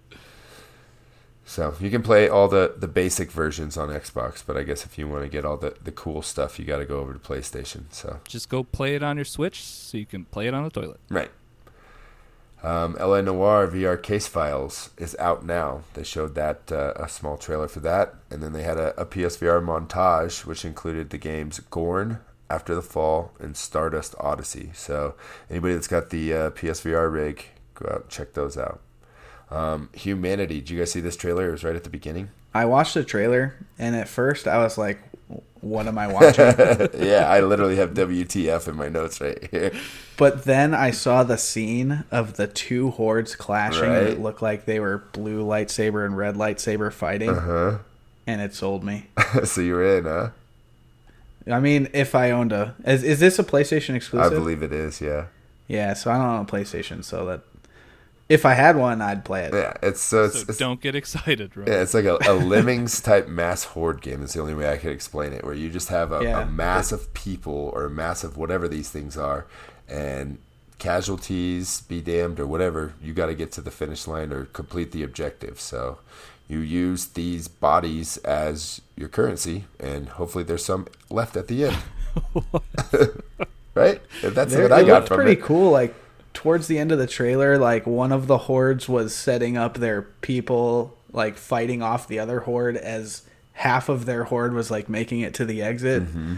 [1.44, 4.97] So you can play all the, the basic versions on Xbox, but I guess if
[4.97, 7.19] you want to get all the, the cool stuff, you got to go over to
[7.19, 7.85] PlayStation.
[7.90, 10.70] So Just go play it on your Switch so you can play it on the
[10.70, 11.01] toilet.
[11.09, 11.31] right.
[12.62, 15.82] Um, LA Noire VR Case Files is out now.
[15.94, 19.05] They showed that uh, a small trailer for that, and then they had a, a
[19.05, 24.70] PSVR montage which included the games Gorn, After the Fall, and Stardust Odyssey.
[24.74, 25.16] So
[25.51, 28.81] anybody that's got the uh, PSVR rig, go out and check those out.
[29.53, 30.61] Um, Humanity.
[30.61, 31.49] Did you guys see this trailer?
[31.49, 32.31] It was right at the beginning.
[32.55, 35.01] I watched the trailer, and at first I was like,
[35.61, 36.45] "What am I watching?"
[36.99, 39.73] yeah, I literally have WTF in my notes right here.
[40.16, 44.65] but then I saw the scene of the two hordes clashing, and it looked like
[44.65, 47.79] they were blue lightsaber and red lightsaber fighting, uh-huh.
[48.27, 49.09] and it sold me.
[49.45, 50.31] so you're in, huh?
[51.51, 54.33] I mean, if I owned a, is, is this a PlayStation exclusive?
[54.33, 55.01] I believe it is.
[55.01, 55.27] Yeah.
[55.66, 57.41] Yeah, so I don't own a PlayStation, so that
[58.28, 59.55] if I had one, I'd play it.
[59.55, 59.74] Yeah.
[59.82, 61.69] It's so it's, So it's don't get excited, right?
[61.69, 64.23] yeah, it's like a, a lemmings type mass horde game.
[64.23, 65.44] Is the only way I could explain it.
[65.44, 66.43] Where you just have a, Yeah.
[66.43, 69.47] a mass of people or a mass of whatever these things are,
[69.89, 70.39] and
[70.78, 72.94] casualties be damned or whatever.
[73.03, 75.61] You got to get to the finish line or complete the objective.
[75.61, 75.99] So.
[76.49, 81.78] You use these bodies as your currency, and hopefully there's some left at the end.
[83.74, 84.03] right?
[84.23, 85.43] If that's There- what I got looked from pretty it.
[85.43, 85.70] cool.
[85.70, 85.94] Like
[86.35, 90.03] towards the end of the trailer, like one of the hordes was setting up their
[90.03, 93.23] people, like fighting off the other horde as
[93.53, 96.05] half of their horde was like making it to the exit.
[96.05, 96.37] Mm-hmm.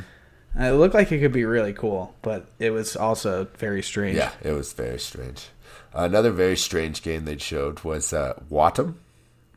[0.56, 4.16] It looked like it could be really cool, but it was also very strange.
[4.16, 5.48] Yeah, it was very strange.
[5.92, 8.94] Another very strange game they showed was uh, Wattam.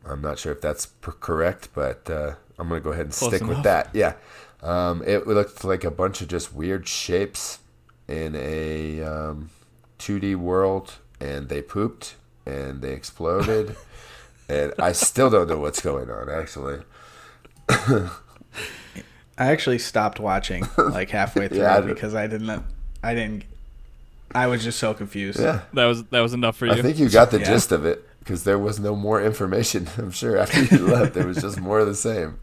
[0.04, 3.14] I'm not sure if that's per- correct, but uh, I'm going to go ahead and
[3.14, 3.90] Close stick with that.
[3.92, 4.14] Yeah.
[4.62, 7.60] Um, it looked like a bunch of just weird shapes
[8.08, 9.50] in a um,
[9.98, 12.14] 2D world, and they pooped
[12.46, 13.76] and they exploded.
[14.48, 16.80] and I still don't know what's going on, actually.
[19.40, 22.64] I actually stopped watching like halfway through Yeah, I because I didn't.
[23.02, 23.44] I didn't.
[24.34, 25.38] I was just so confused.
[25.40, 25.62] Yeah.
[25.74, 26.72] That was that was enough for you.
[26.72, 27.46] I think you got the Yeah.
[27.46, 29.88] gist of it because there was no more information.
[29.98, 32.38] I'm sure after you left, there was just more of the same.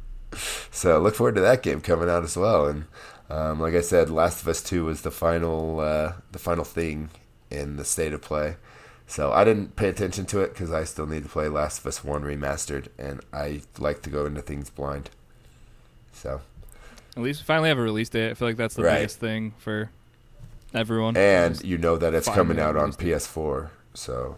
[0.72, 2.68] So look forward to that game coming out as well.
[2.68, 2.86] And
[3.30, 7.10] um, like I said, Last of Us Two was the final uh, the final thing
[7.56, 8.56] in the state of play.
[9.08, 11.86] So I didn't pay attention to it because I still need to play Last of
[11.86, 15.10] Us One remastered, and I like to go into things blind.
[16.12, 16.42] So
[17.16, 18.32] At least we finally have a release date.
[18.32, 18.96] I feel like that's the Right.
[19.00, 19.90] biggest thing for
[20.74, 21.16] everyone.
[21.18, 22.94] and you know that it's coming out on.
[22.94, 24.38] PS4, so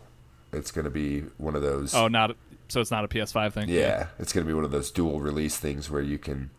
[0.51, 1.95] it's going to be one of those.
[1.95, 2.35] oh, not
[2.69, 3.69] so it's not a PS5 thing.
[3.69, 6.49] Yeah, it's going to be one of those dual release things where you can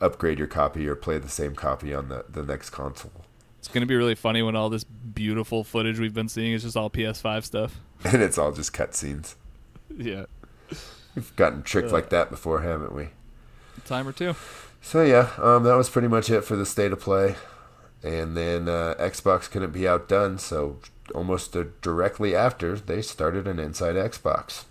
[0.00, 3.26] upgrade your copy or play the same copy on the, the next console.
[3.58, 6.76] It's gonna be really funny when all this beautiful footage we've been seeing is just
[6.76, 7.80] all PS5 stuff.
[8.04, 9.34] And it's all just cutscenes.
[9.96, 10.26] Yeah,
[11.16, 13.08] We've gotten tricked like that before, haven't we?
[13.86, 14.36] time or two.
[14.80, 17.34] So yeah, um, that was pretty much it for the state of play.
[18.04, 20.78] And then uh, Xbox couldn't be outdone, so
[21.12, 24.64] almost uh, directly after they started an Inside Xbox.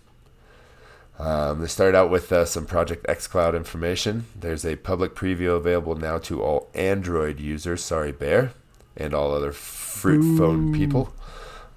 [1.20, 4.28] Um, they started out with uh, some Project xCloud information.
[4.40, 7.84] There's a public preview available now to all Android users.
[7.84, 8.54] Sorry, Bear,
[8.98, 11.14] and all other fruit phone people.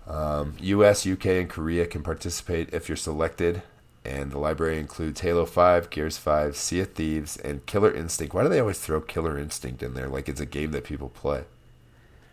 [0.06, 3.62] Um, U.S., U.K., and Korea can participate if you're selected.
[4.04, 8.34] And the library includes Halo 5, Gears 5, Sea of Thieves, and Killer Instinct.
[8.34, 11.10] Why do they always throw Killer Instinct in there like it's a game that people
[11.10, 11.44] play?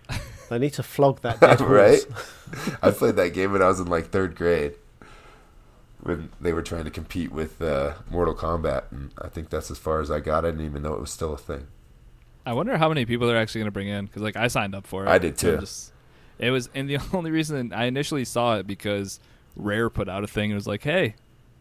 [0.50, 2.00] They need to flog that dead right?
[2.82, 4.76] I played that game when I was in like third grade
[6.02, 9.78] when they were trying to compete with uh, Mortal Kombat, and I think that's as
[9.78, 10.46] far as I got.
[10.46, 11.68] I didn't even know it was still a thing.
[12.48, 14.88] I wonder how many people they're actually gonna bring in because like I signed up
[14.88, 15.10] for it.
[15.10, 15.58] I did I'm too.
[15.60, 15.92] just-
[16.40, 19.20] it was, and the only reason I initially saw it because
[19.56, 21.16] Rare put out a thing and was like, "Hey,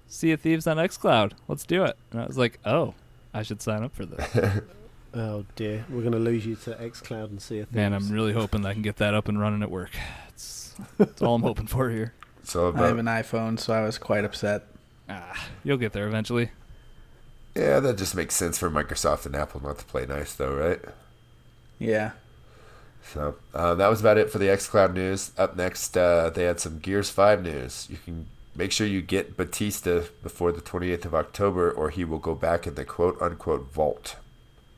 [0.06, 2.94] Sea of Thieves on XCloud, let's do it." And I was like, "Oh,
[3.34, 4.60] I should sign up for this."
[5.14, 7.76] Oh dear, we're going to lose you to XCloud and Sea of Thieves.
[7.76, 9.92] Man, I'm really hoping that I can get that up and running at work.
[10.28, 12.12] It's, that's all I'm hoping for here.
[12.42, 14.66] So I have an iPhone, so I was quite upset.
[15.08, 16.50] Ah, you'll get there eventually.
[17.56, 20.80] Yeah, that just makes sense for Microsoft and Apple not to play nice, though, right?
[21.78, 22.10] Yeah.
[23.02, 25.30] So uh, that was about it for the XCloud news.
[25.38, 27.88] Up next, uh, they had some Gears 5 news.
[27.90, 32.18] You can make sure you get Bautista before the 28th of October, or he will
[32.18, 34.16] go back in the quote unquote vault.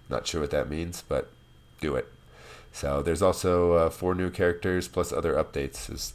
[0.09, 1.31] Not sure what that means, but
[1.81, 2.07] do it.
[2.73, 5.93] So there's also uh, four new characters plus other updates.
[5.93, 6.13] Is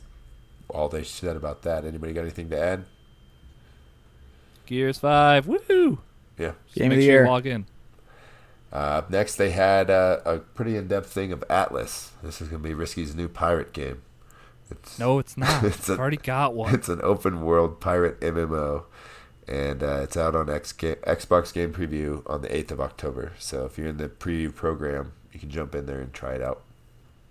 [0.70, 1.84] all they said about that.
[1.84, 2.86] Anybody got anything to add?
[4.66, 5.98] Gears Five, woohoo!
[6.38, 6.54] Yeah.
[6.66, 7.28] Just Game of make the sure you year.
[7.28, 7.66] Log in.
[8.72, 12.12] Uh, next, they had uh, a pretty in-depth thing of Atlas.
[12.24, 14.02] This is going to be Risky's new pirate game.
[14.72, 15.64] It's, No, it's not.
[15.66, 16.74] It's I've a- already got one.
[16.74, 18.86] It's an open world pirate MMO,
[19.48, 23.34] and uh, it's out on X ga- Xbox Game Preview on the 8th of October.
[23.38, 26.42] So if you're in the preview program, you can jump in there and try it
[26.42, 26.64] out.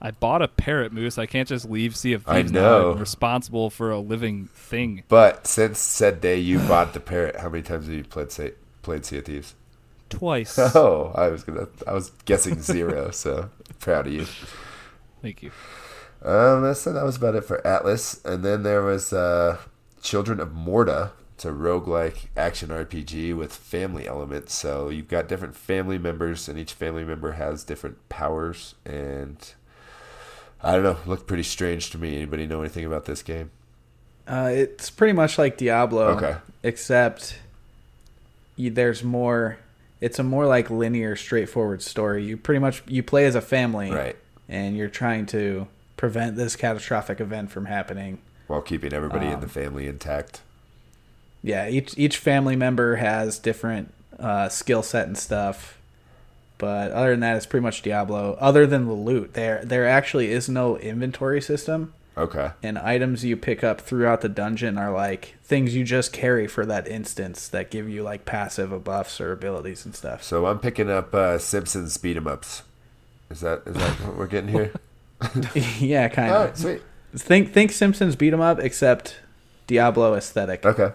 [0.00, 1.16] I bought a parrot moose.
[1.18, 2.60] I can't just leave Sea of I Thieves now.
[2.60, 2.92] know.
[2.92, 5.02] I'm responsible for a living thing.
[5.08, 8.48] But since said day you bought the parrot, how many times have you played Sa-
[8.82, 9.54] played Sea of Thieves?
[10.10, 10.58] Twice.
[10.74, 13.10] Oh, I was gonna, I was guessing zero.
[13.12, 13.50] so
[13.80, 14.26] proud of you.
[15.22, 15.50] Thank you.
[16.24, 18.20] Um, that's, that was about it for Atlas.
[18.24, 19.58] And then there was uh,
[20.02, 21.12] Children of Morta.
[21.34, 24.54] It's a roguelike action RPG with family elements.
[24.54, 28.74] So you've got different family members, and each family member has different powers.
[28.84, 29.38] And
[30.62, 32.16] I don't know, looked pretty strange to me.
[32.16, 33.50] Anybody know anything about this game?
[34.28, 36.36] Uh, it's pretty much like Diablo, Okay.
[36.62, 37.40] except
[38.56, 39.58] you, there's more.
[40.00, 42.24] It's a more like linear, straightforward story.
[42.24, 44.16] You pretty much you play as a family, Right.
[44.48, 48.18] and you're trying to prevent this catastrophic event from happening.
[48.48, 50.40] While keeping everybody in Um, the family intact.
[51.42, 55.78] Yeah, each each family member has different uh, skill set and stuff.
[56.58, 58.36] But other than that, it's pretty much Diablo.
[58.40, 62.50] Other than the loot, there there actually is no inventory system, Okay.
[62.62, 66.66] and items you pick up throughout the dungeon are like things you just carry for
[66.66, 70.22] that instance that give you like passive buffs or abilities and stuff.
[70.22, 72.64] So I'm picking up uh, Simpsons beat 'em ups.
[73.30, 74.72] Is that is that what we're getting here?
[75.78, 76.40] yeah, kind of.
[76.46, 76.82] right, sweet.
[77.16, 79.16] Think think Simpsons beat 'em up, except
[79.66, 80.66] Diablo aesthetic.
[80.66, 80.92] Okay.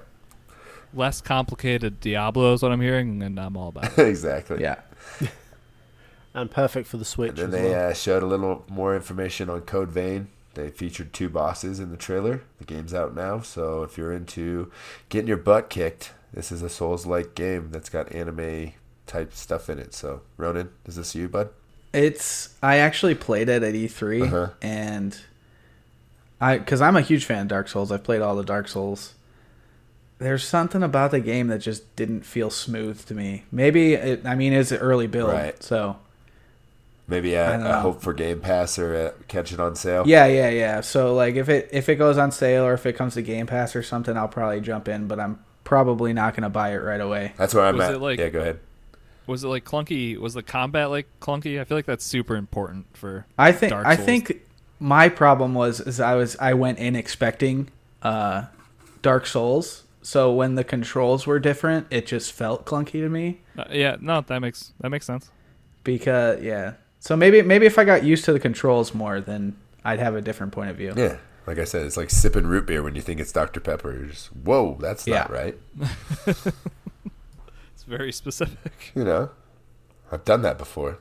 [0.94, 4.08] Less complicated Diablo is what I'm hearing, and I'm all about it.
[4.08, 4.62] exactly.
[4.62, 4.82] Yeah.
[6.34, 7.40] and perfect for the Switch.
[7.40, 7.90] And then as they well.
[7.90, 10.28] uh, showed a little more information on Code Vein.
[10.58, 12.42] They featured two bosses in the trailer.
[12.58, 14.72] The game's out now, so if you're into
[15.10, 18.72] getting your butt kicked, this is a Souls-like game that's got anime
[19.06, 19.94] type stuff in it.
[19.94, 21.50] So, Ronan, is this you, bud?
[21.94, 24.48] It's I actually played it at E3 Uh-huh.
[24.62, 25.20] and
[26.42, 27.92] I cuz I'm a huge fan of Dark Souls.
[27.92, 29.14] I've played all the Dark Souls.
[30.20, 33.44] There's something about the game that just didn't feel smooth to me.
[33.52, 35.62] Maybe it, I mean it's an early build, Right.
[35.62, 35.98] so
[37.08, 40.04] Maybe I a, don't a hope for Game Pass or uh catch it on sale.
[40.06, 40.82] yeah, yeah, yeah.
[40.82, 43.48] So like if it if it goes on sale or if it comes to Game
[43.48, 46.78] Pass or something, I'll probably jump in, but I'm probably not going to buy it
[46.78, 47.34] right away.
[47.38, 47.96] That's where I'm Was at.
[47.96, 48.60] it like- yeah, go ahead.
[49.26, 50.18] Was it like clunky?
[50.18, 51.60] Was the combat like clunky?
[51.60, 53.26] I feel like that's super important for.
[53.38, 54.42] I think Dark I think
[54.80, 57.70] my problem was is I was I went in expecting
[58.02, 58.46] uh,
[59.02, 63.42] Dark Souls, so when the controls were different, it just felt clunky to me.
[63.58, 65.30] Uh, yeah, no, that makes that makes sense.
[65.84, 66.76] Because yeah,
[67.08, 69.56] so maybe maybe if I got used to the controls more, then
[69.86, 70.94] I'd have a different point of view.
[70.98, 71.16] Yeah.
[71.46, 73.62] Like I said, it's like sipping root beer when you think it's Dr.
[73.62, 73.94] Pepper.
[73.94, 75.58] You're just, whoa, that's not right.
[77.74, 78.92] It's very specific.
[78.94, 79.30] You know,
[80.12, 81.00] I've done that before.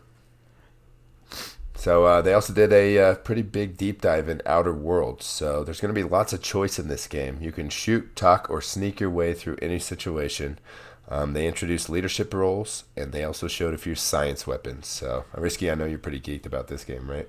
[1.75, 5.27] So uh, they also did a uh, pretty big deep dive in Outer Worlds.
[5.27, 7.39] So there's going to be lots of choice in this game.
[7.41, 10.61] You can shoot, talk, or sneak your way through any situation.
[11.09, 14.89] Um, they introduced leadership roles, and they also showed a few science weapons.
[14.89, 17.29] So, Risky, I know you're pretty geeked about this game, right?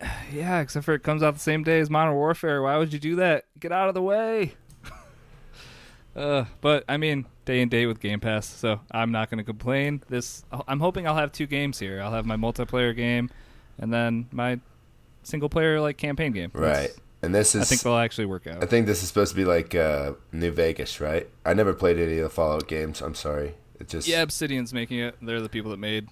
[0.32, 2.62] Yeah, except for it comes out the same day as Modern Warfare.
[2.62, 3.44] Why would you do that?
[3.60, 4.54] Get out of the way.
[6.16, 9.44] uh, but I mean, day and date with Game Pass, so I'm not going to
[9.44, 10.02] complain.
[10.08, 12.00] This I'm hoping I'll have two games here.
[12.02, 13.30] I'll have my multiplayer game,
[13.78, 14.58] and then my
[15.22, 16.50] single player like campaign game.
[16.54, 16.96] That's- Right.
[17.22, 18.62] And this is I think they'll actually work out.
[18.62, 21.28] I think this is supposed to be like uh, New Vegas, right?
[21.46, 23.00] I never played any of the Fallout games.
[23.00, 23.54] I'm sorry.
[23.78, 25.16] It just Yeah, Obsidian's making it.
[25.22, 26.08] They're the people that made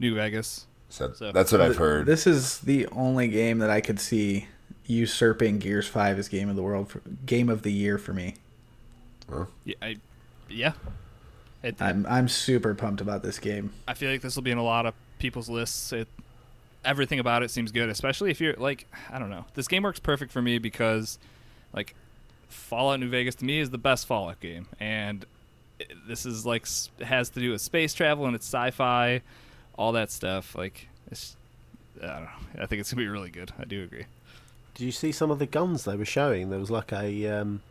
[0.00, 0.66] New Vegas.
[0.88, 2.06] so so- that's what I've heard.
[2.06, 4.48] This is the only game that I could see
[4.86, 8.34] usurping Gears Five as game of the world, for, game of the year for me.
[9.64, 9.96] Yeah, I,
[10.48, 10.72] yeah.
[11.62, 13.72] It, I'm I'm super pumped about this game.
[13.88, 15.92] I feel like this will be in a lot of people's lists.
[15.92, 16.08] It,
[16.86, 19.44] everything about it seems good, especially if you're like, I don't know.
[19.54, 21.18] This game works perfect for me because,
[21.74, 21.94] like,
[22.48, 25.26] Fallout New Vegas to me is the best Fallout game, and
[26.08, 26.66] this is like
[27.02, 29.20] has to do with space travel and it's sci-fi,
[29.76, 30.54] all that stuff.
[30.54, 31.36] Like, it's,
[32.02, 32.62] I don't know.
[32.62, 33.52] I think it's gonna be really good.
[33.58, 34.06] I do agree.
[34.74, 36.50] Did you see some of the guns they were showing?
[36.50, 37.62] There was like a, um,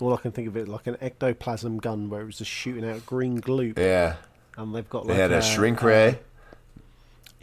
[0.00, 2.88] all I can think of it like an ectoplasm gun where it was just shooting
[2.88, 4.16] out green gloop, yeah,
[4.56, 6.18] and they've got they like had a, a shrink a ray.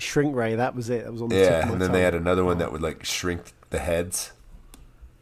[0.01, 0.55] Shrink ray.
[0.55, 1.03] That was it.
[1.03, 2.71] That was on the tip yeah, of my and then they had another one that
[2.71, 4.31] would like shrink the heads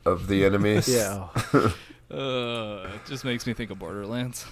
[0.05, 0.87] of the enemies.
[0.87, 1.27] Yeah,
[2.09, 4.45] Uh, it just makes me think of Borderlands.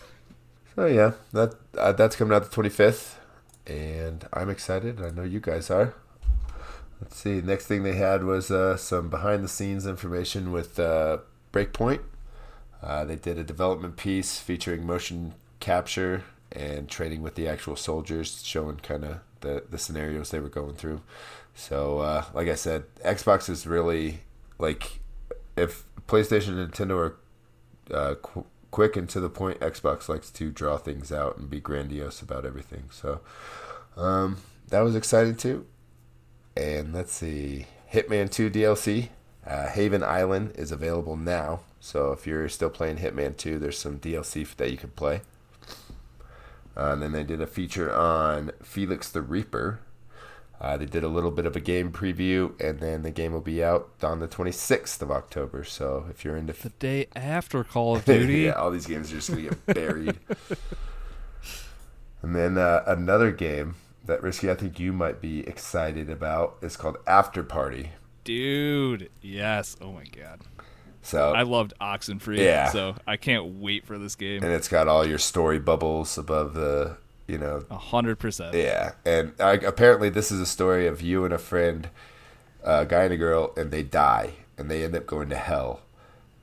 [0.76, 3.16] So yeah, that uh, that's coming out the 25th,
[3.66, 5.02] and I'm excited.
[5.02, 5.94] I know you guys are.
[7.02, 7.40] let's see.
[7.40, 11.20] Next thing they had was uh, some behind the scenes information with uh,
[11.54, 12.02] Breakpoint.
[12.84, 18.44] Uh, they did a development piece featuring motion capture and training with the actual soldiers,
[18.44, 21.02] showing kind of the, the scenarios they were going through.
[21.54, 24.22] So, uh, like I said, Xbox is really
[24.58, 25.00] like
[25.56, 27.18] if PlayStation and Nintendo are
[27.96, 31.60] uh, qu- quick and to the point, Xbox likes to draw things out and be
[31.60, 32.86] grandiose about everything.
[32.92, 33.22] So,
[33.96, 34.38] um,
[34.70, 35.66] that was exciting too.
[36.58, 39.10] And let's see, Hitman 2 DLC,
[39.46, 41.62] uh, Haven Island is available now.
[41.80, 45.22] So if you're still playing Hitman 2, there's some DLC that you can play.
[46.78, 49.80] Uh, and then they did a feature on Felix the Reaper.
[50.60, 53.42] Uh, they did a little bit of a game preview, and then the game will
[53.42, 55.64] be out on the 26th of October.
[55.64, 58.34] So if you're into The day after Call of Duty.
[58.44, 60.18] yeah, all these games are just gonna get buried.
[62.22, 63.76] and then uh, another game
[64.06, 67.92] that Risky, I think you might be excited about is called After Party.
[68.24, 69.76] Dude, yes.
[69.82, 70.40] Oh my god.
[71.06, 72.70] So I loved Oxenfree, Yeah.
[72.72, 74.44] so I can't wait for this game.
[74.44, 78.56] and it's got all your story bubbles above the, you know, A hundred percent.
[78.56, 78.94] yeah.
[79.06, 81.90] And I, apparently, this is a story of you and a friend,
[82.64, 85.82] a guy and a girl, and they die, and they end up going to hell.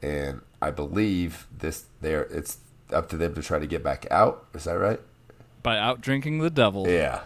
[0.01, 2.59] And I believe this there it's
[2.93, 4.47] up to them to try to get back out.
[4.55, 5.01] Is that right?
[5.65, 6.89] By out drinking the devil.
[6.89, 7.23] Yeah.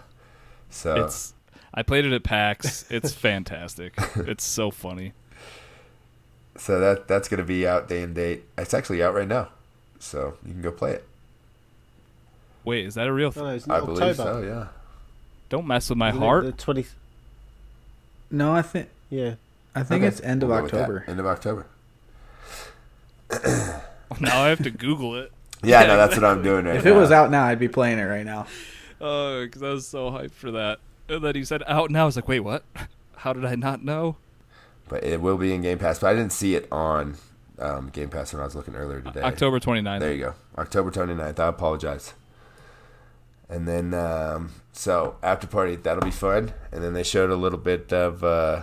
[0.71, 1.35] So It's
[1.75, 2.87] I played it at PAX.
[2.91, 3.95] It's fantastic.
[4.17, 5.13] it's so funny.
[6.59, 8.45] So that that's gonna be out day and date.
[8.59, 9.49] It's actually out right now,
[9.99, 11.05] so you can go play it.
[12.65, 13.45] Wait, is that a real thing?
[13.45, 14.41] no, it's I not believe so.
[14.43, 14.67] Yeah.
[15.49, 16.45] Don't mess with my Isn't heart.
[16.45, 16.87] The 20,
[18.31, 19.35] No, I think yeah.
[19.75, 20.81] I think Okay, it's end of we'll go with that.
[20.81, 21.05] October.
[21.07, 21.67] End of October.
[24.21, 25.33] now I have to Google it.
[25.63, 26.91] Yeah, Yeah, no, that's what I'm doing right If now.
[26.93, 28.47] it was out now, I'd be playing it right now.
[29.01, 30.79] Oh, because I was so hyped for that.
[31.09, 32.03] And then he said out now.
[32.03, 32.65] I was like, wait, what?
[33.17, 34.17] How did I not know?
[34.89, 35.99] But it will be in Game Pass.
[35.99, 37.17] But I didn't see it on
[37.59, 39.23] um, Game Pass when I was looking earlier today.
[39.23, 40.01] October 29th.
[40.01, 40.35] There you go.
[40.59, 41.39] October 29th.
[41.39, 42.15] I apologize.
[43.49, 46.53] And then, um, so after party, that'll be fun.
[46.73, 48.63] And then they showed a little bit of uh,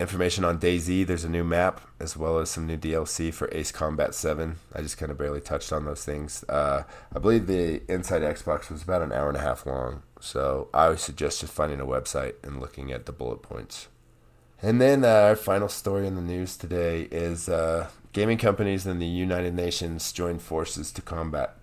[0.00, 1.06] information on DayZ.
[1.06, 4.56] There's a new map as well as some new DLC for Ace Combat 7.
[4.74, 6.44] I just kind of barely touched on those things.
[6.48, 6.82] Uh,
[7.14, 10.02] I believe the Inside Xbox was about an hour and a half long.
[10.20, 13.88] So I would suggest just finding a website and looking at the bullet points.
[14.62, 18.98] And then uh, our final story in the news today is uh, gaming companies in
[18.98, 21.56] the United Nations join forces to combat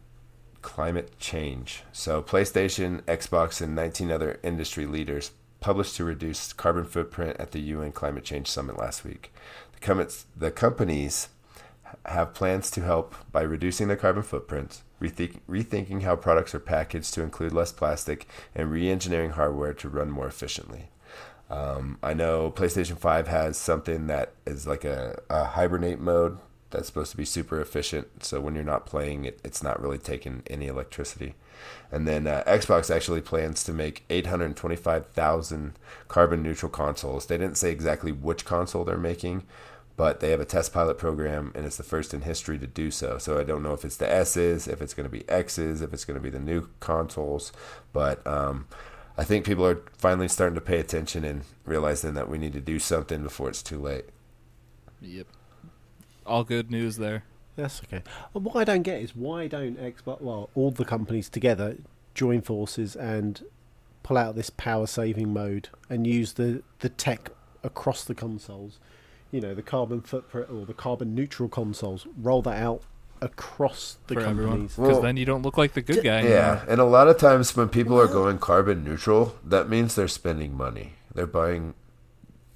[0.61, 1.83] climate change.
[1.91, 7.59] So, PlayStation, Xbox, and 19 other industry leaders published to reduce carbon footprint at the
[7.59, 9.33] UN Climate Change Summit last week.
[9.73, 11.29] The, com- the companies
[12.05, 17.13] have plans to help by reducing their carbon footprint, rethink- rethinking how products are packaged
[17.15, 20.89] to include less plastic, and re engineering hardware to run more efficiently.
[21.49, 26.39] Um, I know PlayStation 5 has something that is like a, a hibernate mode
[26.71, 28.23] that's supposed to be super efficient.
[28.23, 31.35] So when you're not playing it, it's not really taking any electricity.
[31.91, 35.73] And then uh, Xbox actually plans to make 825,000
[36.07, 37.27] carbon neutral consoles.
[37.27, 39.43] They didn't say exactly which console they're making,
[39.95, 42.89] but they have a test pilot program and it's the first in history to do
[42.89, 43.19] so.
[43.19, 45.93] So I don't know if it's the S's, if it's going to be X's, if
[45.93, 47.53] it's going to be the new consoles,
[47.93, 48.67] but um,
[49.17, 52.61] I think people are finally starting to pay attention and realizing that we need to
[52.61, 54.05] do something before it's too late.
[55.01, 55.27] Yep.
[56.25, 57.23] All good news there.
[57.55, 58.01] That's okay.
[58.33, 61.77] And what I don't get is why don't Xbox, well, all the companies together
[62.15, 63.43] join forces and
[64.01, 67.29] pull out this power saving mode and use the, the tech
[67.63, 68.79] across the consoles.
[69.31, 72.81] You know, the carbon footprint or the carbon neutral consoles, roll that out
[73.23, 74.75] across the for companies.
[74.75, 76.21] Because Well, then you don't look like the good guy.
[76.21, 76.65] Yeah, anymore.
[76.69, 80.55] and a lot of times when people are going carbon neutral, that means they're spending
[80.55, 80.93] money.
[81.13, 81.73] They're buying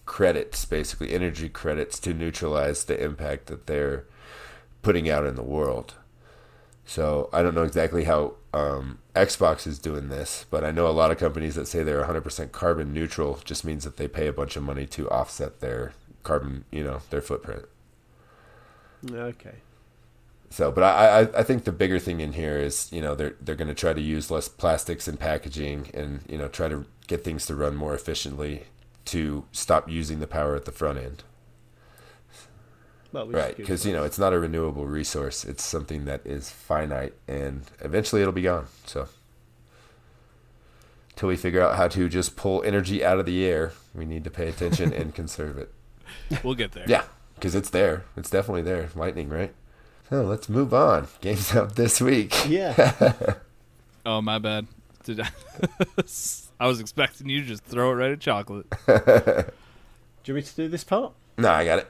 [0.06, 4.06] credits, basically energy credits, to neutralize the impact that they're
[4.82, 5.96] putting out in the world.
[6.86, 10.92] So I don't know exactly how um, Xbox is doing this, but I know a
[10.92, 14.34] lot of companies that say they're 100% carbon neutral just means that they pay a
[14.34, 17.66] bunch of money to offset their carbon, you know, their footprint.
[19.12, 19.56] Okay.
[20.50, 23.36] So, but I, I, I think the bigger thing in here is, you know, they're
[23.42, 26.86] they're going to try to use less plastics and packaging, and you know, try to
[27.08, 28.64] get things to run more efficiently
[29.06, 31.24] to stop using the power at the front end,
[33.12, 33.58] Well, is right?
[33.58, 38.22] Because you know, it's not a renewable resource; it's something that is finite, and eventually
[38.22, 38.68] it'll be gone.
[38.86, 39.10] So,
[41.16, 44.24] till we figure out how to just pull energy out of the air, we need
[44.24, 45.74] to pay attention and conserve it.
[46.44, 46.86] We'll get there.
[46.88, 47.04] Yeah,
[47.36, 48.90] because it's there; it's definitely there.
[48.96, 49.54] Lightning, right?
[50.10, 51.08] So let's move on.
[51.22, 52.34] Games out this week.
[52.48, 53.14] Yeah.
[54.10, 54.68] Oh, my bad.
[55.04, 55.28] Did I?
[56.62, 58.66] I was expecting you to just throw it right at chocolate.
[58.88, 61.12] Do you want me to do this part?
[61.38, 61.88] No, I got it.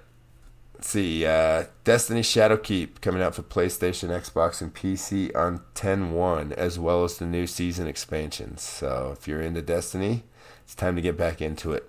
[0.74, 1.28] Let's see.
[1.28, 7.04] Uh, Destiny Shadowkeep coming out for PlayStation, Xbox, and PC on 10 1, as well
[7.04, 8.64] as the new season expansions.
[8.64, 10.24] So if you're into Destiny,
[10.64, 11.88] it's time to get back into it.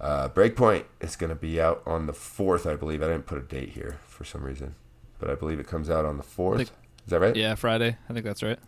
[0.00, 3.02] Uh, Breakpoint is going to be out on the 4th, I believe.
[3.02, 4.76] I didn't put a date here for some reason,
[5.22, 6.62] but I believe it comes out on the 4th.
[6.62, 6.70] is
[7.06, 7.36] that right?
[7.36, 7.96] Yeah, Friday.
[8.10, 8.58] I think that's right.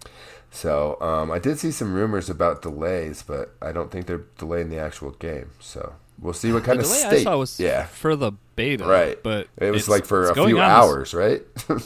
[0.53, 4.71] So um, I did see some rumors about delays, but I don't think they're delaying
[4.71, 5.51] the actual game.
[5.59, 7.21] So we'll see what kind the of delay state.
[7.21, 9.21] I saw was yeah, for the beta, right.
[9.21, 11.43] But it was like for a few on this- hours, right?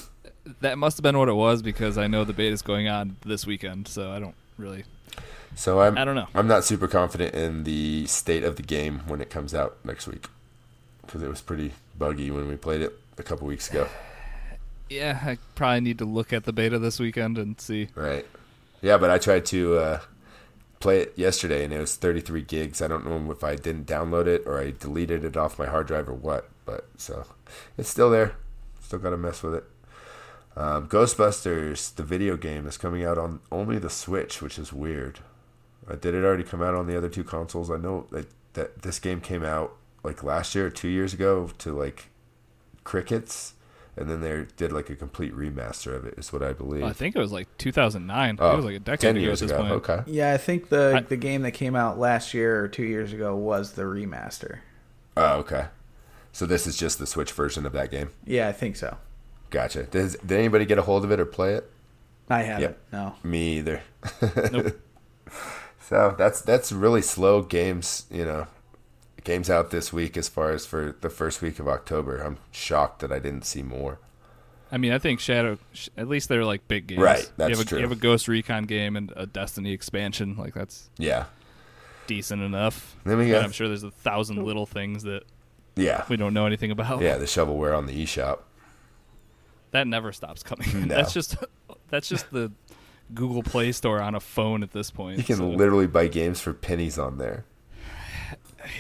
[0.61, 3.17] that must have been what it was because I know the beta is going on
[3.25, 4.85] this weekend, so I don't really.
[5.55, 6.29] so I'm I don't know.
[6.35, 10.07] I'm not super confident in the state of the game when it comes out next
[10.07, 10.27] week
[11.07, 13.89] because it was pretty buggy when we played it a couple weeks ago.
[14.89, 17.89] Yeah, I probably need to look at the beta this weekend and see.
[17.95, 18.27] Right.
[18.81, 20.01] Yeah, but I tried to uh,
[20.81, 22.81] play it yesterday and it was 33 gigs.
[22.81, 25.89] I don't know if I didn't download it or I deleted it off my hard
[25.89, 27.27] drive or what, but so
[27.77, 28.37] it's still there.
[28.81, 29.65] Still got to mess with it.
[30.57, 35.21] Um, Ghostbusters, the video game, is coming out on only the Switch, which is weird.
[35.89, 37.71] Uh, did it already come out on the other two consoles?
[37.71, 41.51] I know that, that this game came out like last year or two years ago
[41.59, 42.07] to like
[42.83, 43.55] Crickets,
[43.99, 46.15] and then they did like a complete remaster of it.
[46.19, 46.85] Is what I believe.
[46.85, 48.39] I think it was like 2009.
[48.41, 49.63] Oh, it was like a decade 10 ago years at this ago.
[49.69, 49.75] point.
[49.89, 50.03] Okay.
[50.11, 53.13] Yeah, I think the I- the game that came out last year or two years
[53.13, 54.59] ago was the remaster.
[55.17, 55.67] Oh, okay.
[56.33, 58.11] So this is just the Switch version of that game.
[58.25, 58.97] Yeah, I think so.
[59.51, 59.85] Gotcha.
[59.85, 61.69] Does, did anybody get a hold of it or play it?
[62.31, 62.63] I haven't.
[62.63, 62.79] Yep.
[62.93, 63.15] No.
[63.25, 63.83] Me either.
[64.53, 64.79] Nope.
[65.81, 68.05] So that's that's really slow games.
[68.11, 68.47] You know,
[69.25, 72.19] games out this week as far as for the first week of October.
[72.19, 73.99] I'm shocked that I didn't see more.
[74.71, 75.59] I mean, I think Shadow.
[75.97, 77.01] At least they're like big games.
[77.01, 77.79] Right, you that's have a, true.
[77.79, 80.37] You have a Ghost Recon game and a Destiny expansion.
[80.37, 81.25] Like that's Yeah.
[82.07, 82.97] decent enough.
[83.05, 85.23] Then we got I'm sure there's a thousand little things that
[85.77, 87.01] yeah we don't know anything about.
[87.01, 88.41] yeah the shovelware on the eShop.
[89.71, 90.69] That never stops coming.
[90.89, 90.95] No.
[90.95, 91.37] That's just
[91.89, 92.53] that's just the
[93.15, 95.17] Google Play Store on a phone at this point.
[95.19, 97.45] You can so- literally buy games for pennies on there.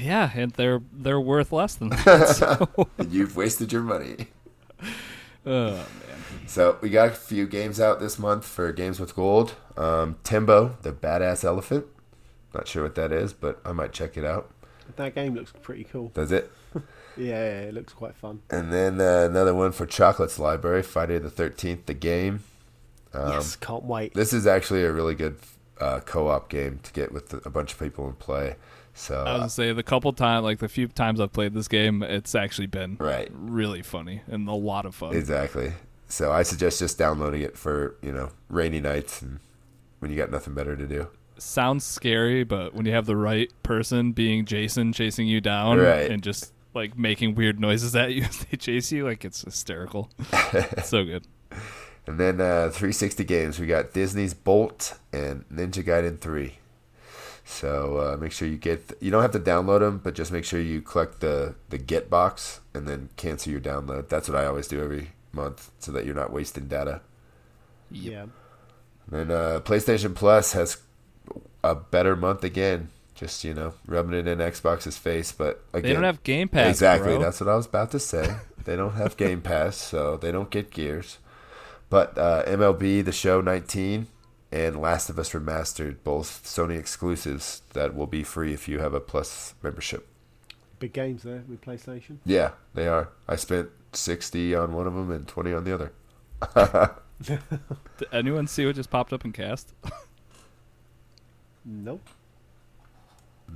[0.00, 2.28] Yeah, and they're they're worth less than that.
[2.36, 4.28] so, You've wasted your money.
[5.46, 5.86] oh man.
[6.46, 9.54] So we got a few games out this month for games with gold.
[9.76, 11.86] Um, Tembo, the badass elephant.
[12.54, 14.50] Not sure what that is, but I might check it out.
[14.96, 16.08] That game looks pretty cool.
[16.14, 16.50] Does it?
[17.18, 18.42] Yeah, yeah, it looks quite fun.
[18.48, 22.44] And then uh, another one for Chocolate's Library, Friday the Thirteenth, the game.
[23.12, 24.14] Um, yes, can't wait.
[24.14, 25.36] This is actually a really good
[25.80, 28.54] uh, co-op game to get with a bunch of people and play.
[28.98, 31.68] So I was gonna say the couple times, like the few times I've played this
[31.68, 33.28] game, it's actually been Right.
[33.32, 35.14] really funny and a lot of fun.
[35.14, 35.72] exactly.
[36.08, 39.38] So I suggest just downloading it for you know rainy nights and
[40.00, 41.08] when you got nothing better to do.
[41.38, 46.10] Sounds scary, but when you have the right person being Jason chasing you down Right.
[46.10, 50.10] and just like making weird noises at you as they chase you, like it's hysterical.
[50.52, 51.24] It's so good.
[52.06, 56.54] And then uh, 360 games, we got Disney's Bolt and Ninja Gaiden 3.
[57.50, 58.92] So uh, make sure you get.
[59.00, 62.10] You don't have to download them, but just make sure you collect the the Get
[62.10, 64.08] box and then cancel your download.
[64.10, 67.00] That's what I always do every month, so that you're not wasting data.
[67.90, 68.26] Yeah.
[69.10, 70.76] And uh, PlayStation Plus has
[71.64, 72.90] a better month again.
[73.14, 76.68] Just you know, rubbing it in Xbox's face, but again, They don't have Game Pass.
[76.68, 77.14] exactly.
[77.14, 77.18] bro.
[77.22, 78.36] That's what I was about to say.
[78.64, 81.16] they don't have Game Pass, so they don't get Gears.
[81.88, 84.06] But uh, MLB The Show 19
[84.50, 88.94] and Last of Us Remastered, both Sony exclusives that will be free if you have
[88.94, 90.08] a Plus membership.
[90.78, 92.18] Big games there with PlayStation.
[92.24, 93.10] Yeah, they are.
[93.26, 95.92] I spent 60 on one of them and 20 on the other.
[97.22, 97.40] Did
[98.12, 99.74] anyone see what just popped up in cast?
[101.70, 102.08] Nope.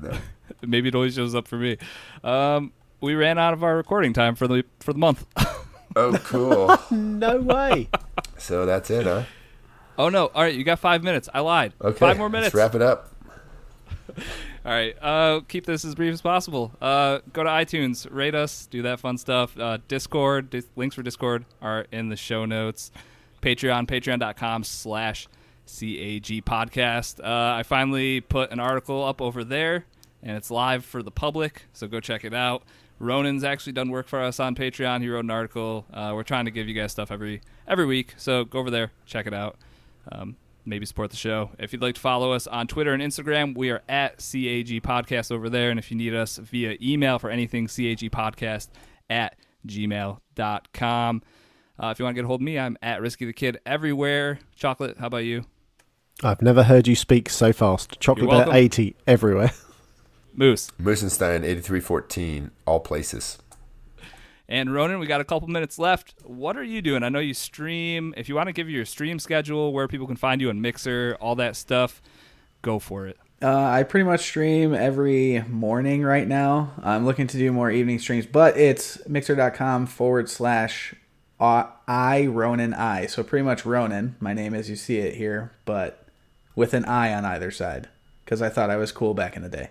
[0.03, 0.13] No.
[0.63, 1.79] Maybe it always shows up for me.
[2.23, 5.25] Um, we ran out of our recording time for the for the month.
[5.97, 6.77] Oh, cool.
[6.91, 7.89] No way.
[8.37, 9.23] so that's it, huh?
[10.03, 10.27] Oh no!
[10.35, 11.29] All right, you got five minutes.
[11.33, 11.75] I lied.
[11.81, 11.99] Okay.
[11.99, 12.55] five more minutes.
[12.55, 13.15] Let's wrap it up.
[14.65, 14.97] All right.
[15.01, 16.73] Uh, keep this as brief as possible.
[16.81, 19.59] Uh, go to iTunes, rate us, do that fun stuff.
[19.59, 22.93] Uh, Discord, dis- links for Discord are in the show notes.
[23.43, 25.27] Patreon, patreon.com slash
[25.67, 27.19] CAG podcast.
[27.21, 29.85] Uh, I finally put an article up over there,
[30.23, 32.63] and it's live for the public, so go check it out.
[33.01, 35.01] Ronan's actually done work for us on Patreon.
[35.01, 35.87] He wrote an article.
[35.93, 38.93] Uh, we're trying to give you guys stuff every every week, so go over there,
[39.07, 39.57] check it out.
[40.11, 41.51] Um, maybe support the show.
[41.59, 45.31] If you'd like to follow us on Twitter and Instagram, we are at CAG Podcast
[45.31, 45.71] over there.
[45.71, 48.69] And if you need us via email for anything, CAG Podcast
[49.11, 51.23] at gmail.com.
[51.83, 53.59] Uh, if you want to get a hold of me, I'm at Risky the Kid
[53.67, 54.39] everywhere.
[54.55, 55.45] Chocolate, how about you?
[56.23, 57.99] I've never heard you speak so fast.
[57.99, 59.53] Chocolate Bear 80 everywhere.
[60.35, 60.71] Moose.
[60.81, 63.39] Moosenstein, 8314, all places.
[64.49, 66.15] And Ronan, we got a couple minutes left.
[66.25, 67.03] What are you doing?
[67.03, 68.13] I know you stream.
[68.17, 71.17] If you want to give your stream schedule, where people can find you on Mixer,
[71.21, 72.03] all that stuff,
[72.61, 73.17] go for it.
[73.43, 76.73] Uh, I pretty much stream every morning right now.
[76.83, 80.95] I'm looking to do more evening streams, but it's mixer.com forward slash
[81.41, 83.07] uh, I Ronan I.
[83.07, 86.07] So pretty much Ronan, my name as you see it here, but
[86.55, 87.89] with an I on either side
[88.25, 89.71] because I thought I was cool back in the day.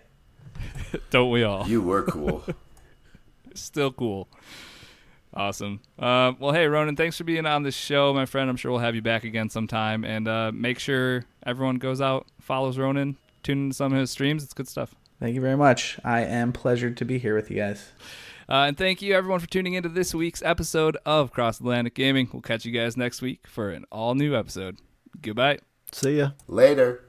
[1.10, 1.66] Don't we all?
[1.66, 2.44] You were cool.
[3.56, 4.28] Still cool.
[5.34, 5.80] Awesome.
[5.98, 8.50] Uh, well, hey, Ronan, thanks for being on the show, my friend.
[8.50, 10.04] I'm sure we'll have you back again sometime.
[10.04, 14.44] And uh, make sure everyone goes out, follows Ronan, tune into some of his streams.
[14.44, 14.94] It's good stuff.
[15.20, 16.00] Thank you very much.
[16.04, 17.92] I am pleasured to be here with you guys.
[18.50, 22.28] Uh, and thank you, everyone, for tuning into this week's episode of Cross Atlantic Gaming.
[22.34, 24.80] We'll catch you guys next week for an all new episode.
[25.22, 25.60] Goodbye.
[25.94, 26.32] See ya.
[26.48, 27.06] Later.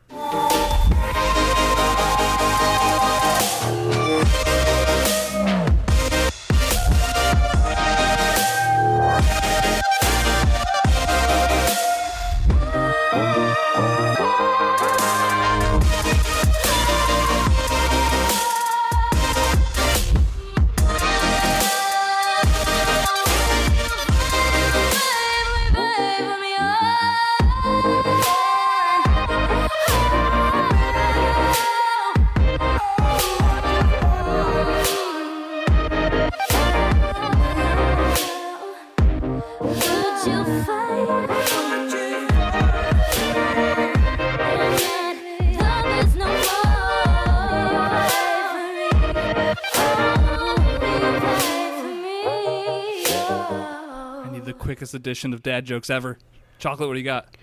[54.53, 56.19] The quickest edition of dad jokes ever.
[56.59, 57.37] Chocolate, what do you got?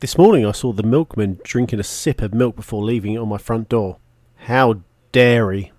[0.00, 3.28] This morning I saw the milkman drinking a sip of milk before leaving it on
[3.28, 3.96] my front door.
[4.36, 4.80] How
[5.10, 5.72] dare he?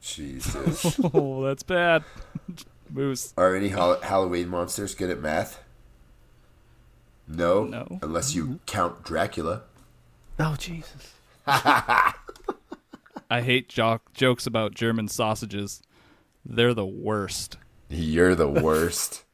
[0.00, 0.98] Jesus.
[1.14, 2.02] oh, that's bad.
[2.90, 3.34] Moose.
[3.36, 5.62] Are any Hall- Halloween monsters good at math?
[7.28, 7.64] No.
[7.64, 7.98] No.
[8.00, 8.56] Unless you mm-hmm.
[8.64, 9.64] count Dracula.
[10.38, 11.12] Oh, Jesus.
[11.46, 12.14] I
[13.28, 15.82] hate jo- jokes about German sausages.
[16.42, 17.58] They're the worst.
[17.90, 19.25] You're the worst.